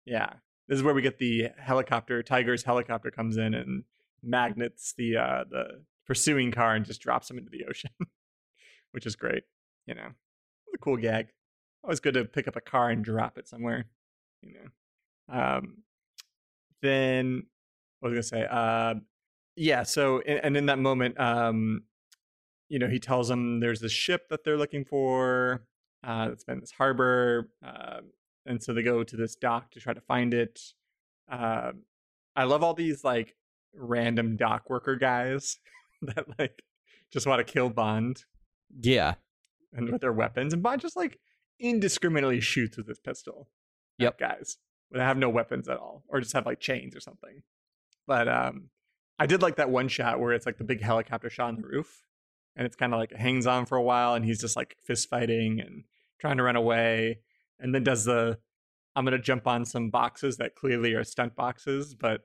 yeah, 0.05 0.33
this 0.67 0.77
is 0.77 0.83
where 0.83 0.93
we 0.93 1.01
get 1.01 1.17
the 1.17 1.49
helicopter. 1.57 2.21
Tiger's 2.23 2.63
helicopter 2.63 3.11
comes 3.11 3.37
in 3.37 3.53
and 3.53 3.83
magnets 4.23 4.93
the 4.97 5.17
uh, 5.17 5.43
the 5.49 5.83
pursuing 6.05 6.51
car 6.51 6.75
and 6.75 6.85
just 6.85 7.01
drops 7.01 7.29
him 7.29 7.37
into 7.37 7.49
the 7.49 7.65
ocean, 7.69 7.91
which 8.91 9.05
is 9.05 9.15
great. 9.15 9.43
You 9.87 9.95
know, 9.95 10.09
a 10.73 10.77
cool 10.79 10.97
gag. 10.97 11.27
Always 11.83 11.99
good 11.99 12.13
to 12.13 12.25
pick 12.25 12.47
up 12.47 12.55
a 12.55 12.61
car 12.61 12.89
and 12.89 13.03
drop 13.03 13.37
it 13.37 13.47
somewhere. 13.47 13.85
You 14.41 14.53
know, 14.53 14.69
um, 15.29 15.83
then 16.81 17.43
what 17.99 18.11
was 18.11 18.31
I 18.33 18.37
gonna 18.37 18.45
say? 18.45 18.47
Uh, 18.49 18.95
yeah. 19.55 19.83
So 19.83 20.19
and, 20.21 20.39
and 20.43 20.57
in 20.57 20.65
that 20.67 20.79
moment, 20.79 21.19
um, 21.19 21.83
you 22.69 22.79
know, 22.79 22.87
he 22.87 22.99
tells 22.99 23.27
them 23.27 23.59
there's 23.59 23.79
this 23.79 23.91
ship 23.91 24.29
that 24.29 24.43
they're 24.43 24.57
looking 24.57 24.85
for. 24.85 25.65
Uh, 26.03 26.29
that's 26.29 26.43
been 26.43 26.55
in 26.55 26.61
this 26.61 26.71
harbor. 26.71 27.49
Uh, 27.63 27.99
and 28.45 28.61
so 28.61 28.73
they 28.73 28.81
go 28.81 29.03
to 29.03 29.15
this 29.15 29.35
dock 29.35 29.71
to 29.71 29.79
try 29.79 29.93
to 29.93 30.01
find 30.01 30.33
it. 30.33 30.59
Uh, 31.29 31.73
I 32.35 32.45
love 32.45 32.63
all 32.63 32.73
these 32.73 33.03
like 33.03 33.35
random 33.73 34.35
dock 34.35 34.69
worker 34.69 34.95
guys 34.95 35.59
that 36.01 36.25
like 36.39 36.63
just 37.11 37.27
want 37.27 37.45
to 37.45 37.53
kill 37.53 37.69
Bond 37.69 38.23
Yeah, 38.79 39.15
and 39.73 39.89
with 39.89 40.01
their 40.01 40.13
weapons, 40.13 40.53
and 40.53 40.63
Bond 40.63 40.81
just 40.81 40.95
like 40.95 41.19
indiscriminately 41.59 42.39
shoots 42.39 42.77
with 42.77 42.87
his 42.87 42.99
pistol. 42.99 43.47
Yep. 43.99 44.17
guys 44.17 44.57
that 44.91 45.01
have 45.01 45.17
no 45.17 45.29
weapons 45.29 45.67
at 45.67 45.77
all, 45.77 46.03
or 46.07 46.19
just 46.19 46.33
have 46.33 46.45
like 46.45 46.59
chains 46.59 46.95
or 46.95 46.99
something. 46.99 47.43
But 48.07 48.27
um, 48.27 48.69
I 49.19 49.25
did 49.25 49.41
like 49.41 49.55
that 49.57 49.69
one 49.69 49.87
shot 49.87 50.19
where 50.19 50.33
it's 50.33 50.45
like 50.45 50.57
the 50.57 50.63
big 50.63 50.81
helicopter 50.81 51.29
shot 51.29 51.49
on 51.49 51.55
the 51.55 51.67
roof, 51.67 52.03
and 52.55 52.65
it's 52.65 52.75
kind 52.75 52.93
of 52.93 52.99
like 52.99 53.13
hangs 53.13 53.47
on 53.47 53.65
for 53.65 53.77
a 53.77 53.83
while, 53.83 54.13
and 54.13 54.25
he's 54.25 54.41
just 54.41 54.55
like 54.55 54.75
fist 54.83 55.09
fighting 55.09 55.59
and 55.59 55.83
trying 56.19 56.37
to 56.37 56.43
run 56.43 56.55
away, 56.55 57.19
and 57.59 57.73
then 57.73 57.83
does 57.83 58.05
the 58.05 58.37
I'm 58.95 59.05
gonna 59.05 59.19
jump 59.19 59.47
on 59.47 59.65
some 59.65 59.89
boxes 59.89 60.37
that 60.37 60.55
clearly 60.55 60.93
are 60.93 61.03
stunt 61.03 61.35
boxes, 61.35 61.95
but 61.95 62.21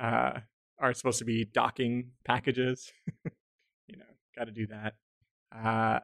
uh, 0.00 0.40
are 0.78 0.94
supposed 0.94 1.18
to 1.18 1.24
be 1.24 1.44
docking 1.44 2.10
packages. 2.24 2.92
you 3.88 3.96
know, 3.96 4.04
got 4.36 4.44
to 4.44 4.52
do 4.52 4.66
that. 4.66 4.94
Uh, 5.54 6.00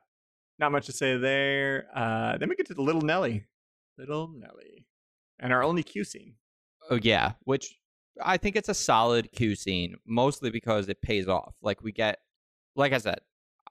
not 0.59 0.73
much 0.73 0.87
to 0.87 0.93
say 0.93 1.17
there. 1.17 1.89
Uh, 1.95 2.39
then 2.39 2.49
we 2.49 2.57
get 2.57 2.67
to 2.67 2.75
the 2.75 2.83
little 2.83 3.03
Nellie, 3.03 3.47
little 3.99 4.29
Nellie, 4.29 4.87
and 5.41 5.53
our 5.53 5.63
only 5.65 5.83
Q 5.83 6.05
scene. 6.05 6.35
Oh 6.91 6.99
yeah, 7.03 7.33
which 7.45 7.77
I 8.23 8.37
think 8.37 8.57
it's 8.57 8.69
a 8.69 8.75
solid 8.75 9.33
Q 9.33 9.55
scene, 9.57 9.97
mostly 10.07 10.51
because 10.51 10.89
it 10.89 11.03
pays 11.03 11.27
off. 11.29 11.55
Like 11.63 11.83
we 11.83 11.93
get, 11.93 12.21
like 12.77 12.93
I 12.93 12.99
said, 12.99 13.21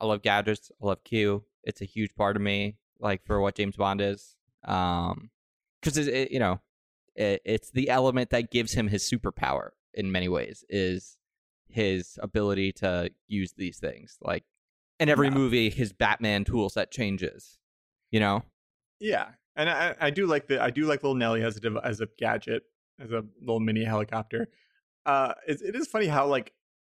I 0.01 0.05
love 0.05 0.21
gadgets. 0.21 0.71
I 0.81 0.85
love 0.85 1.03
Q. 1.03 1.43
It's 1.63 1.81
a 1.81 1.85
huge 1.85 2.15
part 2.15 2.35
of 2.35 2.41
me, 2.41 2.77
like 2.99 3.25
for 3.25 3.39
what 3.39 3.55
James 3.55 3.75
Bond 3.75 4.01
is, 4.01 4.35
um, 4.65 5.29
because 5.81 5.97
it, 5.97 6.07
it, 6.07 6.31
you 6.31 6.39
know, 6.39 6.59
it, 7.15 7.41
it's 7.45 7.69
the 7.71 7.89
element 7.89 8.29
that 8.31 8.51
gives 8.51 8.73
him 8.73 8.87
his 8.87 9.03
superpower 9.09 9.69
in 9.93 10.11
many 10.11 10.29
ways 10.29 10.63
is 10.69 11.17
his 11.67 12.17
ability 12.21 12.71
to 12.71 13.11
use 13.27 13.53
these 13.57 13.77
things. 13.77 14.17
Like 14.21 14.45
in 14.99 15.09
every 15.09 15.27
Yeah. 15.27 15.33
movie, 15.33 15.69
his 15.69 15.91
Batman 15.93 16.45
tool 16.45 16.69
set 16.69 16.91
changes. 16.91 17.59
You 18.11 18.19
know, 18.21 18.43
Yeah, 18.99 19.27
and 19.59 19.69
I, 19.69 19.95
I 19.99 20.09
do 20.09 20.25
like 20.25 20.47
the 20.47 20.61
I 20.63 20.69
do 20.69 20.85
like 20.85 21.03
little 21.03 21.15
Nellie 21.15 21.43
as 21.43 21.59
a 21.63 21.81
as 21.83 21.99
a 21.99 22.07
gadget 22.17 22.63
as 22.99 23.11
a 23.11 23.23
little 23.41 23.59
mini 23.59 23.83
helicopter. 23.83 24.47
Uh, 25.05 25.33
it, 25.47 25.61
it 25.61 25.75
is 25.75 25.87
funny 25.87 26.07
how 26.07 26.25
like 26.27 26.53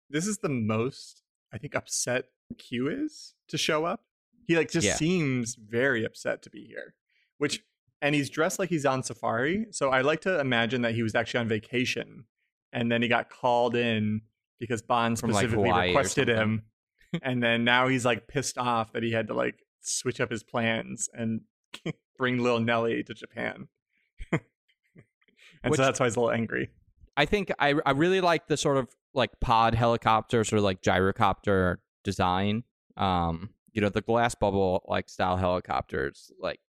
this 0.09 0.27
is 0.27 0.39
the 0.39 0.49
most 0.49 1.23
I 1.53 1.59
think 1.59 1.75
upset 1.75 2.27
Q 2.59 2.89
is 2.89 3.35
to 3.49 3.59
show 3.59 3.85
up. 3.85 4.03
He 4.47 4.57
like 4.57 4.71
just 4.71 4.87
Yeah. 4.87 4.95
seems 4.97 5.57
very 5.57 6.05
upset 6.05 6.43
to 6.43 6.51
be 6.51 6.65
here, 6.65 6.95
which 7.39 7.61
and 8.01 8.15
he's 8.15 8.31
dressed 8.31 8.59
like 8.59 8.69
he's 8.69 8.87
on 8.87 9.03
safari. 9.03 9.67
So 9.71 9.91
I 9.91 10.03
like 10.03 10.21
to 10.23 10.39
imagine 10.41 10.83
that 10.83 10.95
he 10.95 11.03
was 11.03 11.15
actually 11.15 11.41
on 11.41 11.49
vacation, 11.49 12.25
and 12.73 12.91
then 12.91 13.03
he 13.03 13.09
got 13.09 13.29
called 13.29 13.75
in 13.75 14.23
because 14.61 14.83
Bond 14.83 15.19
From, 15.19 15.31
like, 15.31 15.49
specifically 15.49 15.73
requested 15.73 16.29
him, 16.29 16.63
and 17.23 17.43
then 17.43 17.65
now 17.65 17.89
he's 17.89 18.05
like 18.05 18.29
pissed 18.29 18.57
off 18.57 18.93
that 18.93 19.03
he 19.03 19.11
had 19.11 19.27
to 19.29 19.35
like 19.35 19.65
switch 19.81 20.21
up 20.21 20.31
his 20.31 20.45
plans 20.45 21.09
and 21.13 21.41
bring 22.23 22.39
little 22.39 22.61
Nellie 22.61 23.03
to 23.03 23.15
Japan. 23.15 23.67
and 24.31 24.41
Which- 25.65 25.79
so 25.79 25.85
that's 25.85 25.99
why 25.99 26.07
he's 26.07 26.15
a 26.15 26.21
little 26.21 26.33
angry. 26.33 26.71
I 27.17 27.27
think 27.27 27.53
I 27.59 27.75
I 27.85 27.91
really 27.91 28.21
like 28.21 28.47
the 28.47 28.57
sort 28.57 28.77
of 28.77 28.89
like 29.13 29.31
pod 29.41 29.75
helicopter, 29.75 30.45
sort 30.45 30.59
of 30.59 30.65
like 30.65 30.81
gyrocopter 30.83 31.77
design. 32.05 32.63
Um, 32.97 33.51
you 33.73 33.83
know, 33.83 33.89
the 33.89 34.01
glass 34.01 34.35
bubble 34.35 34.83
like 34.87 35.09
style 35.09 35.37
helicopters, 35.37 36.31
like 36.41 36.61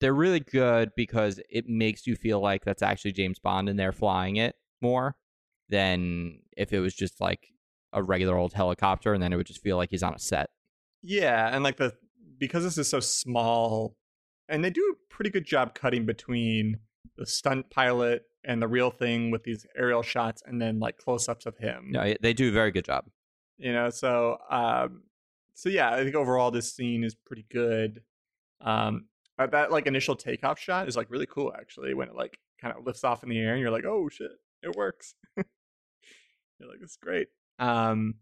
they're 0.00 0.12
really 0.14 0.40
good 0.40 0.90
because 0.96 1.40
it 1.48 1.66
makes 1.68 2.06
you 2.06 2.16
feel 2.16 2.40
like 2.40 2.64
that's 2.64 2.82
actually 2.82 3.12
James 3.12 3.38
Bond 3.38 3.68
in 3.68 3.76
there 3.76 3.92
flying 3.92 4.36
it 4.36 4.56
more 4.82 5.16
than 5.68 6.40
if 6.56 6.72
it 6.72 6.80
was 6.80 6.94
just 6.94 7.20
like 7.20 7.48
a 7.92 8.02
regular 8.02 8.36
old 8.36 8.52
helicopter 8.52 9.14
and 9.14 9.22
then 9.22 9.32
it 9.32 9.36
would 9.36 9.46
just 9.46 9.62
feel 9.62 9.76
like 9.76 9.90
he's 9.90 10.02
on 10.02 10.14
a 10.14 10.18
set. 10.18 10.50
Yeah, 11.02 11.48
and 11.54 11.64
like 11.64 11.76
the 11.78 11.94
because 12.38 12.64
this 12.64 12.76
is 12.76 12.88
so 12.88 13.00
small, 13.00 13.96
and 14.48 14.64
they 14.64 14.70
do 14.70 14.94
a 14.94 15.14
pretty 15.14 15.30
good 15.30 15.44
job 15.44 15.74
cutting 15.74 16.06
between 16.06 16.78
the 17.16 17.26
stunt 17.26 17.70
pilot 17.70 18.24
and 18.44 18.60
the 18.62 18.68
real 18.68 18.90
thing 18.90 19.30
with 19.30 19.42
these 19.44 19.66
aerial 19.76 20.02
shots, 20.02 20.42
and 20.46 20.60
then 20.60 20.78
like 20.78 20.98
close-ups 20.98 21.46
of 21.46 21.56
him. 21.58 21.88
No, 21.90 22.14
they 22.20 22.32
do 22.32 22.48
a 22.48 22.52
very 22.52 22.70
good 22.70 22.84
job. 22.84 23.04
you 23.58 23.72
know 23.72 23.88
so 23.90 24.36
um 24.50 25.02
so 25.54 25.70
yeah 25.70 25.90
i 25.90 26.02
think 26.04 26.14
overall 26.14 26.50
this 26.50 26.74
scene 26.74 27.02
is 27.02 27.14
pretty 27.14 27.46
good 27.50 28.02
um 28.60 29.06
uh, 29.38 29.46
that 29.46 29.70
like 29.72 29.86
initial 29.86 30.14
takeoff 30.14 30.58
shot 30.58 30.86
is 30.88 30.94
like 30.96 31.10
really 31.10 31.24
cool 31.26 31.50
actually 31.58 31.94
when 31.94 32.06
it 32.08 32.14
like 32.14 32.38
kind 32.60 32.74
of 32.76 32.84
lifts 32.84 33.02
off 33.04 33.22
in 33.22 33.30
the 33.30 33.38
air 33.38 33.52
and 33.54 33.60
you're 33.62 33.70
like 33.70 33.86
oh 33.86 34.08
shit 34.10 34.30
it 34.62 34.76
works 34.76 35.14
you're 35.36 36.68
like 36.68 36.80
it's 36.82 36.96
great 36.96 37.28
um 37.58 38.14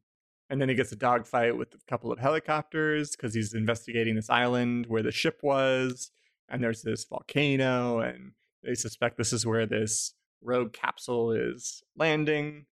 and 0.50 0.60
then 0.60 0.68
he 0.68 0.74
gets 0.74 0.92
a 0.92 0.96
dogfight 0.96 1.56
with 1.56 1.74
a 1.74 1.78
couple 1.88 2.12
of 2.12 2.18
helicopters 2.18 3.12
because 3.12 3.34
he's 3.34 3.54
investigating 3.54 4.14
this 4.14 4.30
island 4.30 4.86
where 4.86 5.02
the 5.02 5.12
ship 5.12 5.40
was 5.42 6.10
and 6.48 6.62
there's 6.62 6.82
this 6.82 7.04
volcano 7.04 8.00
and 8.00 8.32
they 8.62 8.74
suspect 8.74 9.16
this 9.16 9.32
is 9.32 9.46
where 9.46 9.66
this 9.66 10.14
rogue 10.42 10.72
capsule 10.72 11.32
is 11.32 11.82
landing 11.96 12.66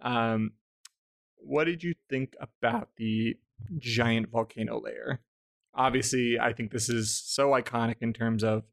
um 0.00 0.52
what 1.40 1.64
did 1.64 1.82
you 1.82 1.94
think 2.08 2.34
about 2.40 2.88
the 2.96 3.36
giant 3.78 4.30
volcano 4.30 4.80
layer? 4.80 5.20
Obviously, 5.74 6.38
I 6.38 6.52
think 6.52 6.72
this 6.72 6.88
is 6.88 7.14
so 7.14 7.50
iconic 7.50 7.96
in 8.00 8.12
terms 8.12 8.42
of 8.42 8.64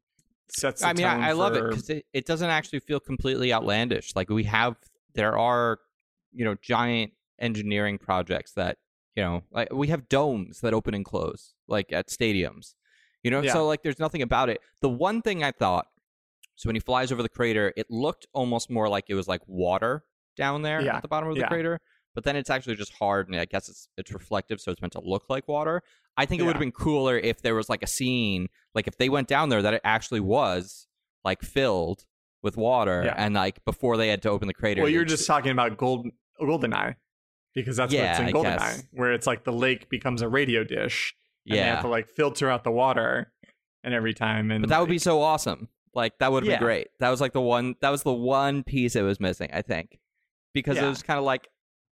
sets. 0.48 0.80
The 0.80 0.88
I 0.88 0.92
mean, 0.92 1.06
I, 1.06 1.28
I 1.28 1.32
love 1.32 1.54
it 1.54 1.64
because 1.68 1.88
it, 1.90 2.06
it 2.12 2.26
doesn't 2.26 2.48
actually 2.48 2.80
feel 2.80 3.00
completely 3.00 3.52
outlandish. 3.52 4.14
Like 4.16 4.28
we 4.28 4.44
have, 4.44 4.76
there 5.14 5.36
are, 5.38 5.78
you 6.32 6.44
know, 6.44 6.56
giant 6.60 7.12
engineering 7.38 7.98
projects 7.98 8.52
that, 8.52 8.78
you 9.14 9.22
know, 9.22 9.42
like 9.50 9.72
we 9.72 9.88
have 9.88 10.08
domes 10.08 10.60
that 10.60 10.74
open 10.74 10.94
and 10.94 11.04
close, 11.04 11.54
like 11.68 11.92
at 11.92 12.08
stadiums, 12.08 12.74
you 13.22 13.30
know. 13.30 13.40
Yeah. 13.42 13.52
So 13.52 13.66
like, 13.66 13.82
there's 13.82 13.98
nothing 13.98 14.22
about 14.22 14.48
it. 14.48 14.60
The 14.82 14.88
one 14.88 15.22
thing 15.22 15.42
I 15.44 15.52
thought, 15.52 15.86
so 16.56 16.68
when 16.68 16.76
he 16.76 16.80
flies 16.80 17.12
over 17.12 17.22
the 17.22 17.28
crater, 17.28 17.72
it 17.76 17.86
looked 17.90 18.26
almost 18.32 18.70
more 18.70 18.88
like 18.88 19.04
it 19.08 19.14
was 19.14 19.28
like 19.28 19.42
water 19.46 20.04
down 20.36 20.62
there 20.62 20.80
Yeah. 20.80 20.96
at 20.96 21.02
the 21.02 21.08
bottom 21.08 21.28
of 21.28 21.34
the 21.34 21.42
Yeah. 21.42 21.48
crater. 21.48 21.80
But 22.14 22.24
then 22.24 22.34
it's 22.34 22.48
actually 22.48 22.76
just 22.76 22.94
hard, 22.94 23.28
and 23.28 23.38
I 23.38 23.44
guess 23.44 23.68
it's 23.68 23.88
it's 23.98 24.10
reflective, 24.10 24.58
so 24.58 24.72
it's 24.72 24.80
meant 24.80 24.94
to 24.94 25.02
look 25.02 25.24
like 25.28 25.46
water. 25.48 25.82
I 26.16 26.24
think 26.24 26.40
it 26.40 26.44
would 26.46 26.54
have 26.54 26.60
been 26.60 26.72
cooler 26.72 27.18
if 27.18 27.42
there 27.42 27.54
was 27.54 27.68
like 27.68 27.82
a 27.82 27.86
scene, 27.86 28.48
like 28.74 28.86
if 28.86 28.96
they 28.96 29.10
went 29.10 29.28
down 29.28 29.50
there 29.50 29.60
that 29.60 29.74
it 29.74 29.82
actually 29.84 30.20
was 30.20 30.86
like 31.26 31.42
filled 31.42 32.06
with 32.42 32.56
water, 32.56 33.02
and 33.16 33.34
like 33.34 33.62
before 33.66 33.98
they 33.98 34.08
had 34.08 34.22
to 34.22 34.30
open 34.30 34.48
the 34.48 34.54
crater. 34.54 34.80
well, 34.80 34.90
you're 34.90 35.04
just 35.04 35.26
talking 35.26 35.52
about 35.52 35.76
gold 35.76 36.06
Goldeneye 36.40 36.94
because 37.56 37.76
that's 37.76 37.92
Yeah, 37.92 38.16
what's 38.20 38.30
in 38.30 38.34
Goldeneye, 38.36 38.86
where 38.92 39.12
it's 39.12 39.26
like 39.26 39.42
the 39.42 39.52
lake 39.52 39.88
becomes 39.88 40.22
a 40.22 40.28
radio 40.28 40.62
dish. 40.62 41.16
And 41.48 41.58
they 41.58 41.62
have 41.62 41.82
to 41.82 41.88
like 41.88 42.08
filter 42.08 42.48
out 42.50 42.62
the 42.64 42.70
water, 42.72 43.32
and 43.84 43.94
every 43.94 44.14
time. 44.14 44.50
And 44.52 44.62
but 44.62 44.68
that 44.70 44.78
would 44.80 44.88
be 44.88 44.98
so 44.98 45.20
awesome. 45.22 45.68
Like 45.94 46.18
that 46.18 46.30
would 46.32 46.44
Yeah. 46.44 46.54
been 46.58 46.64
great. 46.64 46.88
That 47.00 47.08
was 47.10 47.20
like 47.20 47.32
the 47.32 47.40
one. 47.40 47.74
That 47.80 47.90
was 47.90 48.02
the 48.02 48.12
one 48.12 48.62
piece 48.64 48.94
it 48.96 49.02
was 49.02 49.18
missing. 49.20 49.50
I 49.52 49.62
think 49.62 49.98
because 50.54 50.76
it 50.78 50.84
was 50.86 51.02
kind 51.02 51.18
of 51.18 51.24
like 51.24 51.48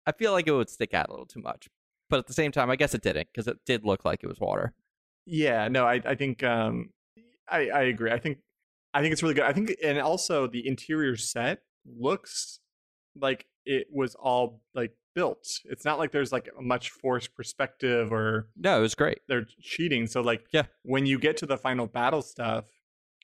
I 0.06 0.12
feel 0.12 0.32
like 0.32 0.46
it 0.48 0.52
would 0.52 0.68
stick 0.68 0.92
out 0.92 1.08
a 1.08 1.12
little 1.12 1.26
too 1.26 1.40
much. 1.40 1.68
But 2.10 2.18
at 2.18 2.26
the 2.26 2.32
same 2.34 2.50
time, 2.52 2.68
I 2.68 2.76
guess 2.76 2.94
it 2.94 3.02
didn't 3.02 3.28
because 3.32 3.46
it 3.48 3.58
did 3.64 3.84
look 3.84 4.04
like 4.04 4.22
it 4.22 4.26
was 4.26 4.38
water. 4.40 4.74
Yeah, 5.24 5.68
no, 5.68 5.86
I 5.86 6.00
I 6.04 6.14
think 6.16 6.42
um 6.42 6.90
I 7.48 7.68
I 7.70 7.82
agree. 7.82 8.10
I 8.10 8.18
think 8.18 8.38
I 8.92 9.02
think 9.02 9.12
it's 9.12 9.22
really 9.22 9.34
good. 9.34 9.44
I 9.44 9.52
think 9.52 9.72
and 9.84 10.00
also 10.00 10.46
the 10.48 10.66
interior 10.66 11.16
set 11.16 11.62
looks 11.86 12.58
like 13.16 13.46
it 13.64 13.86
was 13.92 14.16
all 14.16 14.60
like 14.74 14.92
built. 15.14 15.46
It's 15.64 15.84
not 15.84 15.98
like 15.98 16.12
there's 16.12 16.32
like 16.32 16.48
a 16.58 16.62
much 16.62 16.90
forced 16.90 17.34
perspective 17.34 18.12
or 18.12 18.48
No, 18.56 18.78
it 18.78 18.80
was 18.82 18.94
great. 18.94 19.20
they're 19.28 19.46
cheating. 19.60 20.06
So 20.06 20.20
like 20.20 20.46
Yeah. 20.52 20.64
when 20.82 21.06
you 21.06 21.18
get 21.18 21.36
to 21.38 21.46
the 21.46 21.56
final 21.56 21.86
battle 21.86 22.22
stuff, 22.22 22.66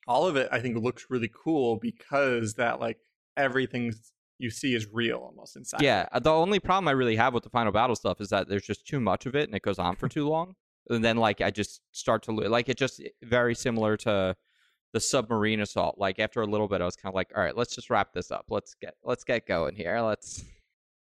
all 0.07 0.27
of 0.27 0.37
it 0.37 0.49
I 0.53 0.61
think 0.61 0.79
looks 0.79 1.07
really 1.11 1.31
cool 1.33 1.77
because 1.77 2.55
that 2.55 2.81
like 2.81 2.99
everything 3.37 3.93
you 4.39 4.51
see 4.51 4.75
is 4.75 4.87
real 4.93 5.19
almost 5.19 5.57
inside. 5.57 5.83
Yeah, 5.83 6.09
uh, 6.13 6.19
the 6.19 6.33
only 6.33 6.59
problem 6.61 6.89
I 6.89 6.93
really 6.93 7.17
have 7.17 7.35
with 7.35 7.43
the 7.45 7.51
final 7.51 7.73
battle 7.73 7.95
stuff 7.97 8.21
is 8.21 8.31
that 8.31 8.49
there's 8.49 8.63
just 8.67 8.87
too 8.87 8.99
much 9.01 9.27
of 9.27 9.35
it 9.35 9.49
and 9.49 9.55
it 9.55 9.63
goes 9.63 9.79
on 9.79 9.97
for 9.97 10.09
too 10.17 10.27
long. 10.29 10.55
And 10.89 11.05
then 11.05 11.17
like 11.19 11.41
I 11.41 11.51
just 11.51 11.81
start 11.93 12.23
to 12.25 12.33
like 12.33 12.69
it 12.69 12.77
just 12.79 13.03
very 13.23 13.55
similar 13.55 13.97
to 13.99 14.35
the 14.93 15.01
submarine 15.01 15.61
assault. 15.61 15.99
Like 15.99 16.19
after 16.19 16.41
a 16.41 16.47
little 16.47 16.67
bit 16.69 16.81
I 16.81 16.85
was 16.85 16.97
kind 16.97 17.13
of 17.13 17.15
like, 17.15 17.31
"All 17.37 17.43
right, 17.43 17.57
let's 17.57 17.75
just 17.75 17.91
wrap 17.91 18.13
this 18.13 18.31
up. 18.31 18.47
Let's 18.49 18.75
get 18.81 18.95
let's 19.05 19.23
get 19.25 19.47
going 19.47 19.77
here. 19.77 20.01
Let's 20.01 20.43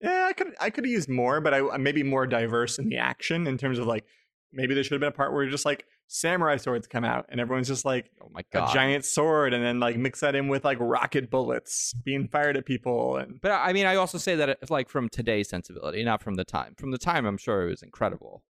Yeah, 0.01 0.26
I 0.28 0.32
could 0.32 0.55
I 0.61 0.70
could 0.70 0.84
have 0.84 0.90
used 0.92 1.09
more, 1.09 1.40
but 1.40 1.53
I 1.55 1.76
maybe 1.76 2.03
more 2.03 2.26
diverse 2.26 2.78
in 2.78 2.88
the 2.88 2.99
action 2.99 3.46
in 3.46 3.59
terms 3.59 3.78
of 3.78 3.86
like 3.86 4.05
maybe 4.53 4.74
there 4.74 4.82
should 4.84 4.92
have 4.92 5.01
been 5.01 5.09
a 5.09 5.12
part 5.12 5.32
where 5.32 5.49
just 5.49 5.64
like 5.66 5.84
samurai 6.07 6.57
swords 6.57 6.86
come 6.86 7.05
out 7.05 7.26
and 7.28 7.38
everyone's 7.38 7.68
just 7.68 7.84
like 7.84 8.11
Oh 8.22 8.30
my 8.32 8.42
god. 8.51 8.70
a 8.70 8.72
giant 8.72 9.05
sword 9.05 9.53
and 9.53 9.62
then 9.62 9.78
like 9.78 9.99
mix 9.99 10.20
that 10.20 10.34
in 10.34 10.49
with 10.49 10.64
like 10.64 10.78
rocket 10.80 11.28
bullets 11.30 11.92
being 12.05 12.28
fired 12.28 12.57
at 12.57 12.64
people 12.64 13.16
and 13.18 13.38
But 13.42 13.51
uh, 13.51 13.61
I 13.62 13.74
mean, 13.74 13.84
I 13.84 13.96
also 13.96 14.16
say 14.16 14.34
that 14.36 14.49
it's 14.49 14.70
like 14.70 14.88
from 14.88 15.11
today's 15.11 15.51
sensibility, 15.51 16.03
not 16.05 16.22
from 16.22 16.36
the 16.36 16.44
time. 16.44 16.74
From 16.78 16.92
the 16.92 16.99
time, 16.99 17.26
I'm 17.26 17.36
sure 17.36 17.66
it 17.66 17.70
was 17.70 17.82
incredible. 17.82 18.42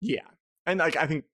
yeah. 0.00 0.20
And 0.64 0.78
like 0.78 0.96
I 0.96 1.06
think 1.06 1.24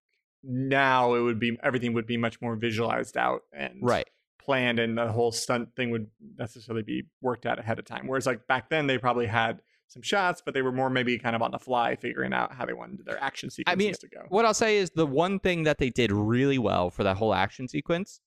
now 0.43 1.14
it 1.14 1.21
would 1.21 1.39
be 1.39 1.59
everything 1.62 1.93
would 1.93 2.07
be 2.07 2.16
much 2.16 2.41
more 2.41 2.57
visualized 2.57 3.16
out 3.16 3.43
and 3.53 3.75
Right. 3.83 4.09
Planned 4.49 4.79
and 4.79 4.97
the 4.97 5.13
whole 5.13 5.31
stunt 5.31 5.69
thing 5.77 5.91
would 5.91 6.07
necessarily 6.39 6.83
be 6.83 7.03
worked 7.21 7.45
out 7.45 7.59
ahead 7.59 7.79
of 7.79 7.85
time. 7.85 8.07
Whereas 8.07 8.25
like 8.25 8.47
back 8.47 8.71
then 8.71 8.87
they 8.87 8.97
probably 8.97 9.27
had 9.27 9.61
some 9.89 10.01
shots, 10.01 10.41
but 10.43 10.55
they 10.55 10.63
were 10.63 10.73
more 10.73 10.89
maybe 10.89 11.19
kind 11.19 11.37
of 11.37 11.43
on 11.43 11.51
the 11.51 11.59
fly 11.59 11.97
figuring 11.97 12.33
out 12.33 12.55
how 12.55 12.65
they 12.65 12.73
wanted 12.73 13.05
their 13.05 13.23
action 13.23 13.51
sequences 13.51 13.79
mean, 13.79 13.93
to 13.93 14.09
go. 14.09 14.23
What 14.31 14.47
I'll 14.47 14.55
say 14.55 14.79
is 14.79 14.89
the 14.95 15.05
one 15.05 15.39
thing 15.39 15.65
that 15.65 15.77
they 15.77 15.91
did 15.91 16.11
really 16.11 16.57
well 16.57 16.89
for 16.89 17.05
that 17.05 17.19
whole 17.19 17.35
action 17.35 17.69
sequence 17.69 18.23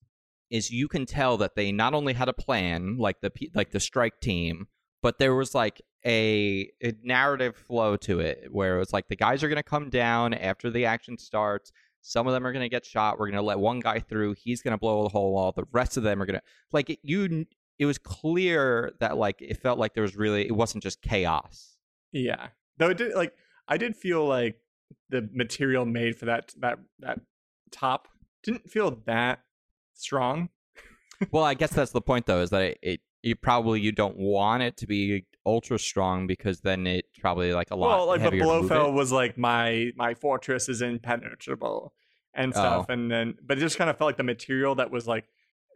is 0.51 0.69
you 0.69 0.87
can 0.87 1.07
tell 1.07 1.37
that 1.37 1.55
they 1.55 1.71
not 1.71 1.95
only 1.95 2.13
had 2.13 2.29
a 2.29 2.33
plan, 2.33 2.97
like 2.99 3.21
the 3.21 3.31
like 3.55 3.71
the 3.71 3.79
strike 3.79 4.19
team, 4.19 4.67
but 5.01 5.17
there 5.17 5.33
was 5.33 5.55
like 5.55 5.81
a, 6.05 6.69
a 6.83 6.93
narrative 7.03 7.55
flow 7.55 7.97
to 7.97 8.19
it 8.19 8.49
where 8.51 8.75
it 8.75 8.79
was 8.79 8.93
like 8.93 9.07
the 9.07 9.15
guys 9.15 9.43
are 9.43 9.47
going 9.47 9.55
to 9.55 9.63
come 9.63 9.89
down 9.89 10.35
after 10.35 10.69
the 10.69 10.85
action 10.85 11.17
starts. 11.17 11.71
Some 12.01 12.27
of 12.27 12.33
them 12.33 12.45
are 12.45 12.51
going 12.51 12.63
to 12.63 12.69
get 12.69 12.85
shot. 12.85 13.19
We're 13.19 13.27
going 13.27 13.35
to 13.35 13.41
let 13.41 13.59
one 13.59 13.79
guy 13.79 13.99
through. 13.99 14.35
He's 14.37 14.61
going 14.61 14.71
to 14.71 14.77
blow 14.77 15.03
the 15.03 15.09
whole 15.09 15.33
wall. 15.33 15.51
The 15.51 15.65
rest 15.71 15.97
of 15.97 16.03
them 16.03 16.21
are 16.21 16.25
going 16.25 16.39
to 16.39 16.43
like 16.71 16.89
it, 16.89 16.99
you. 17.03 17.45
It 17.79 17.85
was 17.85 17.97
clear 17.97 18.91
that 18.99 19.17
like 19.17 19.41
it 19.41 19.57
felt 19.57 19.79
like 19.79 19.93
there 19.93 20.03
was 20.03 20.15
really 20.15 20.45
it 20.45 20.55
wasn't 20.55 20.83
just 20.83 21.01
chaos. 21.01 21.77
Yeah. 22.11 22.47
Though 22.77 22.89
it 22.89 22.97
did 22.97 23.15
like 23.15 23.33
I 23.67 23.77
did 23.77 23.95
feel 23.95 24.25
like 24.27 24.57
the 25.09 25.27
material 25.33 25.85
made 25.85 26.17
for 26.17 26.25
that 26.25 26.53
that 26.59 26.79
that 26.99 27.21
top 27.71 28.07
didn't 28.43 28.69
feel 28.69 28.99
that 29.05 29.39
strong. 29.93 30.49
well, 31.31 31.43
I 31.43 31.53
guess 31.53 31.71
that's 31.71 31.91
the 31.91 32.01
point 32.01 32.25
though, 32.25 32.41
is 32.41 32.49
that 32.51 32.61
it, 32.63 32.79
it 32.81 32.99
you 33.23 33.35
probably 33.35 33.81
you 33.81 33.91
don't 33.91 34.17
want 34.17 34.63
it 34.63 34.77
to 34.77 34.87
be 34.87 35.25
ultra 35.45 35.79
strong 35.79 36.27
because 36.27 36.61
then 36.61 36.85
it 36.87 37.05
probably 37.19 37.53
like 37.53 37.71
a 37.71 37.75
lot. 37.75 37.97
Well, 37.97 38.07
like 38.07 38.21
the 38.21 38.31
Blofeld 38.37 38.93
was 38.93 39.11
like 39.11 39.37
my 39.37 39.91
my 39.95 40.13
fortress 40.13 40.69
is 40.69 40.81
impenetrable 40.81 41.93
and 42.33 42.53
stuff, 42.53 42.85
Oh. 42.89 42.93
and 42.93 43.11
then 43.11 43.35
but 43.43 43.57
it 43.57 43.61
just 43.61 43.77
kind 43.77 43.89
of 43.89 43.97
felt 43.97 44.07
like 44.09 44.17
the 44.17 44.23
material 44.23 44.75
that 44.75 44.91
was 44.91 45.07
like 45.07 45.25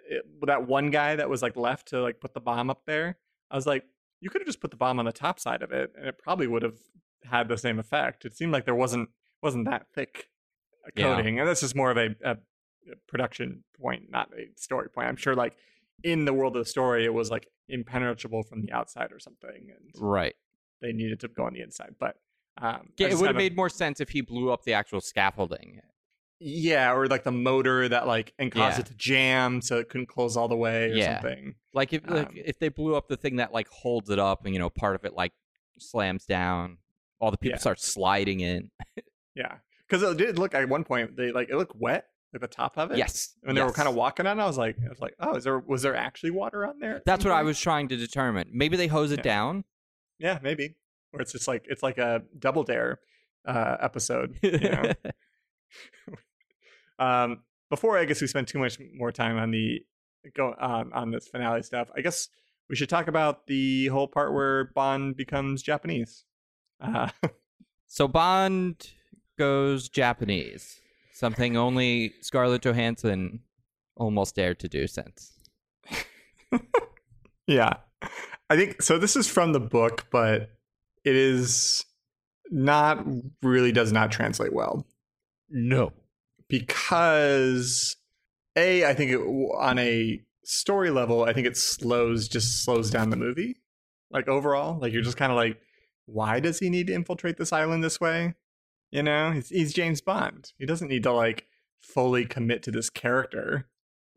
it, 0.09 0.24
that 0.45 0.68
one 0.68 0.91
guy 0.91 1.16
that 1.16 1.30
was 1.30 1.41
like 1.41 1.55
left 1.57 1.88
to 1.89 2.01
like 2.01 2.20
put 2.20 2.34
the 2.34 2.39
bomb 2.41 2.70
up 2.70 2.84
there. 2.86 3.18
I 3.49 3.55
was 3.55 3.66
like, 3.66 3.84
you 4.22 4.30
could 4.30 4.41
have 4.41 4.47
just 4.47 4.61
put 4.61 4.72
the 4.72 4.78
bomb 4.78 4.99
on 4.99 5.05
the 5.05 5.11
top 5.11 5.39
side 5.39 5.61
of 5.63 5.72
it, 5.72 5.91
and 5.97 6.07
it 6.07 6.18
probably 6.18 6.47
would 6.47 6.61
have 6.63 6.78
had 7.24 7.47
the 7.47 7.57
same 7.57 7.80
effect. 7.80 8.24
It 8.26 8.36
seemed 8.38 8.51
like 8.53 8.66
there 8.66 8.76
wasn't 8.76 9.09
wasn't 9.41 9.66
that 9.66 9.88
thick 9.93 10.30
a 10.86 10.91
Yeah. 10.99 11.16
coating, 11.16 11.39
and 11.39 11.47
that's 11.47 11.61
just 11.61 11.76
more 11.76 11.89
of 11.91 11.97
a 11.97 12.16
a 12.24 12.38
production 13.07 13.63
point, 13.82 14.11
not 14.11 14.30
a 14.38 14.47
story 14.55 14.89
point. 14.89 15.07
I'm 15.07 15.16
sure 15.16 15.34
like 15.36 15.55
in 16.04 16.26
the 16.26 16.34
world 16.34 16.56
of 16.56 16.64
the 16.66 16.70
story, 16.70 17.06
it 17.06 17.14
was 17.14 17.30
like 17.32 17.48
impenetrable 17.70 18.43
from 18.43 18.62
the 18.62 18.72
outside 18.72 19.12
or 19.12 19.20
something, 19.20 19.68
and 19.70 19.91
right. 19.98 20.36
they 20.82 20.91
needed 20.93 21.20
to 21.22 21.28
go 21.28 21.43
on 21.46 21.54
the 21.54 21.62
inside. 21.62 21.96
But 22.00 22.16
um, 22.62 22.89
Yeah, 22.98 23.08
it 23.08 23.18
would 23.18 23.28
have 23.28 23.36
made 23.36 23.56
more 23.56 23.70
sense 23.70 24.00
if 24.00 24.10
he 24.10 24.22
blew 24.22 24.52
up 24.52 24.64
the 24.64 24.74
actual 24.74 25.02
scaffolding. 25.02 25.82
yeah, 26.39 26.93
or 26.93 27.08
like 27.08 27.24
the 27.24 27.32
motor 27.32 27.88
that 27.89 28.08
like 28.08 28.34
and 28.39 28.52
caused 28.52 28.78
Yeah. 28.78 28.82
it 28.82 28.86
to 28.88 28.93
jam 28.96 29.62
so 29.62 29.80
it 29.80 29.89
couldn't 29.89 30.08
close 30.08 30.36
all 30.38 30.48
the 30.48 30.56
way 30.56 30.91
or 30.91 30.96
Yeah. 30.96 31.22
something. 31.22 31.56
Like 31.74 31.93
if 31.93 32.08
like 32.10 32.28
Um, 32.28 32.36
if 32.38 32.60
they 32.60 32.70
blew 32.70 32.96
up 32.96 33.08
the 33.08 33.18
thing 33.18 33.38
that 33.38 33.52
like 33.54 33.68
holds 33.70 34.10
it 34.10 34.20
up 34.20 34.46
and 34.46 34.54
you 34.54 34.60
know 34.60 34.70
part 34.70 34.96
of 34.96 35.06
it 35.06 35.14
like 35.14 35.34
slams 35.80 36.26
down, 36.26 36.78
all 37.20 37.32
the 37.32 37.38
people 37.38 37.56
Yeah. 37.56 37.60
start 37.62 37.80
sliding 37.80 38.39
in. 38.41 38.72
Yeah, 39.36 39.58
because 39.86 40.02
it 40.02 40.16
did 40.18 40.39
look 40.39 40.54
at 40.56 40.70
one 40.70 40.86
point 40.86 41.18
they 41.18 41.34
like 41.34 41.50
it 41.50 41.58
looked 41.58 41.76
wet 41.76 42.06
at 42.36 42.41
the 42.41 42.47
top 42.47 42.77
of 42.77 42.91
it. 42.91 42.97
Yes, 42.97 43.33
when 43.41 43.55
they 43.55 43.63
were 43.63 43.71
kind 43.71 43.88
of 43.88 43.95
walking 43.95 44.27
on, 44.27 44.39
it, 44.39 44.43
I 44.43 44.45
was 44.47 44.57
like, 44.57 44.77
I 44.86 44.89
was 44.89 44.99
like, 44.99 45.15
oh, 45.19 45.36
is 45.36 45.43
there 45.43 45.59
was 45.59 45.81
there 45.81 45.95
actually 45.95 46.31
water 46.31 46.65
on 46.65 46.79
there? 46.79 47.01
That's 47.05 47.23
what 47.25 47.33
I 47.33 47.43
was 47.43 47.59
trying 47.59 47.88
to 47.89 47.97
determine. 47.97 48.49
Maybe 48.53 48.77
they 48.77 48.88
hose 48.88 49.11
it 49.11 49.19
Yeah. 49.19 49.23
down. 49.23 49.63
Yeah, 50.19 50.39
maybe. 50.43 50.75
Or 51.13 51.21
it's 51.21 51.31
just 51.31 51.47
like 51.47 51.65
it's 51.69 51.81
like 51.83 51.97
a 51.97 52.21
double 52.38 52.63
dare 52.63 52.99
uh, 53.45 53.77
episode. 53.79 54.38
You 54.41 54.59
know? 54.59 54.91
um, 56.99 57.39
before 57.69 57.97
I 57.97 58.05
guess 58.05 58.21
we 58.21 58.27
spend 58.27 58.47
too 58.47 58.59
much 58.59 58.77
more 58.93 59.11
time 59.11 59.38
on 59.38 59.51
the 59.51 59.81
go 60.36 60.53
on 60.59 60.93
on 60.93 61.11
this 61.11 61.27
finale 61.27 61.63
stuff, 61.63 61.89
I 61.95 62.01
guess 62.01 62.29
we 62.69 62.75
should 62.75 62.89
talk 62.89 63.07
about 63.07 63.47
the 63.47 63.88
whole 63.88 64.07
part 64.07 64.33
where 64.33 64.65
Bond 64.75 65.15
becomes 65.15 65.61
Japanese. 65.61 66.23
Uh, 66.81 67.09
So 67.88 68.07
Bond 68.07 68.89
goes 69.38 69.89
Japanese, 69.89 70.81
something 71.16 71.55
only 71.55 72.13
Scarlett 72.22 72.61
Johansson 72.61 73.39
almost 73.95 74.36
dared 74.36 74.59
to 74.59 74.68
do 74.68 74.86
since. 74.86 75.39
yeah, 77.47 77.78
I 78.49 78.55
think 78.55 78.82
so. 78.82 78.99
This 78.99 79.16
is 79.16 79.28
from 79.28 79.53
the 79.53 79.59
book, 79.59 80.05
but 80.11 80.51
it 81.05 81.16
is 81.16 81.86
not 82.51 83.03
really 83.41 83.72
does 83.72 83.91
not 83.91 84.11
translate 84.11 84.53
well. 84.53 84.86
No. 85.49 85.93
because 86.49 87.95
a 88.55 88.86
I 88.86 88.93
think 88.93 89.11
it, 89.11 89.20
on 89.20 89.80
a 89.80 90.22
story 90.43 90.89
level, 90.89 91.24
I 91.24 91.34
think 91.34 91.47
it 91.47 91.57
slows 91.57 92.28
just 92.28 92.63
slows 92.63 92.89
down 92.89 93.09
the 93.09 93.16
movie. 93.16 93.57
Like 94.11 94.28
overall, 94.28 94.80
like 94.80 94.93
you're 94.93 95.01
just 95.01 95.18
kind 95.18 95.32
of 95.32 95.36
like, 95.36 95.59
why 96.05 96.39
does 96.39 96.59
he 96.59 96.70
need 96.70 96.88
to 96.88 96.93
infiltrate 96.93 97.38
this 97.38 97.53
island 97.53 97.84
this 97.84 97.99
way? 97.99 98.36
You 98.96 99.04
know, 99.04 99.32
he's, 99.32 99.50
he's 99.50 99.74
James 99.74 100.00
Bond. 100.00 100.54
He 100.58 100.66
doesn't 100.66 100.88
need 100.88 101.04
to 101.04 101.12
like 101.12 101.48
fully 101.82 102.26
commit 102.26 102.64
to 102.64 102.72
this 102.72 102.89
character 102.89 103.68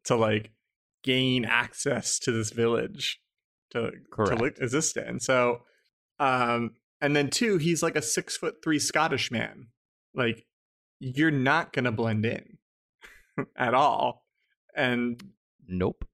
to 0.04 0.14
like 0.14 0.52
gain 1.02 1.44
access 1.44 2.18
to 2.20 2.30
this 2.30 2.50
village 2.50 3.20
to 3.70 3.90
Correct. 4.12 4.38
to 4.38 4.62
exist 4.62 4.96
in. 4.96 5.18
So, 5.18 5.62
um, 6.20 6.74
and 7.00 7.16
then 7.16 7.28
two, 7.28 7.58
he's 7.58 7.82
like 7.82 7.96
a 7.96 8.02
six 8.02 8.36
foot 8.36 8.62
three 8.62 8.78
Scottish 8.78 9.32
man. 9.32 9.66
Like 10.14 10.46
you're 11.00 11.32
not 11.32 11.72
gonna 11.72 11.92
blend 11.92 12.24
in 12.24 12.58
at 13.56 13.74
all. 13.74 14.24
And 14.76 15.20
Nope. 15.66 16.04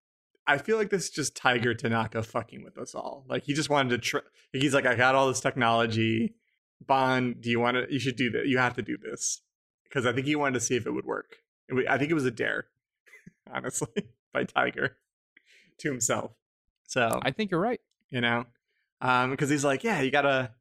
I 0.47 0.57
feel 0.57 0.79
like 0.79 0.89
this 0.89 1.05
is 1.05 1.11
just 1.11 1.37
Tiger 1.37 1.75
Tanaka 1.75 2.23
fucking 2.23 2.65
with 2.65 2.79
us 2.79 2.95
all. 2.95 3.25
Like 3.29 3.45
he 3.45 3.53
just 3.53 3.69
wanted 3.69 3.91
to. 3.91 3.99
Tr- 3.99 4.29
he's 4.53 4.73
like, 4.73 4.87
I 4.87 4.95
got 4.95 5.15
all 5.15 5.29
this 5.29 5.41
technology. 5.41 6.35
Bond, 6.81 7.41
do 7.41 7.51
you 7.51 7.61
want 7.61 7.77
to? 7.77 7.93
You 7.93 7.99
should 7.99 8.17
do 8.17 8.31
that. 8.31 8.47
You 8.47 8.59
have 8.59 8.75
to 8.77 8.83
do 8.83 8.97
this 8.97 9.41
because 9.85 10.07
I 10.07 10.13
think 10.13 10.27
he 10.27 10.37
wanted 10.37 10.55
to 10.55 10.61
see 10.61 10.77
if 10.77 10.87
it 10.87 10.91
would 10.93 11.05
work. 11.07 11.37
It 11.69 11.87
I 11.89 11.99
think 11.99 12.11
it 12.11 12.15
was 12.15 12.27
a 12.27 12.31
dare, 12.31 12.67
honestly, 13.53 13.89
by 14.33 14.45
Tiger 14.45 14.97
to 15.79 15.89
himself. 15.91 16.33
So 16.87 17.21
I 17.23 17.31
think 17.31 17.51
you're 17.51 17.61
right. 17.61 17.81
you 18.11 18.21
know 18.21 18.45
um 19.01 19.31
because 19.31 19.51
he's 19.51 19.65
like 19.65 19.83
yeah 19.83 20.01
you 20.03 20.11
gotta 20.11 20.53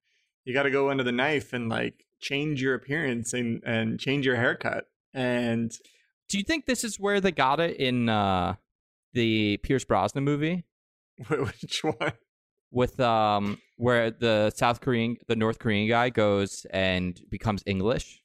you 0.46 0.54
gotta 0.54 0.72
go 0.72 0.90
under 0.90 1.04
the 1.04 1.12
knife 1.12 1.54
and 1.54 1.70
like 1.70 2.06
change 2.20 2.62
your 2.62 2.74
appearance 2.74 3.34
and 3.34 3.62
and 3.66 4.00
change 4.00 4.26
your 4.26 4.36
haircut 4.38 4.88
and 5.14 5.78
Do 6.30 6.38
you 6.38 6.44
think 6.44 6.66
this 6.66 6.84
is 6.84 7.00
where 7.00 7.20
they 7.22 7.32
got 7.32 7.60
it 7.60 7.78
in 7.78 8.10
uh, 8.10 8.56
the 9.14 9.58
Pierce 9.58 9.84
Brosnan 9.84 10.24
movie 10.24 10.64
which 11.28 11.84
one 11.84 12.14
with 12.74 13.00
um 13.00 13.58
where 13.78 14.12
the 14.12 14.52
South 14.56 14.82
Korean 14.82 15.16
the 15.28 15.36
North 15.36 15.60
Korean 15.60 15.88
guy 15.88 16.10
goes 16.10 16.66
and 16.72 17.20
becomes 17.30 17.64
English? 17.66 18.20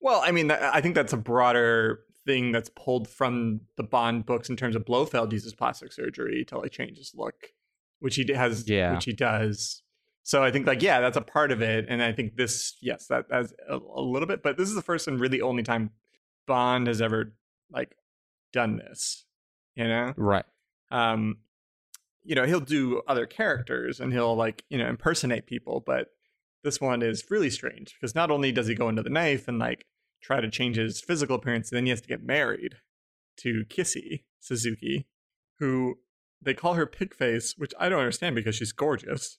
well 0.00 0.20
i 0.24 0.30
mean 0.30 0.50
i 0.50 0.80
think 0.82 0.94
that's 0.94 1.14
a 1.14 1.16
broader 1.16 2.00
thing 2.26 2.52
that's 2.52 2.70
pulled 2.76 3.08
from 3.08 3.60
the 3.78 3.82
bond 3.82 4.26
books 4.26 4.50
in 4.50 4.56
terms 4.56 4.76
of 4.76 4.84
blofeld 4.84 5.32
uses 5.32 5.54
plastic 5.54 5.92
surgery 5.92 6.44
to 6.44 6.58
like 6.58 6.72
change 6.72 6.98
his 6.98 7.12
look 7.14 7.52
which 8.00 8.16
he 8.16 8.30
has 8.34 8.68
Yeah. 8.68 8.92
which 8.94 9.04
he 9.06 9.12
does 9.14 9.82
So 10.22 10.42
I 10.42 10.50
think 10.50 10.66
like 10.66 10.82
yeah, 10.82 11.00
that's 11.00 11.16
a 11.18 11.20
part 11.22 11.52
of 11.52 11.60
it, 11.62 11.84
and 11.88 12.02
I 12.02 12.12
think 12.12 12.36
this 12.36 12.76
yes, 12.80 13.06
that 13.08 13.28
that's 13.28 13.52
a, 13.68 13.76
a 13.76 14.00
little 14.00 14.26
bit, 14.26 14.42
but 14.42 14.56
this 14.56 14.68
is 14.70 14.74
the 14.74 14.80
first 14.90 15.06
and 15.06 15.20
really 15.20 15.40
only 15.42 15.62
time 15.62 15.90
Bond 16.46 16.86
has 16.86 17.00
ever 17.02 17.34
like 17.70 17.94
done 18.52 18.76
this. 18.76 19.26
You 19.76 19.86
know, 19.88 20.14
Right. 20.16 20.46
um, 20.90 21.38
you 22.24 22.34
know, 22.34 22.44
he'll 22.46 22.60
do 22.60 23.02
other 23.06 23.26
characters 23.26 24.00
and 24.00 24.12
he'll 24.12 24.34
like, 24.36 24.64
you 24.70 24.78
know, 24.78 24.88
impersonate 24.88 25.46
people, 25.46 25.82
but 25.84 26.08
this 26.62 26.80
one 26.80 27.02
is 27.02 27.24
really 27.30 27.50
strange 27.50 27.94
because 27.94 28.14
not 28.14 28.30
only 28.30 28.50
does 28.50 28.66
he 28.66 28.74
go 28.74 28.88
into 28.88 29.02
the 29.02 29.10
knife 29.10 29.46
and 29.46 29.58
like 29.58 29.84
try 30.22 30.40
to 30.40 30.50
change 30.50 30.76
his 30.76 31.00
physical 31.00 31.36
appearance, 31.36 31.68
then 31.70 31.84
he 31.84 31.90
has 31.90 32.00
to 32.00 32.08
get 32.08 32.22
married 32.22 32.76
to 33.40 33.64
Kissy 33.68 34.24
Suzuki, 34.40 35.06
who 35.58 35.96
they 36.40 36.54
call 36.54 36.74
her 36.74 36.86
Pigface, 36.86 37.52
which 37.58 37.72
I 37.78 37.88
don't 37.88 37.98
understand 37.98 38.34
because 38.34 38.54
she's 38.56 38.72
gorgeous. 38.72 39.38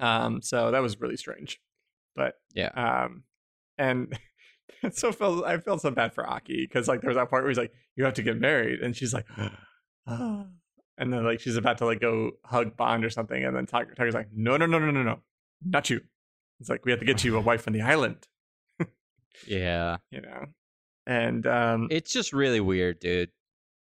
Um, 0.00 0.42
so 0.42 0.70
that 0.70 0.82
was 0.82 1.00
really 1.00 1.16
strange. 1.16 1.58
But 2.14 2.34
Yeah. 2.54 2.70
um, 2.74 3.24
and 3.78 4.18
so 4.92 5.12
felt 5.12 5.44
I 5.44 5.58
felt 5.58 5.80
so 5.80 5.90
bad 5.90 6.12
for 6.14 6.28
Aki 6.28 6.66
because 6.66 6.88
like 6.88 7.00
there 7.00 7.08
was 7.08 7.16
that 7.16 7.30
part 7.30 7.42
where 7.44 7.50
he's 7.50 7.58
like, 7.58 7.72
"You 7.96 8.04
have 8.04 8.14
to 8.14 8.22
get 8.22 8.38
married," 8.38 8.80
and 8.80 8.94
she's 8.96 9.14
like, 9.14 9.26
"Ah," 10.06 10.46
and 10.98 11.10
then 11.12 11.24
like 11.24 11.40
she's 11.40 11.56
about 11.56 11.78
to 11.78 11.86
like 11.86 12.00
go 12.00 12.32
hug 12.44 12.76
Bond 12.76 13.04
or 13.04 13.10
something, 13.10 13.42
and 13.44 13.56
then 13.56 13.64
Tiger, 13.66 13.94
Tiger's 13.94 14.14
like, 14.14 14.28
"No, 14.34 14.56
no, 14.58 14.66
no, 14.66 14.78
no, 14.78 14.90
no, 14.90 15.02
no, 15.02 15.20
not 15.64 15.88
you." 15.88 16.00
It's 16.60 16.68
like 16.68 16.84
we 16.84 16.90
have 16.90 17.00
to 17.00 17.06
get 17.06 17.24
you 17.24 17.36
a 17.36 17.40
wife 17.40 17.66
on 17.66 17.72
the 17.72 17.82
island, 17.82 18.26
Yeah. 19.46 19.98
you 20.10 20.20
know, 20.20 20.46
and 21.06 21.46
um, 21.46 21.88
It's 21.90 22.12
just 22.12 22.32
really 22.32 22.60
weird, 22.60 22.98
dude. 23.00 23.30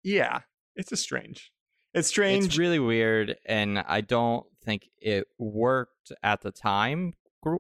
yeah, 0.05 0.41
it's 0.77 0.91
just 0.91 1.03
strange. 1.03 1.53
It's 1.95 2.09
strange. 2.09 2.45
It's 2.45 2.59
really 2.59 2.79
weird, 2.79 3.37
and 3.47 3.79
I 3.79 4.03
don't 4.03 4.45
think 4.63 4.91
it 4.99 5.27
worked 5.39 6.13
at 6.23 6.43
the 6.43 6.53
time 6.53 7.15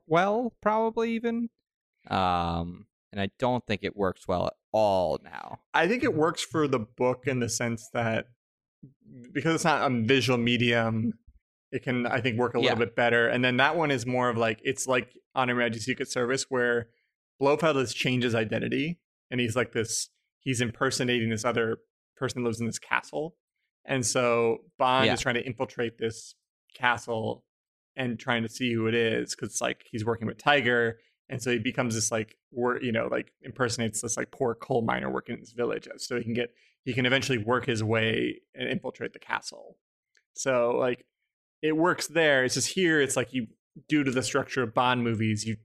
well, 0.06 0.52
probably 0.60 1.12
even. 1.12 1.48
Um, 2.10 2.86
and 3.12 3.20
I 3.20 3.30
don't 3.38 3.64
think 3.66 3.80
it 3.84 3.96
works 3.96 4.26
well 4.28 4.46
at 4.48 4.52
all 4.72 5.18
now. 5.22 5.60
I 5.72 5.86
think 5.88 6.02
it 6.02 6.12
works 6.14 6.42
for 6.42 6.66
the 6.68 6.80
book 6.80 7.22
in 7.26 7.38
the 7.40 7.48
sense 7.48 7.88
that 7.94 8.26
because 9.32 9.54
it's 9.56 9.64
not 9.64 9.90
a 9.90 10.02
visual 10.02 10.38
medium, 10.38 11.12
it 11.72 11.82
can 11.82 12.06
I 12.06 12.20
think 12.20 12.38
work 12.38 12.54
a 12.54 12.58
little 12.58 12.70
Yeah. 12.78 12.84
bit 12.84 12.96
better. 12.96 13.28
And 13.28 13.44
then 13.44 13.56
that 13.58 13.76
one 13.76 13.90
is 13.90 14.06
more 14.06 14.28
of 14.28 14.36
like 14.36 14.60
it's 14.62 14.86
like 14.86 15.10
on 15.34 15.48
Majesty's 15.56 15.84
Secret 15.84 16.08
Service 16.10 16.46
where 16.48 16.88
Blofeld 17.40 17.76
has 17.76 17.92
changed 17.92 18.24
his 18.24 18.34
identity 18.34 18.98
and 19.30 19.40
he's 19.40 19.56
like 19.56 19.72
this 19.72 20.08
he's 20.40 20.60
impersonating 20.60 21.28
this 21.30 21.44
other 21.44 21.78
person 22.16 22.42
that 22.42 22.48
lives 22.48 22.60
in 22.60 22.66
this 22.66 22.78
castle. 22.78 23.36
And 23.84 24.04
so 24.06 24.58
Bond 24.78 25.06
Yeah. 25.06 25.14
is 25.14 25.20
trying 25.20 25.34
to 25.36 25.44
infiltrate 25.44 25.98
this 25.98 26.34
castle 26.74 27.44
and 27.96 28.18
trying 28.18 28.42
to 28.42 28.48
see 28.48 28.72
who 28.72 28.86
it 28.86 28.94
is 28.94 29.34
because 29.34 29.50
it's 29.50 29.60
like 29.60 29.84
he's 29.90 30.04
working 30.04 30.26
with 30.26 30.38
Tiger 30.38 30.98
and 31.28 31.42
so 31.42 31.50
he 31.50 31.58
becomes 31.58 31.94
this 31.94 32.12
like 32.12 32.36
wor 32.52 32.80
you 32.82 32.92
know 32.92 33.08
like 33.10 33.32
impersonates 33.42 34.02
this 34.02 34.16
like 34.16 34.30
poor 34.30 34.54
coal 34.54 34.82
miner 34.82 35.10
working 35.10 35.34
in 35.34 35.40
this 35.40 35.52
village 35.52 35.88
so 35.96 36.16
he 36.16 36.22
can 36.22 36.34
get 36.34 36.50
he 36.86 36.94
can 36.94 37.04
eventually 37.04 37.36
work 37.36 37.66
his 37.66 37.84
way 37.84 38.40
and 38.54 38.66
infiltrate 38.70 39.12
the 39.12 39.18
castle. 39.18 39.76
So 40.32 40.70
like 40.78 41.04
it 41.60 41.76
works 41.76 42.06
there. 42.06 42.44
It's 42.44 42.54
just 42.54 42.68
here 42.68 43.02
it's 43.02 43.16
like 43.16 43.34
you 43.34 43.48
due 43.88 44.02
to 44.04 44.10
the 44.10 44.22
structure 44.22 44.62
of 44.62 44.72
bond 44.72 45.04
movies 45.04 45.44
you 45.44 45.56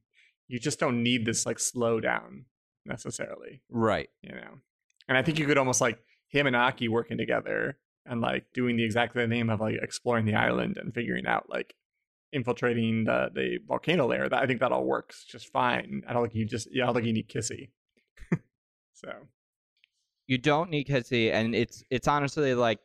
you 0.50 0.60
just 0.60 0.80
don't 0.80 1.02
need 1.02 1.26
this 1.26 1.46
like 1.46 1.58
slowdown 1.58 2.44
necessarily 2.86 3.62
Right. 3.70 4.10
you 4.22 4.34
know? 4.36 4.60
And 5.08 5.18
i 5.18 5.22
think 5.22 5.40
you 5.40 5.46
could 5.46 5.58
almost 5.58 5.80
like 5.80 6.00
him 6.28 6.46
and 6.48 6.56
aki 6.58 6.88
working 6.90 7.18
together 7.18 7.78
and 8.06 8.20
like 8.20 8.46
doing 8.54 8.76
the 8.76 8.84
exact 8.84 9.14
same 9.14 9.30
name 9.30 9.50
of 9.50 9.62
like 9.62 9.76
exploring 9.82 10.26
the 10.26 10.36
island 10.36 10.78
and 10.78 10.94
figuring 10.94 11.26
out 11.28 11.50
like 11.50 11.74
infiltrating 12.34 13.04
the 13.06 13.30
the 13.34 13.60
volcano 13.68 14.08
layer. 14.08 14.28
That 14.28 14.42
i 14.44 14.48
think 14.48 14.60
that 14.62 14.72
all 14.72 14.84
works 14.86 15.24
just 15.26 15.48
fine. 15.52 16.02
I 16.08 16.14
don't 16.14 16.24
think 16.24 16.36
you 16.36 16.46
just 16.46 16.68
yeah 16.72 16.84
i 16.84 16.86
don't 16.88 16.96
think 16.96 17.08
you 17.08 17.14
need 17.14 17.30
kissy. 17.30 17.70
So 18.94 19.10
You 20.32 20.38
don't 20.38 20.70
need 20.70 20.88
Kissy, 20.88 21.30
and 21.30 21.54
it's 21.54 21.84
it's 21.90 22.08
honestly 22.08 22.56
like 22.56 22.80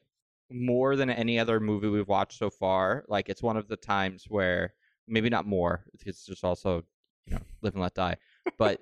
more 0.51 0.97
than 0.97 1.11
any 1.11 1.39
other 1.39 1.61
movie 1.61 1.87
we've 1.87 2.09
watched 2.09 2.41
so 2.41 2.51
far. 2.51 3.05
Like 3.07 3.29
it's 3.29 3.41
one 3.41 3.57
of 3.57 3.69
the 3.69 3.77
times 3.77 4.25
where 4.29 4.75
maybe 5.07 5.31
not 5.31 5.47
more. 5.47 5.85
It's 6.05 6.27
just 6.27 6.43
also 6.43 6.83
you 7.25 7.35
know 7.35 7.43
live 7.63 7.75
and 7.75 7.83
let 7.85 7.95
die, 7.95 8.17
but 8.59 8.81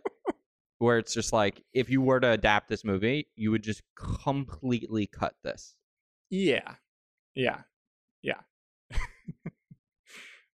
where 0.79 0.97
it's 0.97 1.12
just 1.12 1.31
like 1.31 1.62
if 1.75 1.91
you 1.91 2.01
were 2.01 2.21
to 2.21 2.31
adapt 2.31 2.71
this 2.71 2.85
movie, 2.87 3.29
you 3.37 3.51
would 3.51 3.62
just 3.62 3.83
completely 3.97 5.09
cut 5.09 5.35
this. 5.45 5.77
yeah 6.31 6.77
yeah 7.35 7.59
yeah 8.23 8.41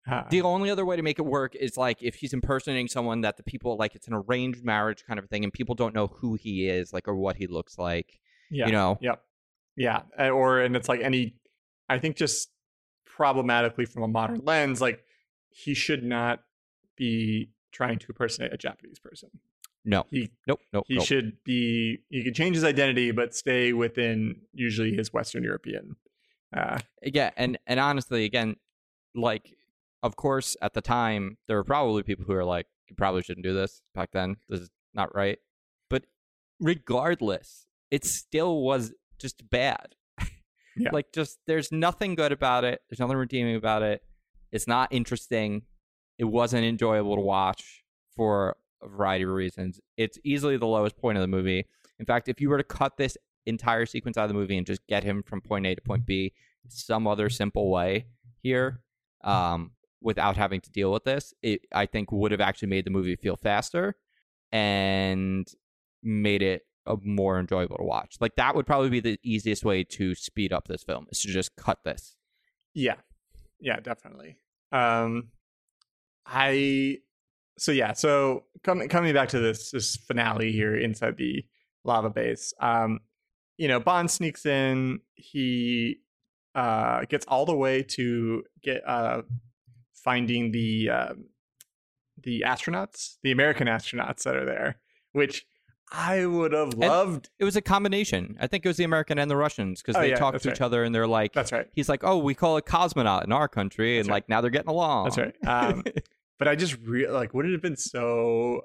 Uh, 0.09 0.23
The 0.29 0.41
only 0.41 0.69
other 0.69 0.85
way 0.85 0.95
to 0.95 1.01
make 1.01 1.19
it 1.19 1.25
work 1.25 1.55
is 1.55 1.77
like 1.77 2.01
if 2.01 2.15
he's 2.15 2.33
impersonating 2.33 2.87
someone 2.87 3.21
that 3.21 3.37
the 3.37 3.43
people 3.43 3.75
like 3.77 3.93
it's 3.95 4.07
an 4.07 4.13
arranged 4.13 4.63
marriage 4.63 5.03
kind 5.05 5.19
of 5.19 5.27
thing, 5.29 5.43
and 5.43 5.51
people 5.53 5.75
don't 5.75 5.93
know 5.93 6.07
who 6.07 6.35
he 6.35 6.67
is, 6.67 6.93
like 6.93 7.07
or 7.07 7.15
what 7.15 7.35
he 7.37 7.47
looks 7.47 7.77
like. 7.77 8.19
yeah 8.49 8.65
You 8.67 8.71
know, 8.71 8.97
Yep. 9.01 9.21
Yeah. 9.75 10.01
Or 10.31 10.59
and 10.61 10.75
it's 10.75 10.89
like 10.89 11.01
any 11.01 11.35
I 11.89 11.99
think 11.99 12.15
just 12.15 12.49
problematically 13.05 13.85
from 13.85 14.03
a 14.03 14.07
modern 14.07 14.41
lens, 14.43 14.81
like 14.81 15.03
he 15.49 15.73
should 15.73 16.03
not 16.03 16.41
be 16.95 17.49
trying 17.71 17.99
to 17.99 18.05
impersonate 18.09 18.53
a 18.53 18.57
Japanese 18.57 18.99
person. 18.99 19.29
no, 19.85 20.05
He 20.09 20.29
nope, 20.47 20.59
nope, 20.73 20.85
he 20.87 20.95
nope. 20.95 21.05
should 21.05 21.43
be 21.43 21.99
he 22.09 22.23
could 22.23 22.35
change 22.35 22.55
his 22.55 22.63
identity 22.63 23.11
but 23.11 23.35
stay 23.35 23.73
within 23.73 24.41
usually 24.53 24.93
his 24.95 25.11
Western 25.13 25.43
European. 25.43 25.95
Uh 26.55 26.79
yeah 27.03 27.31
and 27.35 27.57
and 27.67 27.79
honestly 27.79 28.23
again 28.25 28.55
like 29.13 29.53
of 30.03 30.15
course 30.15 30.55
at 30.61 30.73
the 30.73 30.81
time 30.81 31.37
there 31.47 31.57
were 31.57 31.63
probably 31.63 32.03
people 32.03 32.25
who 32.25 32.33
are 32.33 32.45
like 32.45 32.65
you 32.89 32.95
probably 32.95 33.21
shouldn't 33.21 33.45
do 33.45 33.53
this 33.53 33.81
back 33.93 34.11
then. 34.11 34.37
This 34.49 34.61
is 34.61 34.69
not 34.93 35.13
right. 35.15 35.37
But 35.89 36.05
regardless 36.59 37.65
it 37.91 38.05
still 38.05 38.61
was 38.61 38.93
just 39.19 39.49
bad. 39.49 39.95
Yeah. 40.79 40.91
like 40.93 41.11
just 41.11 41.39
there's 41.47 41.71
nothing 41.71 42.13
good 42.13 42.31
about 42.31 42.63
it. 42.63 42.81
There's 42.87 42.99
nothing 42.99 43.17
redeeming 43.17 43.55
about 43.55 43.81
it. 43.81 44.03
It's 44.51 44.67
not 44.67 44.93
interesting. 44.93 45.63
It 46.19 46.25
wasn't 46.25 46.65
enjoyable 46.65 47.15
to 47.15 47.21
watch 47.21 47.83
for 48.15 48.55
a 48.83 48.87
variety 48.87 49.23
of 49.23 49.31
reasons. 49.31 49.79
It's 49.97 50.19
easily 50.23 50.55
the 50.55 50.67
lowest 50.67 50.95
point 50.95 51.17
of 51.17 51.23
the 51.23 51.27
movie. 51.27 51.65
In 51.97 52.05
fact 52.05 52.29
if 52.29 52.39
you 52.39 52.49
were 52.49 52.59
to 52.59 52.63
cut 52.63 52.95
this 52.95 53.17
entire 53.47 53.87
sequence 53.87 54.17
out 54.17 54.25
of 54.25 54.27
the 54.27 54.35
movie 54.35 54.55
and 54.55 54.67
just 54.67 54.85
get 54.85 55.03
him 55.03 55.23
from 55.23 55.41
point 55.41 55.65
A 55.65 55.73
to 55.73 55.81
point 55.81 56.05
B 56.05 56.33
some 56.67 57.07
other 57.07 57.27
simple 57.29 57.71
way 57.71 58.05
here 58.43 58.81
um, 59.23 59.71
without 60.01 60.37
having 60.37 60.61
to 60.61 60.71
deal 60.71 60.91
with 60.91 61.03
this, 61.03 61.33
it 61.41 61.61
I 61.73 61.85
think 61.85 62.11
would 62.11 62.31
have 62.31 62.41
actually 62.41 62.69
made 62.69 62.85
the 62.85 62.91
movie 62.91 63.15
feel 63.15 63.35
faster 63.35 63.95
and 64.51 65.47
made 66.03 66.41
it 66.41 66.63
uh, 66.85 66.95
more 67.03 67.39
enjoyable 67.39 67.77
to 67.77 67.83
watch. 67.83 68.15
Like 68.21 68.35
that 68.35 68.55
would 68.55 68.65
probably 68.65 68.89
be 68.89 68.99
the 68.99 69.19
easiest 69.23 69.65
way 69.65 69.83
to 69.83 70.15
speed 70.15 70.53
up 70.53 70.67
this 70.67 70.83
film 70.83 71.07
is 71.11 71.21
to 71.21 71.27
just 71.27 71.55
cut 71.55 71.83
this. 71.83 72.15
yeah. 72.73 72.95
Yeah, 73.59 73.79
definitely. 73.79 74.37
Um 74.71 75.29
I 76.27 76.99
so 77.57 77.71
yeah, 77.71 77.93
so 77.93 78.43
coming 78.63 78.87
coming 78.87 79.13
back 79.15 79.29
to 79.29 79.39
this 79.39 79.71
this 79.71 79.95
finale 79.95 80.51
here 80.51 80.75
inside 80.75 81.17
the 81.17 81.43
lava 81.83 82.11
base. 82.11 82.53
Um 82.61 82.99
you 83.57 83.67
know, 83.67 83.79
Bond 83.79 84.11
sneaks 84.11 84.45
in, 84.45 84.99
he 85.15 86.01
uh 86.53 87.05
gets 87.09 87.25
all 87.25 87.47
the 87.47 87.55
way 87.55 87.81
to 87.81 88.43
get 88.61 88.87
uh 88.87 89.23
finding 90.07 90.51
the 90.53 90.89
um 90.89 91.25
the 92.23 92.45
astronauts, 92.47 93.17
the 93.23 93.31
American 93.31 93.67
astronauts 93.67 94.23
that 94.23 94.37
are 94.37 94.45
there, 94.45 94.79
which 95.11 95.45
I 95.91 96.25
would 96.25 96.53
have 96.53 96.73
loved. 96.75 97.29
It 97.39 97.43
was 97.43 97.57
a 97.57 97.61
combination. 97.61 98.37
I 98.39 98.47
think 98.47 98.65
it 98.65 98.69
was 98.69 98.77
the 98.77 98.85
American 98.85 99.19
and 99.19 99.29
the 99.29 99.35
Russians 99.35 99.81
because 99.81 99.97
Oh, 99.97 100.01
they 100.01 100.11
yeah, 100.11 100.15
talked 100.15 100.41
to 100.41 100.47
right. 100.49 100.57
each 100.57 100.61
other 100.61 100.83
and 100.85 100.95
they're 100.95 101.07
like, 101.07 101.33
That's 101.33 101.51
right. 101.51 101.67
he's 101.73 101.89
like, 101.89 102.05
oh, 102.05 102.17
we 102.19 102.33
call 102.33 102.55
it 102.55 102.65
cosmonaut 102.65 103.25
in 103.25 103.33
our 103.33 103.49
country, 103.49 103.99
and 103.99 104.07
right. 104.07 104.15
like 104.15 104.29
now 104.29 104.39
they're 104.39 104.49
getting 104.49 104.69
along. 104.69 105.09
That's 105.09 105.17
right. 105.17 105.35
Um, 105.45 105.83
but 106.39 106.47
I 106.47 106.55
just 106.55 106.77
re- 106.83 107.09
like 107.09 107.33
would 107.33 107.45
it 107.45 107.51
have 107.51 107.61
been 107.61 107.75
so 107.77 108.61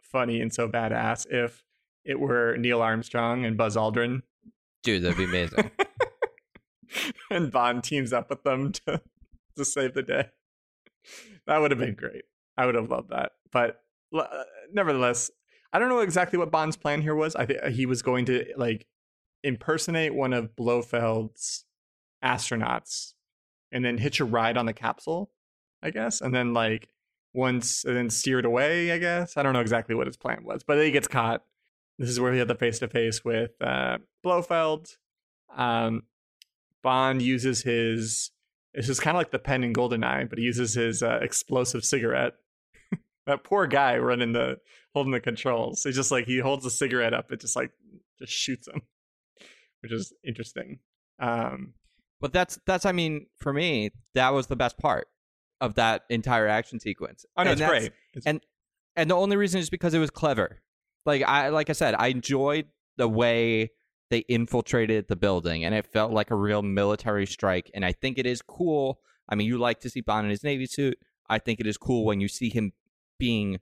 funny 0.00 0.40
and 0.40 0.54
so 0.54 0.68
badass 0.68 1.26
if 1.28 1.64
it 2.04 2.20
were 2.20 2.56
Neil 2.58 2.80
Armstrong 2.80 3.44
and 3.44 3.56
Buzz 3.56 3.74
Aldrin 3.76 4.22
Dude, 4.84 5.02
that'd 5.02 5.18
be 5.18 5.24
amazing. 5.24 5.72
and 7.30 7.50
Bond 7.50 7.82
teams 7.82 8.12
up 8.12 8.30
with 8.30 8.44
them 8.44 8.70
to 8.72 9.02
to 9.56 9.64
save 9.64 9.94
the 9.94 10.02
day. 10.02 10.28
That 11.46 11.58
would 11.58 11.70
have 11.70 11.80
been 11.80 11.94
great. 11.94 12.24
I 12.56 12.66
would 12.66 12.74
have 12.74 12.90
loved 12.90 13.10
that. 13.10 13.32
But 13.52 13.80
uh, 14.16 14.26
nevertheless, 14.72 15.30
I 15.72 15.78
don't 15.78 15.88
know 15.88 16.00
exactly 16.00 16.38
what 16.38 16.50
Bond's 16.50 16.76
plan 16.76 17.02
here 17.02 17.14
was. 17.14 17.36
I 17.36 17.46
think 17.46 17.62
he 17.66 17.86
was 17.86 18.02
going 18.02 18.24
to 18.26 18.46
like 18.56 18.86
impersonate 19.42 20.14
one 20.14 20.32
of 20.32 20.56
Blofeld's 20.56 21.64
astronauts 22.24 23.12
and 23.70 23.84
then 23.84 23.98
hitch 23.98 24.20
a 24.20 24.24
ride 24.24 24.56
on 24.56 24.66
the 24.66 24.72
capsule, 24.72 25.30
I 25.82 25.90
guess, 25.90 26.20
and 26.20 26.34
then 26.34 26.54
like 26.54 26.88
once 27.34 27.84
and 27.84 27.96
then 27.96 28.10
steered 28.10 28.44
away, 28.44 28.90
I 28.92 28.98
guess. 28.98 29.36
I 29.36 29.42
don't 29.42 29.52
know 29.52 29.60
exactly 29.60 29.94
what 29.94 30.06
his 30.06 30.16
plan 30.16 30.44
was, 30.44 30.62
but 30.62 30.82
he 30.82 30.90
gets 30.90 31.08
caught. 31.08 31.44
This 31.98 32.08
is 32.08 32.20
where 32.20 32.32
he 32.32 32.38
had 32.38 32.48
the 32.48 32.54
face 32.54 32.78
to 32.80 32.88
face 32.88 33.24
with 33.24 33.52
uh, 33.60 33.98
Blofeld. 34.22 34.96
Um, 35.54 36.02
Bond 36.82 37.22
uses 37.22 37.62
his 37.62 38.30
It's 38.76 38.86
just 38.86 39.00
kind 39.02 39.16
of 39.16 39.20
like 39.20 39.30
the 39.32 39.38
pen 39.40 39.64
in 39.64 39.72
Goldeneye, 39.72 40.28
but 40.28 40.38
he 40.38 40.44
uses 40.44 40.74
his 40.74 41.02
uh, 41.02 41.18
explosive 41.22 41.84
cigarette. 41.84 42.34
that 43.26 43.42
poor 43.42 43.66
guy 43.66 43.96
running 43.98 44.32
the 44.32 44.58
holding 44.94 45.12
the 45.12 45.20
controls. 45.20 45.82
He's 45.82 45.96
just 45.96 46.12
like 46.12 46.26
he 46.26 46.38
holds 46.38 46.62
the 46.62 46.70
cigarette 46.70 47.14
up, 47.14 47.32
it 47.32 47.40
just 47.40 47.56
like 47.56 47.70
just 48.20 48.32
shoots 48.32 48.68
him, 48.68 48.82
which 49.80 49.92
is 49.92 50.12
interesting. 50.24 50.78
Um, 51.18 51.72
But 52.20 52.32
that's 52.32 52.58
that's 52.66 52.84
I 52.86 52.92
mean, 52.92 53.26
for 53.38 53.52
me, 53.52 53.90
that 54.14 54.32
was 54.34 54.46
the 54.46 54.56
best 54.56 54.78
part 54.78 55.08
of 55.60 55.74
that 55.76 56.02
entire 56.10 56.46
action 56.46 56.78
sequence. 56.78 57.24
oh 57.36 57.42
no, 57.44 57.50
And 57.52 57.60
it's 57.60 57.68
great. 57.70 57.92
It's, 58.14 58.26
and- 58.26 58.40
And 58.94 59.10
the 59.10 59.14
only 59.16 59.36
reason 59.36 59.58
is 59.60 59.70
because 59.70 59.94
it 59.94 59.98
was 59.98 60.10
clever. 60.10 60.60
Like 61.06 61.22
I 61.22 61.48
like 61.48 61.70
I 61.70 61.72
said, 61.72 61.94
I 61.98 62.08
enjoyed 62.08 62.66
the 62.98 63.08
way 63.08 63.70
they 64.10 64.18
infiltrated 64.28 65.08
the 65.08 65.16
building 65.16 65.64
and 65.64 65.74
it 65.74 65.86
felt 65.86 66.12
like 66.12 66.30
a 66.30 66.34
real 66.36 66.62
military 66.62 67.26
strike. 67.26 67.70
And 67.74 67.84
I 67.84 67.92
think 67.92 68.18
it 68.18 68.26
is 68.26 68.42
cool. 68.42 69.00
I 69.28 69.34
mean, 69.34 69.46
you 69.46 69.58
like 69.58 69.80
to 69.80 69.90
see 69.90 70.00
Bond 70.00 70.26
in 70.26 70.30
his 70.30 70.44
Navy 70.44 70.66
suit. 70.66 70.98
I 71.28 71.38
think 71.38 71.58
it 71.60 71.66
is 71.66 71.76
cool 71.76 72.04
when 72.04 72.20
you 72.20 72.28
see 72.28 72.48
him 72.48 72.72
being 73.18 73.58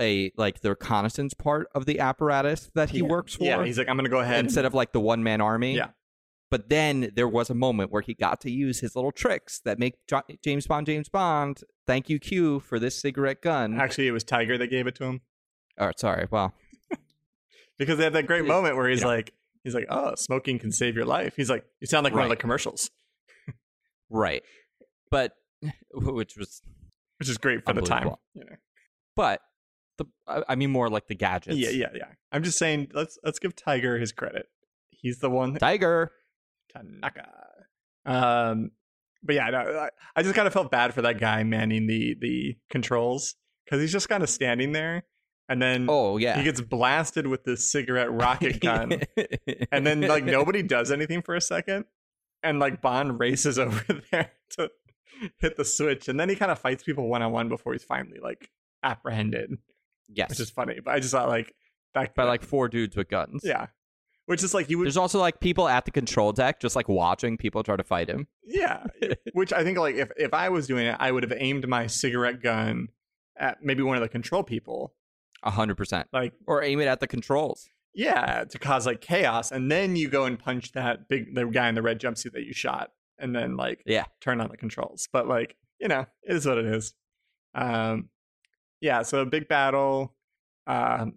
a 0.00 0.32
like 0.36 0.60
the 0.60 0.70
reconnaissance 0.70 1.32
part 1.34 1.68
of 1.74 1.86
the 1.86 2.00
apparatus 2.00 2.70
that 2.74 2.90
he 2.90 2.98
yeah, 2.98 3.04
works 3.04 3.34
for 3.36 3.44
Yeah, 3.44 3.64
he's 3.64 3.78
like, 3.78 3.88
I'm 3.88 3.96
gonna 3.96 4.08
go 4.08 4.20
ahead. 4.20 4.44
instead 4.44 4.64
of 4.64 4.74
like 4.74 4.92
the 4.92 5.00
one 5.00 5.22
man 5.22 5.40
army. 5.40 5.76
Yeah. 5.76 5.88
But 6.50 6.68
then 6.68 7.10
there 7.14 7.28
was 7.28 7.50
a 7.50 7.54
moment 7.54 7.90
where 7.90 8.02
he 8.02 8.14
got 8.14 8.40
to 8.42 8.50
use 8.50 8.80
his 8.80 8.94
little 8.94 9.10
tricks 9.10 9.60
that 9.64 9.78
make 9.78 9.94
jo- 10.06 10.22
James 10.44 10.66
Bond 10.66 10.86
James 10.86 11.08
Bond. 11.08 11.60
Thank 11.86 12.08
you, 12.08 12.18
Q, 12.18 12.60
for 12.60 12.78
this 12.78 12.96
cigarette 13.00 13.40
gun. 13.42 13.80
Actually, 13.80 14.06
it 14.08 14.12
was 14.12 14.22
Tiger 14.24 14.56
that 14.58 14.68
gave 14.68 14.86
it 14.86 14.94
to 14.96 15.04
him 15.04 15.20
oh, 15.78 15.90
sorry. 15.96 16.26
Well, 16.30 16.54
because 17.78 17.98
they 17.98 18.04
had 18.04 18.12
that 18.14 18.26
great 18.26 18.44
moment 18.44 18.76
where 18.76 18.88
he's 18.88 19.00
Yeah. 19.02 19.06
like, 19.08 19.32
he's 19.66 19.74
like, 19.74 19.86
oh, 19.90 20.14
smoking 20.14 20.58
can 20.58 20.70
save 20.70 20.94
your 20.94 21.04
life. 21.04 21.34
He's 21.36 21.50
like, 21.50 21.64
you 21.80 21.88
sound 21.88 22.04
like 22.04 22.14
one 22.14 22.22
of 22.22 22.30
the 22.30 22.36
commercials, 22.36 22.88
right. 24.10 24.42
But 25.10 25.32
which 25.92 26.36
was, 26.36 26.62
which 27.18 27.28
is 27.28 27.36
great 27.36 27.64
for 27.64 27.72
the 27.72 27.82
time. 27.82 28.10
You 28.34 28.44
know? 28.44 28.56
but 29.16 29.40
the 29.98 30.04
I 30.26 30.54
mean 30.54 30.70
more 30.70 30.88
like 30.88 31.08
the 31.08 31.14
gadgets. 31.14 31.56
Yeah, 31.56 31.70
yeah, 31.70 31.88
yeah. 31.94 32.08
I'm 32.30 32.44
just 32.44 32.58
saying, 32.58 32.88
let's 32.94 33.18
let's 33.24 33.38
give 33.38 33.56
Tiger 33.56 33.98
his 33.98 34.12
credit. 34.12 34.46
He's 34.90 35.18
the 35.18 35.30
one. 35.30 35.54
Tiger. 35.56 36.12
Tanaka. 36.72 37.28
Um, 38.04 38.70
but 39.22 39.34
yeah, 39.34 39.50
no, 39.50 39.58
I, 39.58 39.88
I 40.14 40.22
just 40.22 40.34
kind 40.34 40.46
of 40.46 40.52
felt 40.52 40.70
bad 40.70 40.94
for 40.94 41.02
that 41.02 41.18
guy 41.18 41.42
manning 41.42 41.86
the 41.86 42.14
the 42.20 42.56
controls 42.70 43.34
because 43.64 43.80
he's 43.80 43.92
just 43.92 44.08
kind 44.08 44.22
of 44.22 44.30
standing 44.30 44.72
there, 44.72 45.04
and 45.48 45.60
then 45.62 45.86
Oh 45.88 46.16
yeah. 46.16 46.36
he 46.36 46.44
gets 46.44 46.60
blasted 46.60 47.26
with 47.26 47.44
this 47.44 47.70
cigarette 47.70 48.12
rocket 48.12 48.60
gun, 48.62 49.00
and 49.70 49.86
then 49.86 50.00
like 50.02 50.24
nobody 50.38 50.62
does 50.62 50.90
anything 50.90 51.22
for 51.22 51.34
a 51.34 51.40
second, 51.40 51.84
and 52.42 52.58
like 52.58 52.80
Bond 52.80 53.18
races 53.20 53.58
over 53.58 53.84
there 54.10 54.32
to 54.50 54.70
hit 55.38 55.56
the 55.56 55.64
switch, 55.64 56.08
and 56.08 56.18
then 56.18 56.28
he 56.28 56.36
kind 56.36 56.50
of 56.50 56.58
fights 56.58 56.82
people 56.82 57.08
one 57.08 57.22
on 57.22 57.32
one 57.32 57.48
before 57.48 57.72
he's 57.72 57.84
finally 57.84 58.18
like 58.22 58.50
apprehended, 58.82 59.58
yes. 60.08 60.28
which 60.30 60.40
is 60.40 60.50
funny. 60.50 60.78
But 60.84 60.94
I 60.94 61.00
just 61.00 61.12
thought 61.12 61.28
like 61.28 61.54
that 61.94 62.14
by 62.14 62.24
like 62.24 62.42
four 62.42 62.68
dudes 62.68 62.96
with 62.96 63.08
guns. 63.08 63.42
yeah, 63.44 63.66
which 64.26 64.42
is 64.42 64.52
like 64.52 64.68
you 64.68 64.78
would 64.78 64.86
There's 64.86 64.96
also 64.96 65.18
like 65.20 65.40
people 65.40 65.68
at 65.68 65.84
the 65.84 65.90
control 65.90 66.32
deck 66.32 66.60
just 66.60 66.76
like 66.76 66.88
watching 66.88 67.36
people 67.36 67.62
try 67.62 67.76
to 67.76 67.84
fight 67.84 68.08
him. 68.08 68.26
Yeah, 68.44 68.84
which 69.32 69.52
I 69.52 69.62
think 69.64 69.78
like 69.78 69.94
if 69.94 70.10
if 70.16 70.34
I 70.34 70.48
was 70.48 70.66
doing 70.66 70.86
it, 70.86 70.96
I 70.98 71.12
would 71.12 71.22
have 71.22 71.32
aimed 71.36 71.66
my 71.68 71.86
cigarette 71.86 72.42
gun 72.42 72.88
at 73.38 73.62
maybe 73.62 73.82
one 73.82 73.96
of 73.96 74.02
the 74.02 74.08
control 74.08 74.42
people. 74.42 74.94
A 75.46 75.50
hundred 75.50 75.76
percent. 75.76 76.08
Like, 76.12 76.32
Or 76.46 76.62
aim 76.62 76.80
it 76.80 76.86
at 76.86 77.00
the 77.00 77.06
controls. 77.06 77.68
yeah, 77.94 78.44
to 78.44 78.58
cause 78.58 78.84
like 78.86 79.00
chaos, 79.00 79.50
and 79.52 79.70
then 79.70 79.96
you 79.96 80.08
go 80.10 80.24
and 80.24 80.38
punch 80.38 80.72
that 80.72 81.08
big 81.08 81.34
the 81.34 81.46
guy 81.46 81.68
in 81.68 81.74
the 81.74 81.82
red 81.82 81.98
jumpsuit 82.00 82.32
that 82.32 82.44
you 82.44 82.52
shot, 82.52 82.90
and 83.18 83.34
then 83.34 83.56
like 83.56 83.82
Yeah. 83.86 84.04
turn 84.20 84.40
on 84.40 84.48
the 84.50 84.56
controls. 84.58 85.08
But 85.12 85.26
like 85.28 85.56
you 85.80 85.88
know, 85.88 86.06
it 86.22 86.34
is 86.36 86.46
what 86.46 86.58
it 86.58 86.66
is. 86.66 86.92
Um, 87.54 88.08
yeah. 88.80 89.02
So 89.02 89.20
a 89.20 89.26
big 89.26 89.46
battle. 89.48 90.14
Um, 90.66 91.14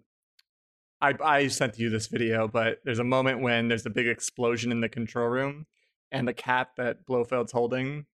I 1.00 1.14
I 1.22 1.48
sent 1.48 1.78
you 1.78 1.90
this 1.90 2.06
video, 2.06 2.46
but 2.46 2.78
there's 2.84 2.98
a 2.98 3.04
moment 3.04 3.40
when 3.42 3.68
there's 3.68 3.86
a 3.86 3.90
big 3.90 4.06
explosion 4.06 4.70
in 4.70 4.80
the 4.80 4.88
control 4.88 5.28
room, 5.28 5.66
and 6.12 6.28
the 6.28 6.34
cat 6.34 6.68
that 6.76 7.04
Blofeld's 7.06 7.52
holding. 7.52 8.06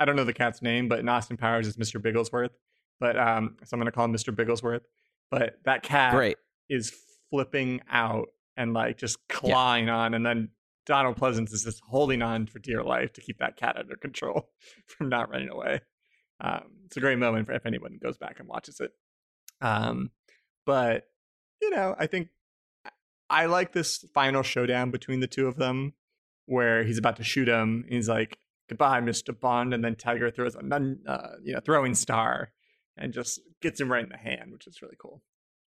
I 0.00 0.04
don't 0.06 0.16
know 0.16 0.24
the 0.24 0.32
cat's 0.32 0.62
name, 0.62 0.88
but 0.88 0.98
in 1.00 1.08
Austin 1.08 1.36
Powers 1.36 1.66
is 1.66 1.76
Mr. 1.76 2.00
Bigglesworth. 2.00 2.56
But 2.98 3.18
um, 3.18 3.56
so 3.64 3.74
I'm 3.74 3.80
gonna 3.80 3.92
call 3.92 4.06
him 4.06 4.12
Mr. 4.14 4.34
Bigglesworth. 4.34 4.82
But 5.30 5.58
that 5.64 5.82
cat 5.82 6.12
Great. 6.12 6.36
is 6.68 6.92
flipping 7.30 7.80
out 7.90 8.28
and 8.56 8.74
like 8.74 8.98
just 8.98 9.18
clawing 9.28 9.88
on, 9.88 10.14
and 10.14 10.26
then 10.26 10.50
Donald 10.86 11.16
Pleasence 11.16 11.52
is 11.52 11.64
just 11.64 11.80
holding 11.88 12.22
on 12.22 12.46
for 12.46 12.58
dear 12.58 12.82
life 12.82 13.12
to 13.12 13.20
keep 13.20 13.38
that 13.38 13.56
cat 13.56 13.76
under 13.76 13.96
control 13.96 14.50
from 14.86 15.08
not 15.08 15.30
running 15.30 15.48
away. 15.48 15.80
Um, 16.40 16.62
it's 16.86 16.96
a 16.96 17.00
great 17.00 17.18
moment 17.18 17.46
for 17.46 17.52
if 17.52 17.66
anyone 17.66 17.98
goes 18.02 18.18
back 18.18 18.40
and 18.40 18.48
watches 18.48 18.80
it. 18.80 18.90
Um, 19.60 20.10
but 20.66 21.04
you 21.60 21.70
know, 21.70 21.94
I 21.98 22.06
think 22.06 22.28
I 23.28 23.46
like 23.46 23.72
this 23.72 24.04
final 24.12 24.42
showdown 24.42 24.90
between 24.90 25.20
the 25.20 25.26
two 25.26 25.46
of 25.46 25.56
them, 25.56 25.94
where 26.46 26.82
he's 26.82 26.98
about 26.98 27.16
to 27.16 27.24
shoot 27.24 27.48
him. 27.48 27.84
And 27.84 27.94
he's 27.94 28.08
like, 28.08 28.38
"Goodbye, 28.68 29.00
Mister 29.00 29.32
Bond," 29.32 29.72
and 29.72 29.84
then 29.84 29.94
Tiger 29.94 30.30
throws 30.30 30.56
a 30.56 30.58
uh, 31.06 31.28
you 31.42 31.54
know 31.54 31.60
throwing 31.60 31.94
star 31.94 32.52
and 32.96 33.12
just 33.12 33.40
gets 33.62 33.80
him 33.80 33.90
right 33.90 34.02
in 34.04 34.10
the 34.10 34.16
hand, 34.16 34.52
which 34.52 34.66
is 34.66 34.82
really 34.82 34.96
cool. 35.00 35.22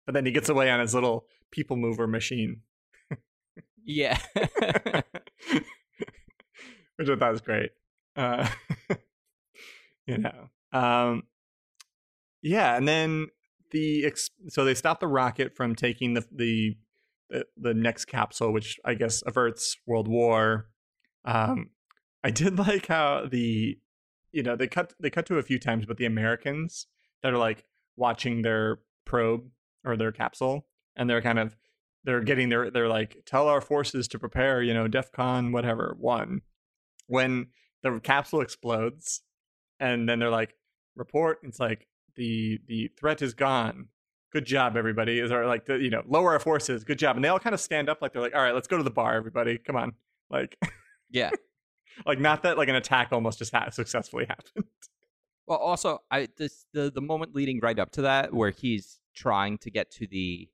But 0.06 0.14
then 0.14 0.26
he 0.26 0.32
gets 0.32 0.48
away 0.48 0.70
on 0.70 0.80
his 0.80 0.94
little 0.94 1.26
people 1.50 1.76
mover 1.76 2.06
machine, 2.06 2.62
Yeah. 3.84 4.18
which 6.96 7.08
I 7.08 7.16
thought 7.16 7.32
was 7.32 7.40
great. 7.40 7.70
Uh, 8.16 8.48
you 10.06 10.18
know, 10.18 10.50
um, 10.72 11.22
yeah, 12.42 12.76
and 12.76 12.86
then 12.86 13.28
the 13.70 14.04
ex- 14.04 14.30
so 14.48 14.64
they 14.64 14.74
stop 14.74 15.00
the 15.00 15.06
rocket 15.08 15.56
from 15.56 15.74
taking 15.74 16.14
the 16.14 16.24
the 16.30 16.76
the, 17.30 17.46
the 17.56 17.74
next 17.74 18.04
capsule, 18.06 18.52
which 18.52 18.78
I 18.84 18.94
guess 18.94 19.22
averts 19.26 19.76
World 19.86 20.08
War. 20.08 20.68
Um, 21.24 21.70
I 22.22 22.30
did 22.30 22.58
like 22.66 22.86
how 22.86 23.26
the 23.30 23.78
you 24.32 24.42
know 24.42 24.56
they 24.56 24.66
cut 24.66 24.94
they 25.00 25.10
cut 25.10 25.26
to 25.26 25.38
a 25.38 25.42
few 25.42 25.58
times, 25.58 25.86
but 25.86 25.96
the 25.96 26.04
Americans 26.06 26.86
that 27.22 27.32
are 27.32 27.38
like 27.38 27.64
watching 27.96 28.42
their 28.42 28.78
probe 29.04 29.48
or 29.84 29.96
their 29.96 30.12
capsule, 30.12 30.66
and 30.96 31.08
they're 31.08 31.22
kind 31.22 31.38
of 31.38 31.56
they're 32.04 32.20
getting 32.20 32.48
their 32.48 32.70
they're 32.70 32.88
like 32.88 33.16
tell 33.26 33.48
our 33.48 33.60
forces 33.60 34.08
to 34.08 34.18
prepare, 34.18 34.62
you 34.62 34.74
know, 34.74 34.88
DefCon 34.88 35.52
whatever 35.52 35.94
one. 35.98 36.42
When 37.06 37.48
the 37.82 38.00
capsule 38.00 38.40
explodes, 38.40 39.22
and 39.80 40.08
then 40.08 40.18
they're 40.18 40.30
like 40.30 40.54
report. 40.96 41.38
It's 41.42 41.60
like 41.60 41.86
the 42.16 42.60
the 42.66 42.90
threat 42.98 43.22
is 43.22 43.34
gone. 43.34 43.88
Good 44.32 44.46
job, 44.46 44.76
everybody. 44.76 45.18
Is 45.18 45.30
or 45.30 45.46
like 45.46 45.66
the, 45.66 45.78
you 45.78 45.90
know 45.90 46.02
lower 46.06 46.32
our 46.32 46.38
forces. 46.38 46.84
Good 46.84 46.98
job, 46.98 47.16
and 47.16 47.24
they 47.24 47.28
all 47.28 47.38
kind 47.38 47.54
of 47.54 47.60
stand 47.60 47.88
up 47.88 48.00
like 48.00 48.12
they're 48.12 48.22
like, 48.22 48.34
all 48.34 48.42
right, 48.42 48.54
let's 48.54 48.68
go 48.68 48.76
to 48.76 48.82
the 48.82 48.90
bar, 48.90 49.14
everybody. 49.14 49.58
Come 49.58 49.76
on, 49.76 49.92
like 50.30 50.56
yeah. 51.10 51.30
like 52.06 52.18
not 52.20 52.42
that 52.44 52.56
like 52.56 52.68
an 52.68 52.76
attack 52.76 53.08
almost 53.12 53.38
just 53.38 53.52
ha- 53.52 53.70
successfully 53.70 54.24
happened. 54.28 54.66
Well, 55.52 55.60
also, 55.60 55.98
I 56.10 56.28
this 56.38 56.64
the 56.72 56.90
the 56.90 57.02
moment 57.02 57.34
leading 57.34 57.60
right 57.60 57.78
up 57.78 57.90
to 57.92 58.02
that 58.02 58.32
where 58.32 58.48
he's 58.50 59.00
trying 59.14 59.58
to 59.58 59.70
get 59.70 59.90
to 59.90 60.06
the 60.06 60.48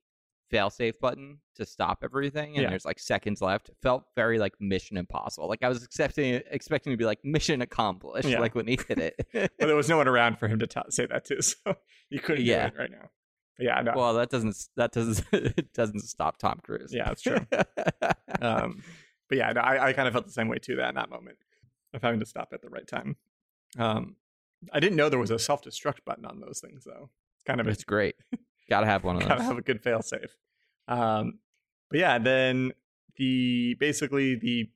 failsafe 0.51 0.99
button 0.99 1.37
to 1.55 1.65
stop 1.65 1.99
everything, 2.03 2.55
and 2.55 2.63
Yeah. 2.63 2.69
there's 2.71 2.83
like 2.83 2.99
seconds 2.99 3.41
left. 3.41 3.69
Felt 3.81 4.03
very 4.17 4.39
like 4.39 4.55
Mission 4.59 4.97
Impossible. 4.97 5.47
Like 5.47 5.63
I 5.63 5.69
was 5.69 5.85
expecting 5.85 6.41
expecting 6.51 6.91
to 6.91 6.97
be 6.97 7.05
like 7.05 7.23
Mission 7.23 7.61
accomplished. 7.61 8.27
Yeah. 8.27 8.39
Like 8.41 8.55
when 8.55 8.67
he 8.67 8.75
did 8.75 8.97
it. 8.99 9.25
but 9.33 9.51
there 9.57 9.75
was 9.77 9.87
no 9.87 9.95
one 9.95 10.09
around 10.09 10.37
for 10.37 10.49
him 10.49 10.59
to 10.59 10.67
t- 10.67 10.81
say 10.89 11.05
that 11.05 11.23
to, 11.25 11.41
so 11.43 11.55
you 12.09 12.19
couldn't 12.19 12.43
Yeah. 12.43 12.67
do 12.69 12.75
it 12.75 12.79
right 12.79 12.91
now. 12.91 13.09
But 13.57 13.65
yeah, 13.67 13.81
no. 13.81 13.93
well, 13.95 14.13
that 14.15 14.29
doesn't 14.29 14.57
that 14.75 14.91
doesn't 14.91 15.25
it 15.31 15.71
doesn't 15.73 16.01
stop 16.01 16.39
Tom 16.39 16.59
Cruise. 16.61 16.91
Yeah, 16.93 17.05
that's 17.05 17.21
true. 17.21 17.39
um, 18.41 18.83
but 19.29 19.37
yeah, 19.37 19.53
no, 19.53 19.61
I, 19.61 19.87
I 19.89 19.93
kind 19.93 20.09
of 20.09 20.13
felt 20.13 20.25
the 20.25 20.33
same 20.33 20.49
way 20.49 20.57
too. 20.57 20.75
That 20.75 20.89
in 20.89 20.95
that 20.95 21.09
moment 21.09 21.37
of 21.93 22.01
having 22.01 22.19
to 22.19 22.25
stop 22.25 22.49
at 22.51 22.61
the 22.61 22.69
right 22.69 22.85
time. 22.87 23.15
Um, 23.77 24.15
I 24.73 24.79
didn't 24.79 24.97
know 24.97 25.09
there 25.09 25.19
was 25.19 25.31
a 25.31 25.39
self 25.39 25.63
destruct 25.63 26.03
button 26.05 26.25
on 26.25 26.39
those 26.39 26.59
things 26.59 26.83
though. 26.83 27.09
It's 27.35 27.43
kind 27.45 27.59
of 27.59 27.67
a 27.67 27.71
it's 27.71 27.83
great. 27.83 28.15
Gotta 28.69 28.85
have 28.85 29.03
one 29.03 29.15
of 29.17 29.21
those. 29.21 29.29
gotta 29.29 29.43
have 29.43 29.57
a 29.57 29.61
good 29.61 29.81
fail 29.81 30.01
safe. 30.01 30.35
Um, 30.87 31.39
but 31.89 31.99
yeah, 31.99 32.17
then 32.19 32.73
the 33.17 33.75
basically 33.79 34.35
the 34.35 34.69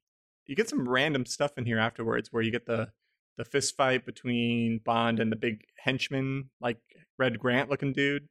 you 0.46 0.56
get 0.56 0.70
some 0.70 0.88
random 0.88 1.26
stuff 1.26 1.58
in 1.58 1.66
here 1.66 1.80
afterwards 1.80 2.30
where 2.32 2.44
you 2.44 2.52
get 2.52 2.66
the 2.66 2.90
the 3.38 3.46
fist 3.46 3.76
fight 3.76 4.06
between 4.06 4.80
Bond 4.86 5.20
and 5.20 5.32
the 5.32 5.36
big 5.36 5.66
henchman, 5.78 6.50
like 6.62 6.78
Red 7.18 7.40
Grant 7.40 7.70
looking 7.70 7.92
dude, 7.92 8.28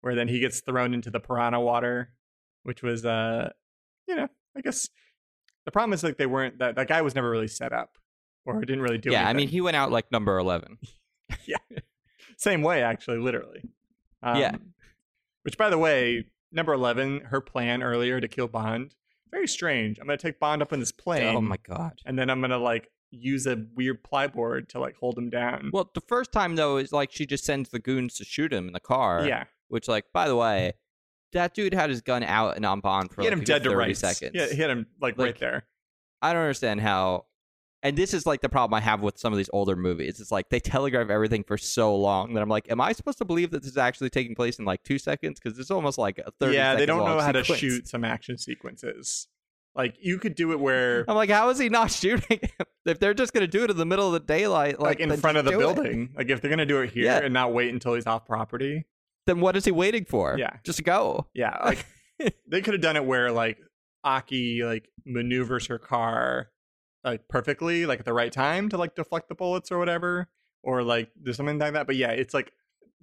where 0.00 0.14
then 0.14 0.28
he 0.28 0.38
gets 0.38 0.60
thrown 0.60 0.94
into 0.94 1.10
the 1.10 1.18
piranha 1.18 1.60
water, 1.60 2.10
which 2.62 2.82
was 2.82 3.04
uh 3.04 3.50
you 4.06 4.16
know, 4.16 4.28
I 4.56 4.60
guess 4.60 4.88
the 5.64 5.70
problem 5.70 5.92
is 5.92 6.02
like 6.02 6.18
they 6.18 6.26
weren't 6.26 6.58
that 6.58 6.76
that 6.76 6.88
guy 6.88 7.02
was 7.02 7.14
never 7.14 7.30
really 7.30 7.48
set 7.48 7.72
up 7.72 7.98
or 8.46 8.60
didn't 8.64 8.82
really 8.82 8.98
do 8.98 9.10
yeah, 9.10 9.28
I 9.28 9.32
mean, 9.32 9.48
he 9.48 9.60
went 9.60 9.76
out 9.76 9.90
like 9.90 10.10
number 10.12 10.38
eleven. 10.38 10.78
yeah, 11.46 11.56
Same 12.36 12.62
way, 12.62 12.82
actually, 12.82 13.18
literally. 13.18 13.62
Um, 14.22 14.36
Yeah. 14.38 14.56
Which, 15.42 15.58
by 15.58 15.68
the 15.68 15.78
way, 15.78 16.24
number 16.52 16.72
11, 16.72 17.20
her 17.26 17.40
plan 17.42 17.82
earlier 17.82 18.18
to 18.20 18.28
kill 18.28 18.48
Bond, 18.48 18.94
very 19.30 19.46
strange. 19.46 19.98
I'm 19.98 20.06
going 20.06 20.18
to 20.18 20.22
take 20.22 20.40
Bond 20.40 20.62
up 20.62 20.72
in 20.72 20.80
this 20.80 20.92
plane. 20.92 21.36
Oh 21.36 21.40
my 21.42 21.58
god. 21.68 21.98
And 22.06 22.18
then 22.18 22.30
I'm 22.30 22.40
going 22.40 22.50
to, 22.50 22.58
like, 22.58 22.88
use 23.10 23.46
a 23.46 23.64
weird 23.76 24.02
plyboard 24.02 24.68
to 24.68 24.80
like 24.80 24.96
hold 24.96 25.16
him 25.16 25.30
down. 25.30 25.70
Well, 25.72 25.90
the 25.94 26.00
first 26.00 26.32
time 26.32 26.56
though 26.56 26.78
is 26.78 26.92
like 26.92 27.12
she 27.12 27.26
just 27.26 27.44
sends 27.44 27.68
the 27.70 27.78
goons 27.78 28.14
to 28.16 28.24
shoot 28.24 28.52
him 28.52 28.66
in 28.66 28.72
the 28.72 28.80
car. 28.80 29.26
yeah, 29.26 29.44
Which, 29.68 29.86
like, 29.86 30.06
by 30.12 30.26
the 30.28 30.36
way, 30.36 30.72
that 31.32 31.54
dude 31.54 31.74
had 31.74 31.90
his 31.90 32.00
gun 32.00 32.22
out 32.22 32.56
and 32.56 32.64
on 32.64 32.80
bond 32.80 33.10
for 33.10 33.22
he 33.22 33.28
like, 33.28 33.38
him 33.38 33.44
dead 33.44 33.62
to 33.64 33.70
30 33.70 33.76
rights. 33.76 34.00
seconds. 34.00 34.32
Yeah, 34.34 34.46
he 34.46 34.56
had 34.56 34.70
him 34.70 34.86
like, 35.00 35.18
Like, 35.18 35.26
right 35.26 35.38
there. 35.38 35.66
I 36.22 36.32
don't 36.32 36.42
understand 36.42 36.80
how. 36.80 37.26
And 37.84 37.98
this 37.98 38.14
is 38.14 38.24
like 38.24 38.40
the 38.40 38.48
problem 38.48 38.74
I 38.74 38.80
have 38.80 39.02
with 39.02 39.18
some 39.18 39.32
of 39.32 39.36
these 39.36 39.50
older 39.52 39.76
movies. 39.76 40.18
It's 40.18 40.32
like 40.32 40.48
they 40.48 40.58
telegraph 40.58 41.10
everything 41.10 41.44
for 41.44 41.58
so 41.58 41.94
long 41.94 42.32
that 42.32 42.40
I'm 42.42 42.48
like, 42.48 42.70
am 42.70 42.80
I 42.80 42.92
supposed 42.92 43.18
to 43.18 43.26
believe 43.26 43.50
that 43.50 43.62
this 43.62 43.70
is 43.72 43.76
actually 43.76 44.08
taking 44.08 44.34
place 44.34 44.58
in 44.58 44.64
like 44.64 44.82
two 44.82 44.98
seconds? 44.98 45.38
Because 45.38 45.58
it's 45.58 45.70
almost 45.70 45.98
like 45.98 46.18
a 46.18 46.30
thirty. 46.40 46.56
Yeah, 46.56 46.76
they 46.76 46.86
don't 46.86 47.04
know 47.04 47.20
how 47.20 47.30
to 47.32 47.44
shoot 47.44 47.86
some 47.86 48.02
action 48.02 48.38
sequences. 48.38 49.28
Like 49.74 49.96
you 50.00 50.18
could 50.18 50.34
do 50.34 50.52
it 50.52 50.60
where 50.60 51.04
I'm 51.08 51.14
like, 51.16 51.28
how 51.28 51.50
is 51.50 51.58
he 51.58 51.68
not 51.68 51.90
shooting? 51.90 52.40
if 52.86 52.98
they're 53.00 53.12
just 53.12 53.34
gonna 53.34 53.46
do 53.46 53.64
it 53.64 53.70
in 53.70 53.76
the 53.76 53.84
middle 53.84 54.06
of 54.06 54.14
the 54.14 54.20
daylight, 54.20 54.80
like, 54.80 54.98
like, 54.98 55.10
in 55.10 55.14
front 55.18 55.36
of 55.36 55.44
the 55.44 55.50
do 55.50 55.58
it. 55.58 55.60
building. 55.60 56.10
Like 56.16 56.30
if 56.30 56.40
they're 56.40 56.48
gonna 56.50 56.64
do 56.64 56.80
it 56.80 56.90
here 56.90 57.04
Yeah. 57.04 57.18
and 57.18 57.34
not 57.34 57.52
wait 57.52 57.70
until 57.72 57.94
he's 57.94 58.06
off 58.06 58.24
property. 58.24 58.86
then 59.26 59.40
what 59.40 59.56
is 59.56 59.64
he 59.66 59.72
waiting 59.72 60.06
for? 60.06 60.36
Yeah. 60.38 60.56
just 60.64 60.82
go. 60.84 61.26
Yeah, 61.34 61.58
like 61.62 61.84
they 62.48 62.62
could 62.62 62.72
have 62.74 62.80
done 62.82 62.96
it 62.96 63.04
where 63.04 63.30
like 63.30 63.58
Aki 64.04 64.64
like 64.64 64.88
maneuvers 65.04 65.66
her 65.66 65.78
car 65.78 66.48
like 67.04 67.28
perfectly, 67.28 67.86
like 67.86 68.00
at 68.00 68.04
the 68.04 68.12
right 68.14 68.32
time 68.32 68.68
to 68.70 68.76
like 68.78 68.94
deflect 68.94 69.28
the 69.28 69.34
bullets 69.34 69.70
or 69.70 69.78
whatever, 69.78 70.28
or 70.62 70.82
like 70.82 71.10
there's 71.20 71.36
something 71.36 71.58
like 71.58 71.72
that. 71.74 71.86
But 71.86 71.96
yeah, 71.96 72.10
it's 72.10 72.34
like 72.34 72.52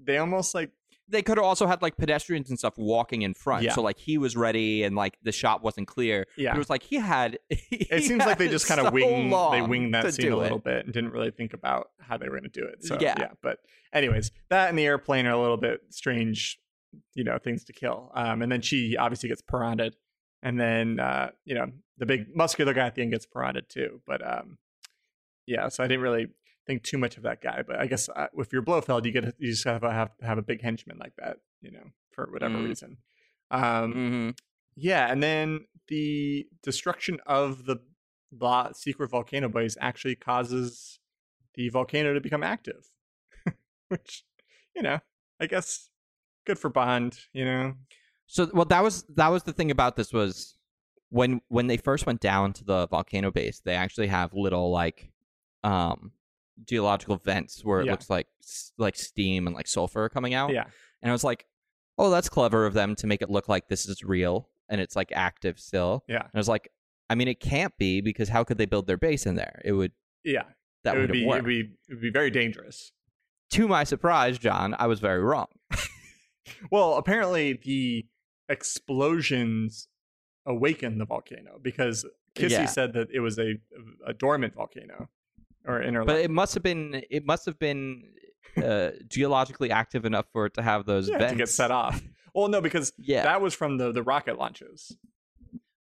they 0.04 0.18
almost 0.18 0.56
like 0.56 0.72
They 1.08 1.22
could 1.22 1.38
have 1.38 1.46
also 1.46 1.68
had 1.68 1.82
like 1.82 1.98
pedestrians 1.98 2.50
and 2.50 2.58
stuff 2.58 2.74
walking 2.78 3.22
in 3.22 3.34
front, 3.34 3.64
Yeah. 3.64 3.74
so 3.74 3.82
like 3.82 4.00
he 4.00 4.18
was 4.18 4.36
ready 4.36 4.84
and 4.84 4.96
like 4.96 5.18
the 5.22 5.32
shot 5.32 5.62
wasn't 5.64 5.88
clear. 5.88 6.26
yeah. 6.38 6.52
But 6.52 6.56
it 6.56 6.60
was 6.60 6.70
like 6.70 6.84
he 6.84 6.96
had. 6.98 7.38
It 7.72 8.04
seems 8.06 8.26
like 8.26 8.38
they 8.38 8.48
just 8.48 8.68
kind 8.68 8.80
of 8.80 8.94
wing 8.94 9.30
they 9.52 9.62
wing 9.62 9.92
that 9.92 10.14
scene 10.14 10.32
a 10.32 10.38
little 10.38 10.58
It. 10.60 10.64
bit 10.64 10.86
and 10.86 10.94
didn't 10.94 11.12
really 11.12 11.32
think 11.32 11.54
about 11.54 11.90
how 12.00 12.18
they 12.18 12.28
were 12.30 12.40
going 12.40 12.50
to 12.52 12.60
do 12.62 12.66
it. 12.66 12.84
So 12.86 12.98
Yeah. 13.00 13.16
yeah, 13.20 13.32
but 13.44 13.60
anyways, 13.94 14.32
that 14.50 14.70
and 14.70 14.78
the 14.80 14.86
airplane 14.86 15.26
are 15.28 15.34
a 15.34 15.40
little 15.42 15.58
bit 15.58 15.82
strange, 15.90 16.58
you 17.16 17.24
know, 17.26 17.38
things 17.38 17.64
to 17.66 17.74
kill. 17.74 18.12
Um, 18.16 18.42
and 18.42 18.52
then 18.52 18.62
she 18.62 18.96
obviously 18.98 19.30
gets 19.30 19.42
piranha'd, 19.42 19.96
and 20.42 20.60
then 20.60 21.00
uh, 21.00 21.32
you 21.46 21.54
know, 21.56 21.68
the 22.02 22.06
big 22.08 22.36
muscular 22.36 22.74
guy 22.74 22.88
at 22.88 22.96
the 22.96 23.04
end 23.04 23.12
gets 23.12 23.28
piranha'd 23.28 23.70
too. 23.70 24.02
But 24.08 24.28
um, 24.28 24.58
yeah, 25.46 25.70
so 25.70 25.84
I 25.84 25.88
didn't 25.88 26.02
really 26.02 26.30
think 26.66 26.82
too 26.82 26.98
much 26.98 27.16
of 27.16 27.22
that 27.24 27.42
guy. 27.42 27.62
But 27.66 27.80
I 27.80 27.86
guess 27.86 28.10
uh, 28.10 28.26
if 28.38 28.52
you're 28.52 28.64
Blofeld, 28.64 29.06
you 29.06 29.12
get 29.12 29.36
you 29.38 29.52
just 29.52 29.66
have 29.66 29.82
to 29.82 29.92
have 29.92 30.10
have 30.24 30.40
a 30.40 30.42
big 30.42 30.62
henchman 30.64 30.98
like 30.98 31.14
that, 31.20 31.38
you 31.62 31.70
know, 31.70 31.92
for 32.12 32.28
whatever 32.32 32.58
Mm. 32.58 32.64
reason. 32.70 32.98
Um, 33.52 33.92
hmm 33.94 34.30
yeah, 34.76 35.12
and 35.12 35.22
then 35.22 35.68
the 35.88 36.48
destruction 36.64 37.20
of 37.28 37.66
the 37.66 37.78
bla- 38.32 38.72
secret 38.74 39.12
volcano 39.12 39.48
base 39.50 39.78
actually 39.80 40.16
causes 40.16 40.98
the 41.54 41.70
volcano 41.70 42.16
to 42.16 42.22
become 42.22 42.42
active, 42.42 42.90
which 43.90 44.24
you 44.76 44.82
know, 44.82 45.00
I 45.40 45.46
guess 45.46 45.90
good 46.48 46.58
for 46.58 46.70
Bond. 46.70 47.20
You 47.32 47.46
know, 47.46 47.74
So 48.26 48.50
well, 48.54 48.66
that 48.66 48.82
was 48.82 49.04
that 49.16 49.28
was 49.28 49.44
the 49.44 49.54
thing 49.54 49.70
about 49.70 49.98
this 49.98 50.12
was 50.12 50.58
when 51.12 51.42
when 51.50 51.68
they 51.68 51.78
first 51.78 52.06
went 52.08 52.20
down 52.20 52.54
to 52.54 52.64
the 52.64 52.88
volcano 52.88 53.30
base, 53.32 53.62
they 53.64 53.76
actually 53.76 54.08
have 54.08 54.34
little 54.34 54.72
like 54.72 55.12
um 55.64 56.12
geological 56.68 57.18
vents 57.18 57.64
where 57.64 57.82
it 57.82 57.86
Yeah. 57.86 57.92
looks 57.92 58.10
like 58.10 58.28
like 58.78 58.96
steam 58.96 59.46
and 59.48 59.56
like 59.56 59.68
sulfur 59.68 60.10
coming 60.10 60.34
out. 60.34 60.52
yeah, 60.52 60.66
And 61.02 61.12
I 61.12 61.14
was 61.14 61.24
like, 61.24 61.46
oh, 61.98 62.10
that's 62.10 62.30
clever 62.30 62.66
of 62.66 62.74
them 62.74 62.96
to 62.96 63.08
make 63.08 63.22
it 63.22 63.30
look 63.30 63.48
like 63.48 63.68
this 63.68 63.86
is 63.88 64.04
real 64.04 64.50
and 64.70 64.82
it's 64.82 64.96
like 64.96 65.12
active 65.14 65.60
still. 65.60 66.04
yeah, 66.08 66.22
And 66.22 66.32
I 66.34 66.38
was 66.40 66.48
like, 66.48 66.72
I 67.10 67.16
mean, 67.16 67.28
it 67.28 67.40
can't 67.40 67.78
be 67.78 68.02
because 68.02 68.30
how 68.30 68.44
could 68.44 68.58
they 68.58 68.66
build 68.66 68.88
their 68.88 68.98
base 68.98 69.26
in 69.26 69.36
there? 69.36 69.62
It 69.66 69.74
would 69.74 69.92
yeah. 70.24 70.44
that 70.84 70.96
would 70.96 71.12
be, 71.12 71.28
it'd 71.28 71.46
be 71.46 71.72
it'd 71.90 72.02
be 72.02 72.10
very 72.12 72.32
dangerous. 72.32 72.92
To 73.52 73.68
my 73.68 73.84
surprise, 73.84 74.38
John, 74.40 74.76
I 74.80 74.88
was 74.88 75.00
very 75.00 75.22
wrong. 75.22 75.48
Well, 76.72 76.96
apparently 76.96 77.54
the 77.54 78.08
explosions 78.50 79.88
awakened 80.46 81.00
the 81.00 81.06
volcano 81.06 81.60
because 81.62 82.06
Kissy 82.36 82.52
Yeah. 82.52 82.66
said 82.66 82.94
that 82.94 83.10
it 83.14 83.20
was 83.20 83.38
a 83.40 83.56
a 84.06 84.14
dormant 84.14 84.56
volcano 84.56 85.10
or. 85.66 85.82
But 86.06 86.20
it 86.20 86.32
must 86.32 86.54
have 86.56 86.64
been 86.64 87.04
it 87.10 87.26
must 87.26 87.46
have 87.46 87.60
been 87.60 88.14
uh, 88.58 88.92
geologically 89.08 89.72
active 89.72 90.04
enough 90.06 90.26
for 90.34 90.46
it 90.48 90.54
to 90.56 90.62
have 90.62 90.86
those 90.86 91.08
yeah, 91.10 91.18
vents 91.20 91.34
to 91.34 91.38
get 91.38 91.50
set 91.50 91.72
off. 91.72 92.02
Well, 92.34 92.48
no, 92.48 92.62
because 92.62 92.94
Yeah. 92.98 93.24
that 93.24 93.42
was 93.42 93.54
from 93.54 93.78
the 93.78 93.92
the 93.92 94.04
rocket 94.04 94.38
launches. 94.38 94.96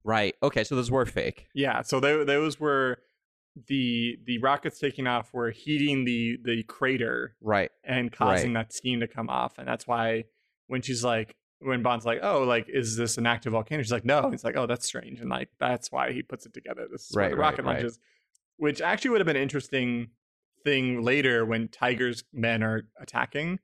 right. 0.04 0.34
Okay, 0.42 0.64
so 0.64 0.74
those 0.76 0.90
were 0.90 1.04
fake. 1.06 1.46
Yeah, 1.54 1.82
so 1.82 2.00
they, 2.00 2.24
those 2.24 2.58
were 2.58 2.98
the 3.68 4.16
the 4.24 4.38
rockets 4.38 4.78
taking 4.78 5.06
off 5.06 5.32
were 5.34 5.50
heating 5.50 6.04
the 6.04 6.38
the 6.42 6.62
crater 6.64 7.36
Right. 7.40 7.70
and 7.84 8.10
causing 8.12 8.52
that 8.54 8.72
steam 8.72 9.00
to 9.00 9.06
come 9.08 9.28
off, 9.28 9.58
and 9.58 9.66
that's 9.68 9.86
why 9.86 10.24
when 10.68 10.82
she's 10.82 11.04
like 11.04 11.36
when 11.60 11.82
Bond's 11.82 12.06
like, 12.06 12.20
oh, 12.22 12.42
like 12.42 12.68
is 12.68 12.96
this 12.96 13.18
an 13.18 13.26
active 13.26 13.52
volcano? 13.52 13.82
She's 13.82 13.92
like, 13.92 14.04
no. 14.04 14.30
It's 14.32 14.44
like, 14.44 14.56
oh, 14.56 14.66
that's 14.66 14.86
strange, 14.86 15.20
and 15.20 15.28
like 15.30 15.48
that's 15.58 15.92
why 15.92 16.12
he 16.12 16.22
puts 16.22 16.46
it 16.46 16.52
together. 16.54 16.86
This 16.90 17.08
is 17.10 17.16
where 17.16 17.24
Right, 17.26 17.30
the 17.30 17.36
right, 17.36 17.42
rocket 17.50 17.64
right. 17.64 17.74
launches, 17.76 17.98
which 18.56 18.80
actually 18.80 19.10
would 19.10 19.20
have 19.20 19.26
been 19.26 19.36
an 19.36 19.42
interesting 19.42 20.08
thing 20.64 21.02
later 21.02 21.44
when 21.44 21.68
Tiger's 21.68 22.24
men 22.32 22.62
are 22.62 22.82
attacking, 23.00 23.58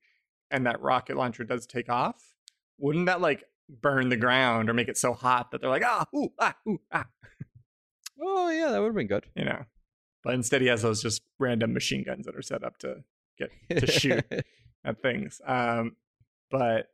and 0.51 0.67
that 0.67 0.81
rocket 0.81 1.17
launcher 1.17 1.45
does 1.45 1.67
take 1.67 1.89
off. 1.89 2.35
Wouldn't 2.79 3.07
that 3.07 3.21
like 3.21 3.45
burn 3.69 4.09
the 4.11 4.17
ground 4.17 4.71
or 4.71 4.75
make 4.75 4.89
it 4.89 4.97
so 4.97 5.13
hot 5.13 5.51
that 5.51 5.61
they're 5.61 5.71
like, 5.71 5.85
ah, 5.85 6.07
ooh, 6.15 6.33
ah, 6.39 6.55
ooh, 6.69 6.81
ah, 6.93 7.07
Oh 8.21 8.49
yeah, 8.51 8.71
that 8.71 8.79
would 8.81 8.89
have 8.89 8.95
been 8.95 9.07
good. 9.07 9.27
you 9.35 9.45
know? 9.45 9.65
But 10.23 10.35
instead, 10.35 10.61
he 10.63 10.69
has 10.69 10.83
those 10.83 11.03
just 11.03 11.23
random 11.39 11.73
machine 11.73 12.03
guns 12.03 12.27
that 12.27 12.35
are 12.37 12.43
set 12.43 12.65
up 12.65 12.79
to 12.79 13.05
get 13.39 13.51
To 13.71 13.87
shoot. 13.87 14.25
at 14.85 15.03
things. 15.03 15.41
Um, 15.47 15.97
but 16.51 16.89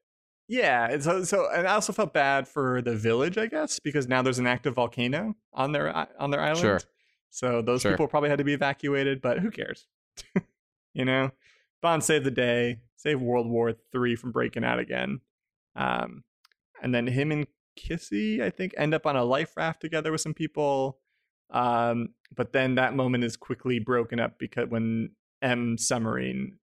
yeah, 0.48 0.88
and 0.90 1.02
so 1.02 1.24
so, 1.24 1.48
and 1.50 1.66
I 1.66 1.74
also 1.74 1.92
felt 1.92 2.12
bad 2.12 2.48
for 2.48 2.82
the 2.82 2.94
village, 2.94 3.38
I 3.38 3.46
guess, 3.46 3.78
because 3.78 4.08
now 4.08 4.22
there's 4.22 4.38
an 4.38 4.46
active 4.46 4.74
volcano 4.74 5.34
on 5.52 5.72
their 5.72 5.94
on 6.18 6.30
their 6.30 6.40
island. 6.40 6.58
Sure. 6.60 6.80
So 7.30 7.62
those 7.62 7.82
Sure. 7.82 7.92
people 7.92 8.08
probably 8.08 8.28
had 8.28 8.38
to 8.38 8.44
be 8.44 8.52
evacuated, 8.52 9.22
but 9.22 9.38
who 9.38 9.50
cares? 9.50 9.86
you 10.94 11.04
know, 11.04 11.30
Bond 11.80 12.04
saved 12.04 12.26
the 12.26 12.30
day, 12.30 12.80
saved 12.96 13.22
World 13.22 13.48
War 13.48 13.72
Three 13.92 14.16
from 14.16 14.32
breaking 14.32 14.64
out 14.64 14.78
again. 14.78 15.20
Um, 15.74 16.24
and 16.82 16.94
then 16.94 17.06
him 17.06 17.32
and 17.32 17.46
Kissy, 17.78 18.42
I 18.42 18.50
think, 18.50 18.74
end 18.76 18.92
up 18.92 19.06
on 19.06 19.16
a 19.16 19.24
life 19.24 19.56
raft 19.56 19.80
together 19.80 20.12
with 20.12 20.20
some 20.20 20.34
people. 20.34 20.98
Um, 21.50 22.10
but 22.34 22.52
then 22.52 22.74
that 22.74 22.94
moment 22.94 23.24
is 23.24 23.36
quickly 23.36 23.78
broken 23.78 24.20
up 24.20 24.38
because 24.38 24.68
when 24.68 25.10
M 25.40 25.78
submarine, 25.78 26.58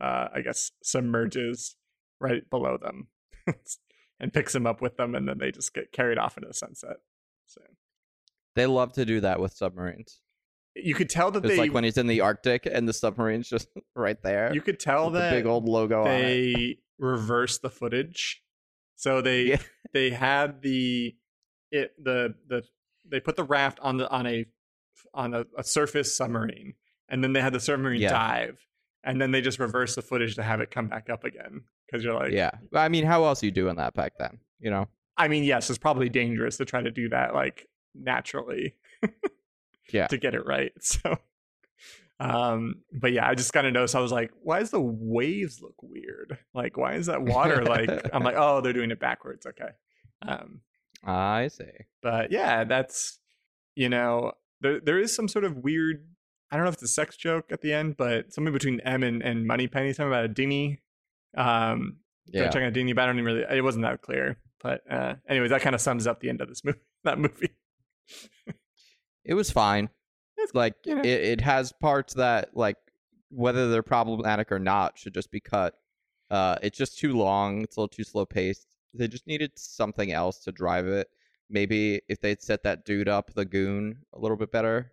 uh, 0.00 0.28
I 0.32 0.42
guess, 0.42 0.70
submerges 0.82 1.76
right 2.20 2.48
below 2.48 2.76
them 2.76 3.08
and 4.20 4.32
picks 4.32 4.54
him 4.54 4.66
up 4.66 4.80
with 4.80 4.96
them, 4.96 5.14
and 5.14 5.28
then 5.28 5.38
they 5.38 5.50
just 5.50 5.74
get 5.74 5.92
carried 5.92 6.18
off 6.18 6.36
into 6.36 6.48
the 6.48 6.54
sunset. 6.54 6.96
So 7.46 7.60
they 8.54 8.66
love 8.66 8.92
to 8.94 9.04
do 9.04 9.20
that 9.20 9.40
with 9.40 9.52
submarines. 9.54 10.20
you 10.74 10.94
could 10.94 11.10
tell 11.10 11.30
that 11.32 11.44
It's 11.44 11.54
they, 11.54 11.58
like 11.58 11.72
when 11.72 11.84
he's 11.84 11.98
in 11.98 12.06
the 12.06 12.20
Arctic 12.22 12.66
and 12.66 12.88
the 12.88 12.92
submarine's 12.92 13.48
just 13.48 13.68
right 13.96 14.20
there. 14.22 14.52
you 14.54 14.60
could 14.60 14.78
tell 14.80 15.06
with 15.06 15.14
the 15.14 15.20
that 15.20 15.30
big 15.32 15.46
old 15.46 15.68
logo 15.68 16.02
on 16.02 16.08
it. 16.08 16.20
they 16.22 16.78
reversed 16.98 17.62
the 17.62 17.70
footage. 17.70 18.42
So 18.96 19.20
they 19.20 19.42
Yeah. 19.44 19.58
they 19.92 20.10
had 20.10 20.62
the 20.62 21.16
it 21.70 21.92
the 22.02 22.34
the 22.46 22.62
they 23.08 23.20
put 23.20 23.36
the 23.36 23.44
raft 23.44 23.80
on 23.80 23.96
the 23.96 24.08
on 24.10 24.26
a 24.26 24.46
on 25.14 25.34
a, 25.34 25.44
a 25.58 25.64
surface 25.64 26.16
submarine, 26.16 26.74
and 27.08 27.22
then 27.24 27.32
they 27.32 27.40
had 27.40 27.52
the 27.52 27.60
submarine 27.60 28.00
Yeah. 28.00 28.10
dive, 28.10 28.64
and 29.04 29.20
then 29.20 29.30
they 29.30 29.40
just 29.40 29.58
reverse 29.58 29.94
the 29.94 30.02
footage 30.02 30.34
to 30.36 30.42
have 30.42 30.60
it 30.60 30.70
come 30.70 30.86
back 30.88 31.10
up 31.10 31.24
again 31.24 31.62
because 31.86 32.04
you're 32.04 32.14
like, 32.14 32.32
yeah. 32.32 32.50
I 32.72 32.88
mean, 32.88 33.04
how 33.04 33.24
else 33.24 33.42
are 33.42 33.46
you 33.46 33.52
doing 33.52 33.76
that 33.76 33.94
back 33.94 34.14
then? 34.18 34.38
You 34.60 34.70
know? 34.70 34.88
I 35.16 35.28
mean, 35.28 35.44
yes, 35.44 35.68
it's 35.68 35.78
probably 35.78 36.08
dangerous 36.08 36.56
to 36.58 36.64
try 36.64 36.82
to 36.82 36.90
do 36.90 37.08
that 37.10 37.34
like 37.34 37.68
naturally. 37.94 38.76
Yeah. 39.02 40.06
To 40.08 40.16
get 40.16 40.34
it 40.34 40.46
right. 40.46 40.72
So 40.80 41.18
um 42.20 42.76
but 42.92 43.12
yeah, 43.12 43.26
I 43.26 43.34
just 43.34 43.52
kind 43.52 43.66
of 43.66 43.72
noticed 43.72 43.96
I 43.96 44.00
was 44.00 44.12
like, 44.12 44.30
why 44.42 44.60
does 44.60 44.70
the 44.70 44.80
waves 44.80 45.60
look 45.60 45.74
weird? 45.82 46.38
Like 46.54 46.76
why 46.76 46.94
is 46.94 47.06
that 47.06 47.20
water 47.22 47.64
like 47.64 47.90
I'm 48.12 48.22
like, 48.22 48.36
oh, 48.38 48.60
they're 48.60 48.72
doing 48.72 48.92
it 48.92 49.00
backwards. 49.00 49.44
Okay. 49.44 49.70
Um 50.26 50.60
I 51.04 51.48
see. 51.48 51.64
but 52.00 52.30
yeah, 52.30 52.62
that's 52.64 53.18
you 53.74 53.88
know, 53.88 54.32
there 54.60 54.80
there 54.80 54.98
is 55.00 55.14
some 55.14 55.26
sort 55.26 55.44
of 55.44 55.56
weird 55.58 56.06
I 56.52 56.56
don't 56.56 56.64
know 56.64 56.68
if 56.68 56.74
it's 56.74 56.82
a 56.82 56.88
sex 56.88 57.16
joke 57.16 57.46
at 57.50 57.62
the 57.62 57.72
end, 57.72 57.96
but 57.96 58.32
something 58.32 58.52
between 58.52 58.78
M 58.80 59.02
and, 59.02 59.22
and 59.22 59.46
Moneypenny, 59.46 59.92
something 59.94 60.12
about 60.12 60.26
a 60.26 60.28
dinghy. 60.28 60.82
Um 61.36 61.96
yeah. 62.26 62.44
Checking 62.50 62.64
a 62.68 62.70
dinghy, 62.70 62.92
but 62.92 63.02
I 63.02 63.06
don't 63.06 63.16
even 63.16 63.24
really 63.24 63.44
it 63.50 63.64
wasn't 63.64 63.84
that 63.84 64.02
clear. 64.02 64.36
But 64.62 64.82
uh 64.88 65.14
anyways, 65.28 65.50
that 65.50 65.62
kind 65.62 65.74
of 65.74 65.80
sums 65.80 66.06
up 66.06 66.20
the 66.20 66.28
end 66.28 66.40
of 66.42 66.48
this 66.48 66.62
movie 66.62 66.78
that 67.04 67.18
movie. 67.18 67.50
It 69.24 69.34
was 69.34 69.50
fine. 69.50 69.84
It's- 70.38 70.54
like 70.54 70.74
you 70.84 70.94
know. 70.96 71.02
it, 71.02 71.06
it 71.06 71.40
has 71.40 71.72
parts 71.72 72.14
that 72.14 72.56
like 72.56 72.76
whether 73.30 73.70
they're 73.70 73.82
problematic 73.82 74.52
or 74.52 74.58
not 74.58 74.98
should 74.98 75.14
just 75.14 75.30
be 75.30 75.40
cut. 75.40 75.74
Uh, 76.30 76.56
it's 76.62 76.76
just 76.78 76.98
too 76.98 77.12
long. 77.16 77.62
It's 77.62 77.76
a 77.76 77.80
little 77.80 77.88
too 77.88 78.04
slow 78.04 78.26
paced. 78.26 78.66
They 78.94 79.08
just 79.08 79.26
needed 79.26 79.52
something 79.56 80.12
else 80.12 80.38
to 80.44 80.52
drive 80.52 80.86
it. 80.86 81.08
Maybe 81.48 82.00
if 82.08 82.20
they'd 82.20 82.42
set 82.42 82.62
that 82.64 82.84
dude 82.84 83.08
up, 83.08 83.32
the 83.34 83.44
goon, 83.44 83.98
a 84.14 84.18
little 84.18 84.36
bit 84.36 84.50
better. 84.50 84.92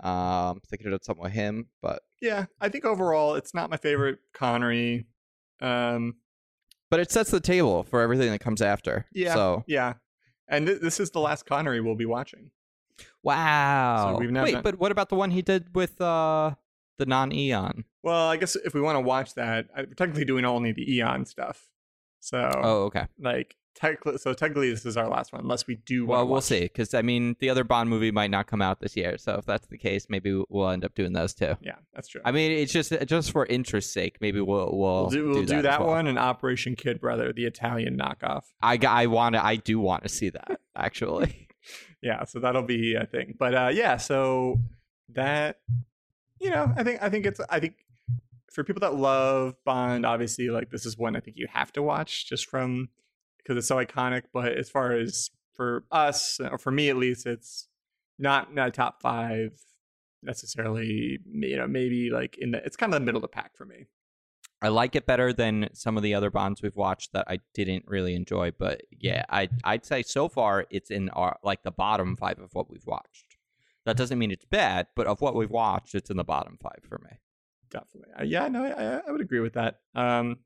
Um, 0.00 0.60
thinking 0.68 0.92
of 0.92 1.00
something 1.02 1.22
with 1.22 1.32
him, 1.32 1.68
but 1.80 2.02
Yeah, 2.20 2.46
I 2.60 2.68
think 2.68 2.84
overall 2.84 3.34
it's 3.34 3.54
not 3.54 3.70
my 3.70 3.76
favorite 3.78 4.18
Connery. 4.34 5.06
Um, 5.60 6.16
but 6.90 7.00
it 7.00 7.10
sets 7.10 7.30
the 7.30 7.40
table 7.40 7.82
for 7.82 8.00
everything 8.02 8.30
that 8.30 8.40
comes 8.40 8.60
after. 8.60 9.06
Yeah. 9.12 9.34
So 9.34 9.64
yeah, 9.66 9.94
and 10.48 10.66
th- 10.66 10.80
this 10.80 11.00
is 11.00 11.10
the 11.12 11.20
last 11.20 11.46
Connery 11.46 11.80
we'll 11.80 11.94
be 11.96 12.04
watching. 12.06 12.50
wow. 13.22 14.16
we've 14.18 14.30
now 14.30 14.44
Wait, 14.44 14.52
done- 14.52 14.62
but 14.62 14.78
what 14.78 14.92
about 14.92 15.08
the 15.08 15.16
one 15.16 15.30
he 15.30 15.42
did 15.42 15.74
with 15.74 16.00
uh 16.00 16.54
the 16.98 17.06
non-Eon? 17.06 17.84
Well, 18.02 18.28
I 18.28 18.36
guess 18.36 18.56
if 18.56 18.72
we 18.74 18.80
want 18.80 18.96
to 18.96 19.00
watch 19.00 19.34
that, 19.34 19.66
we're 19.76 19.84
technically 19.94 20.24
doing 20.24 20.44
only 20.44 20.72
the 20.72 20.94
Eon 20.96 21.26
stuff. 21.26 21.68
So, 22.20 22.50
Oh, 22.62 22.82
okay. 22.84 23.06
like, 23.18 23.56
technically, 23.76 24.18
so 24.18 24.32
technically, 24.32 24.70
this 24.70 24.84
is 24.84 24.96
our 24.96 25.08
last 25.08 25.32
one, 25.32 25.42
unless 25.42 25.66
we 25.66 25.76
do. 25.76 26.06
Well, 26.06 26.26
we'll 26.26 26.40
see. 26.40 26.62
Because 26.62 26.94
I 26.94 27.02
mean, 27.02 27.36
the 27.38 27.50
other 27.50 27.62
Bond 27.62 27.88
movie 27.88 28.10
might 28.10 28.30
not 28.30 28.46
come 28.46 28.60
out 28.60 28.80
this 28.80 28.96
year. 28.96 29.18
So 29.18 29.34
if 29.34 29.44
that's 29.44 29.68
the 29.68 29.78
case, 29.78 30.06
maybe 30.08 30.42
we'll 30.48 30.70
end 30.70 30.84
up 30.84 30.94
doing 30.94 31.12
those 31.12 31.34
too. 31.34 31.54
Yeah, 31.60 31.76
that's 31.94 32.08
true. 32.08 32.22
I 32.24 32.32
mean, 32.32 32.50
it's 32.50 32.72
just 32.72 32.92
just 33.06 33.30
for 33.30 33.46
interest's 33.46 33.92
sake. 33.92 34.16
Maybe 34.20 34.40
we'll 34.40 34.76
we'll, 34.76 35.02
we'll 35.02 35.10
do, 35.10 35.28
we'll 35.28 35.44
do 35.44 35.62
that 35.62 35.80
well. 35.80 35.90
one 35.90 36.06
and 36.06 36.18
Operation 36.18 36.74
Kid 36.74 37.00
Brother, 37.00 37.32
the 37.32 37.44
Italian 37.44 37.96
knockoff. 37.96 38.42
I 38.60 38.78
I 38.86 39.06
want 39.06 39.34
to. 39.34 39.44
I 39.44 39.56
do 39.56 39.78
want 39.78 40.02
to 40.02 40.08
see 40.08 40.30
that 40.30 40.60
actually. 40.76 41.48
Yeah, 42.02 42.24
so 42.24 42.38
that'll 42.38 42.62
be 42.62 42.94
a 42.94 43.06
thing. 43.06 43.34
But 43.38 43.54
uh, 43.54 43.70
yeah, 43.72 43.96
so 43.96 44.60
that 45.10 45.60
you 46.40 46.50
know, 46.50 46.72
I 46.76 46.82
think 46.82 47.02
I 47.02 47.08
think 47.08 47.26
it's 47.26 47.40
I 47.50 47.60
think 47.60 47.74
for 48.50 48.64
people 48.64 48.80
that 48.80 48.94
love 48.94 49.54
Bond, 49.64 50.06
obviously, 50.06 50.48
like 50.48 50.70
this 50.70 50.86
is 50.86 50.96
one 50.96 51.16
I 51.16 51.20
think 51.20 51.36
you 51.36 51.46
have 51.52 51.72
to 51.72 51.82
watch 51.82 52.28
just 52.28 52.48
from 52.48 52.88
because 53.46 53.58
it's 53.58 53.68
so 53.68 53.76
iconic. 53.76 54.22
But 54.32 54.52
as 54.52 54.70
far 54.70 54.92
as 54.92 55.30
for 55.54 55.84
us, 55.90 56.40
or 56.40 56.58
for 56.58 56.70
me 56.70 56.88
at 56.88 56.96
least, 56.96 57.26
it's 57.26 57.68
not 58.18 58.54
not 58.54 58.74
top 58.74 59.00
five 59.00 59.52
necessarily. 60.22 61.18
You 61.30 61.56
know, 61.56 61.66
maybe 61.66 62.10
like 62.10 62.36
in 62.38 62.52
the 62.52 62.64
it's 62.64 62.76
kind 62.76 62.92
of 62.92 63.00
the 63.00 63.04
middle 63.04 63.18
of 63.18 63.22
the 63.22 63.28
pack 63.28 63.56
for 63.56 63.64
me. 63.64 63.86
I 64.62 64.68
like 64.68 64.96
it 64.96 65.06
better 65.06 65.34
than 65.34 65.68
some 65.74 65.98
of 65.98 66.02
the 66.02 66.14
other 66.14 66.30
Bonds 66.30 66.62
we've 66.62 66.76
watched 66.76 67.12
that 67.12 67.26
I 67.28 67.40
didn't 67.52 67.84
really 67.86 68.14
enjoy. 68.14 68.52
But 68.58 68.82
yeah, 68.90 69.24
I 69.28 69.48
I'd 69.64 69.84
say 69.84 70.02
so 70.02 70.28
far 70.28 70.66
it's 70.70 70.90
in 70.90 71.10
our 71.10 71.38
like 71.42 71.62
the 71.62 71.70
bottom 71.70 72.16
five 72.16 72.38
of 72.38 72.54
what 72.54 72.70
we've 72.70 72.86
watched. 72.86 73.36
That 73.84 73.96
doesn't 73.96 74.18
mean 74.18 74.32
it's 74.32 74.44
bad, 74.44 74.88
but 74.96 75.06
of 75.06 75.20
what 75.20 75.36
we've 75.36 75.50
watched, 75.50 75.94
it's 75.94 76.10
in 76.10 76.16
the 76.16 76.24
bottom 76.24 76.58
five 76.60 76.80
for 76.88 76.98
me. 77.04 77.18
Definitely, 77.70 78.12
uh, 78.18 78.24
yeah, 78.24 78.48
no, 78.48 78.64
I, 78.64 79.08
I 79.08 79.12
would 79.12 79.20
agree 79.20 79.40
with 79.40 79.52
that. 79.52 79.80
Um, 79.94 80.38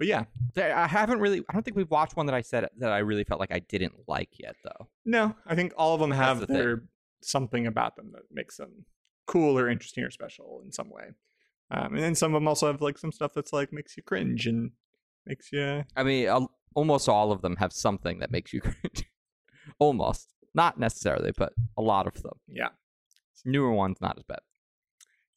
but 0.00 0.06
yeah, 0.08 0.24
I 0.56 0.86
haven't 0.88 1.20
really. 1.20 1.44
I 1.48 1.52
don't 1.52 1.62
think 1.62 1.76
we've 1.76 1.90
watched 1.90 2.16
one 2.16 2.24
that 2.26 2.34
I 2.34 2.40
said 2.40 2.66
that 2.78 2.90
I 2.90 2.98
really 3.00 3.22
felt 3.22 3.38
like 3.38 3.52
I 3.52 3.58
didn't 3.58 3.92
like 4.08 4.30
yet, 4.38 4.56
though. 4.64 4.88
No, 5.04 5.36
I 5.46 5.54
think 5.54 5.74
all 5.76 5.92
of 5.94 6.00
them 6.00 6.10
have 6.10 6.40
the 6.40 6.46
thing. 6.46 6.80
something 7.22 7.66
about 7.66 7.96
them 7.96 8.10
that 8.14 8.22
makes 8.32 8.56
them 8.56 8.86
cool 9.26 9.58
or 9.58 9.68
interesting 9.68 10.02
or 10.02 10.10
special 10.10 10.62
in 10.64 10.72
some 10.72 10.88
way. 10.90 11.10
Um, 11.70 11.94
and 11.94 12.02
then 12.02 12.14
some 12.14 12.34
of 12.34 12.40
them 12.40 12.48
also 12.48 12.66
have 12.66 12.80
like 12.80 12.96
some 12.96 13.12
stuff 13.12 13.32
that's 13.34 13.52
like 13.52 13.72
makes 13.74 13.94
you 13.96 14.02
cringe 14.02 14.46
and 14.46 14.70
makes 15.26 15.52
you 15.52 15.84
I 15.94 16.02
mean, 16.02 16.26
al- 16.28 16.50
almost 16.74 17.06
all 17.08 17.30
of 17.30 17.42
them 17.42 17.56
have 17.56 17.72
something 17.72 18.20
that 18.20 18.30
makes 18.32 18.52
you 18.54 18.60
cringe. 18.62 19.04
almost, 19.78 20.28
not 20.54 20.80
necessarily, 20.80 21.32
but 21.36 21.52
a 21.76 21.82
lot 21.82 22.06
of 22.06 22.22
them. 22.22 22.32
yeah 22.48 22.70
Newer 23.44 23.72
ones, 23.72 23.98
not 24.00 24.16
as 24.18 24.24
bad. 24.24 24.40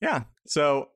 yeah. 0.02 0.24
So 0.48 0.88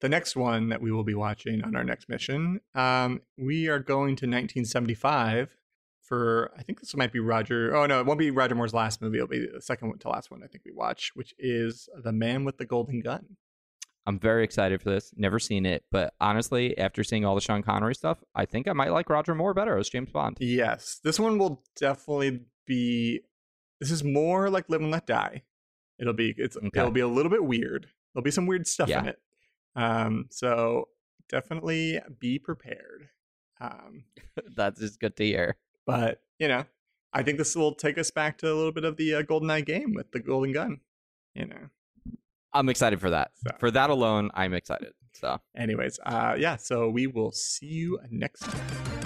the 0.00 0.08
next 0.08 0.36
one 0.36 0.68
that 0.68 0.80
we 0.80 0.90
will 0.92 1.04
be 1.04 1.14
watching 1.14 1.62
on 1.64 1.74
our 1.76 1.84
next 1.84 2.08
mission, 2.08 2.60
um, 2.74 3.20
we 3.36 3.68
are 3.68 3.78
going 3.78 4.16
to 4.16 4.26
1975 4.26 5.56
for 6.02 6.50
I 6.56 6.62
think 6.62 6.80
this 6.80 6.96
might 6.96 7.12
be 7.12 7.18
Roger. 7.20 7.74
Oh 7.76 7.84
no, 7.86 8.00
it 8.00 8.06
won't 8.06 8.18
be 8.18 8.30
Roger 8.30 8.54
Moore's 8.54 8.72
last 8.72 9.02
movie. 9.02 9.18
It'll 9.18 9.28
be 9.28 9.46
the 9.52 9.60
second 9.60 9.88
one 9.88 9.98
to 9.98 10.08
last 10.08 10.30
one 10.30 10.42
I 10.42 10.46
think 10.46 10.64
we 10.64 10.72
watch, 10.72 11.10
which 11.14 11.34
is 11.38 11.88
The 12.02 12.12
Man 12.12 12.44
with 12.44 12.56
the 12.58 12.64
Golden 12.64 13.00
Gun. 13.00 13.36
I'm 14.06 14.18
very 14.18 14.42
excited 14.42 14.80
for 14.80 14.88
this. 14.88 15.12
Never 15.16 15.38
seen 15.38 15.66
it, 15.66 15.84
but 15.92 16.14
honestly, 16.18 16.78
after 16.78 17.04
seeing 17.04 17.26
all 17.26 17.34
the 17.34 17.42
Sean 17.42 17.62
Connery 17.62 17.94
stuff, 17.94 18.24
I 18.34 18.46
think 18.46 18.66
I 18.66 18.72
might 18.72 18.90
like 18.90 19.10
Roger 19.10 19.34
Moore 19.34 19.52
better 19.52 19.76
as 19.76 19.90
James 19.90 20.10
Bond. 20.10 20.38
Yes, 20.40 20.98
this 21.04 21.20
one 21.20 21.36
will 21.38 21.62
definitely 21.78 22.40
be. 22.66 23.20
This 23.80 23.90
is 23.90 24.02
more 24.02 24.48
like 24.48 24.64
Live 24.70 24.80
and 24.80 24.90
Let 24.90 25.06
Die. 25.06 25.42
It'll 25.98 26.14
be 26.14 26.32
it's 26.38 26.56
Okay. 26.56 26.70
it'll 26.74 26.90
be 26.90 27.00
a 27.00 27.08
little 27.08 27.30
bit 27.30 27.44
weird. 27.44 27.88
There'll 28.14 28.24
be 28.24 28.30
some 28.30 28.46
weird 28.46 28.66
stuff 28.66 28.88
in 28.88 29.08
it. 29.08 29.18
Um, 29.76 30.26
so 30.30 30.88
definitely 31.28 32.00
be 32.18 32.38
prepared. 32.38 33.08
Um, 33.60 34.04
That's 34.56 34.80
just 34.80 35.00
good 35.00 35.16
to 35.16 35.24
hear. 35.24 35.56
but 35.86 36.22
you 36.38 36.48
know, 36.48 36.64
I 37.12 37.22
think 37.22 37.38
this 37.38 37.56
will 37.56 37.74
take 37.74 37.98
us 37.98 38.10
back 38.10 38.38
to 38.38 38.52
a 38.52 38.54
little 38.54 38.72
bit 38.72 38.84
of 38.84 38.96
the 38.96 39.14
uh, 39.14 39.22
GoldenEye 39.22 39.64
game 39.64 39.92
with 39.94 40.12
the 40.12 40.20
golden 40.20 40.52
gun. 40.52 40.80
You 41.34 41.46
know. 41.46 41.68
I'm 42.52 42.68
excited 42.68 43.00
for 43.00 43.10
that. 43.10 43.32
So. 43.36 43.56
For 43.58 43.70
that 43.70 43.90
alone, 43.90 44.30
I'm 44.34 44.54
excited. 44.54 44.92
So. 45.12 45.38
Anyways, 45.56 45.98
uh, 46.04 46.36
yeah. 46.38 46.56
So 46.56 46.88
we 46.88 47.06
will 47.06 47.32
see 47.32 47.66
you 47.66 47.98
next 48.10 48.40
time. 48.40 48.97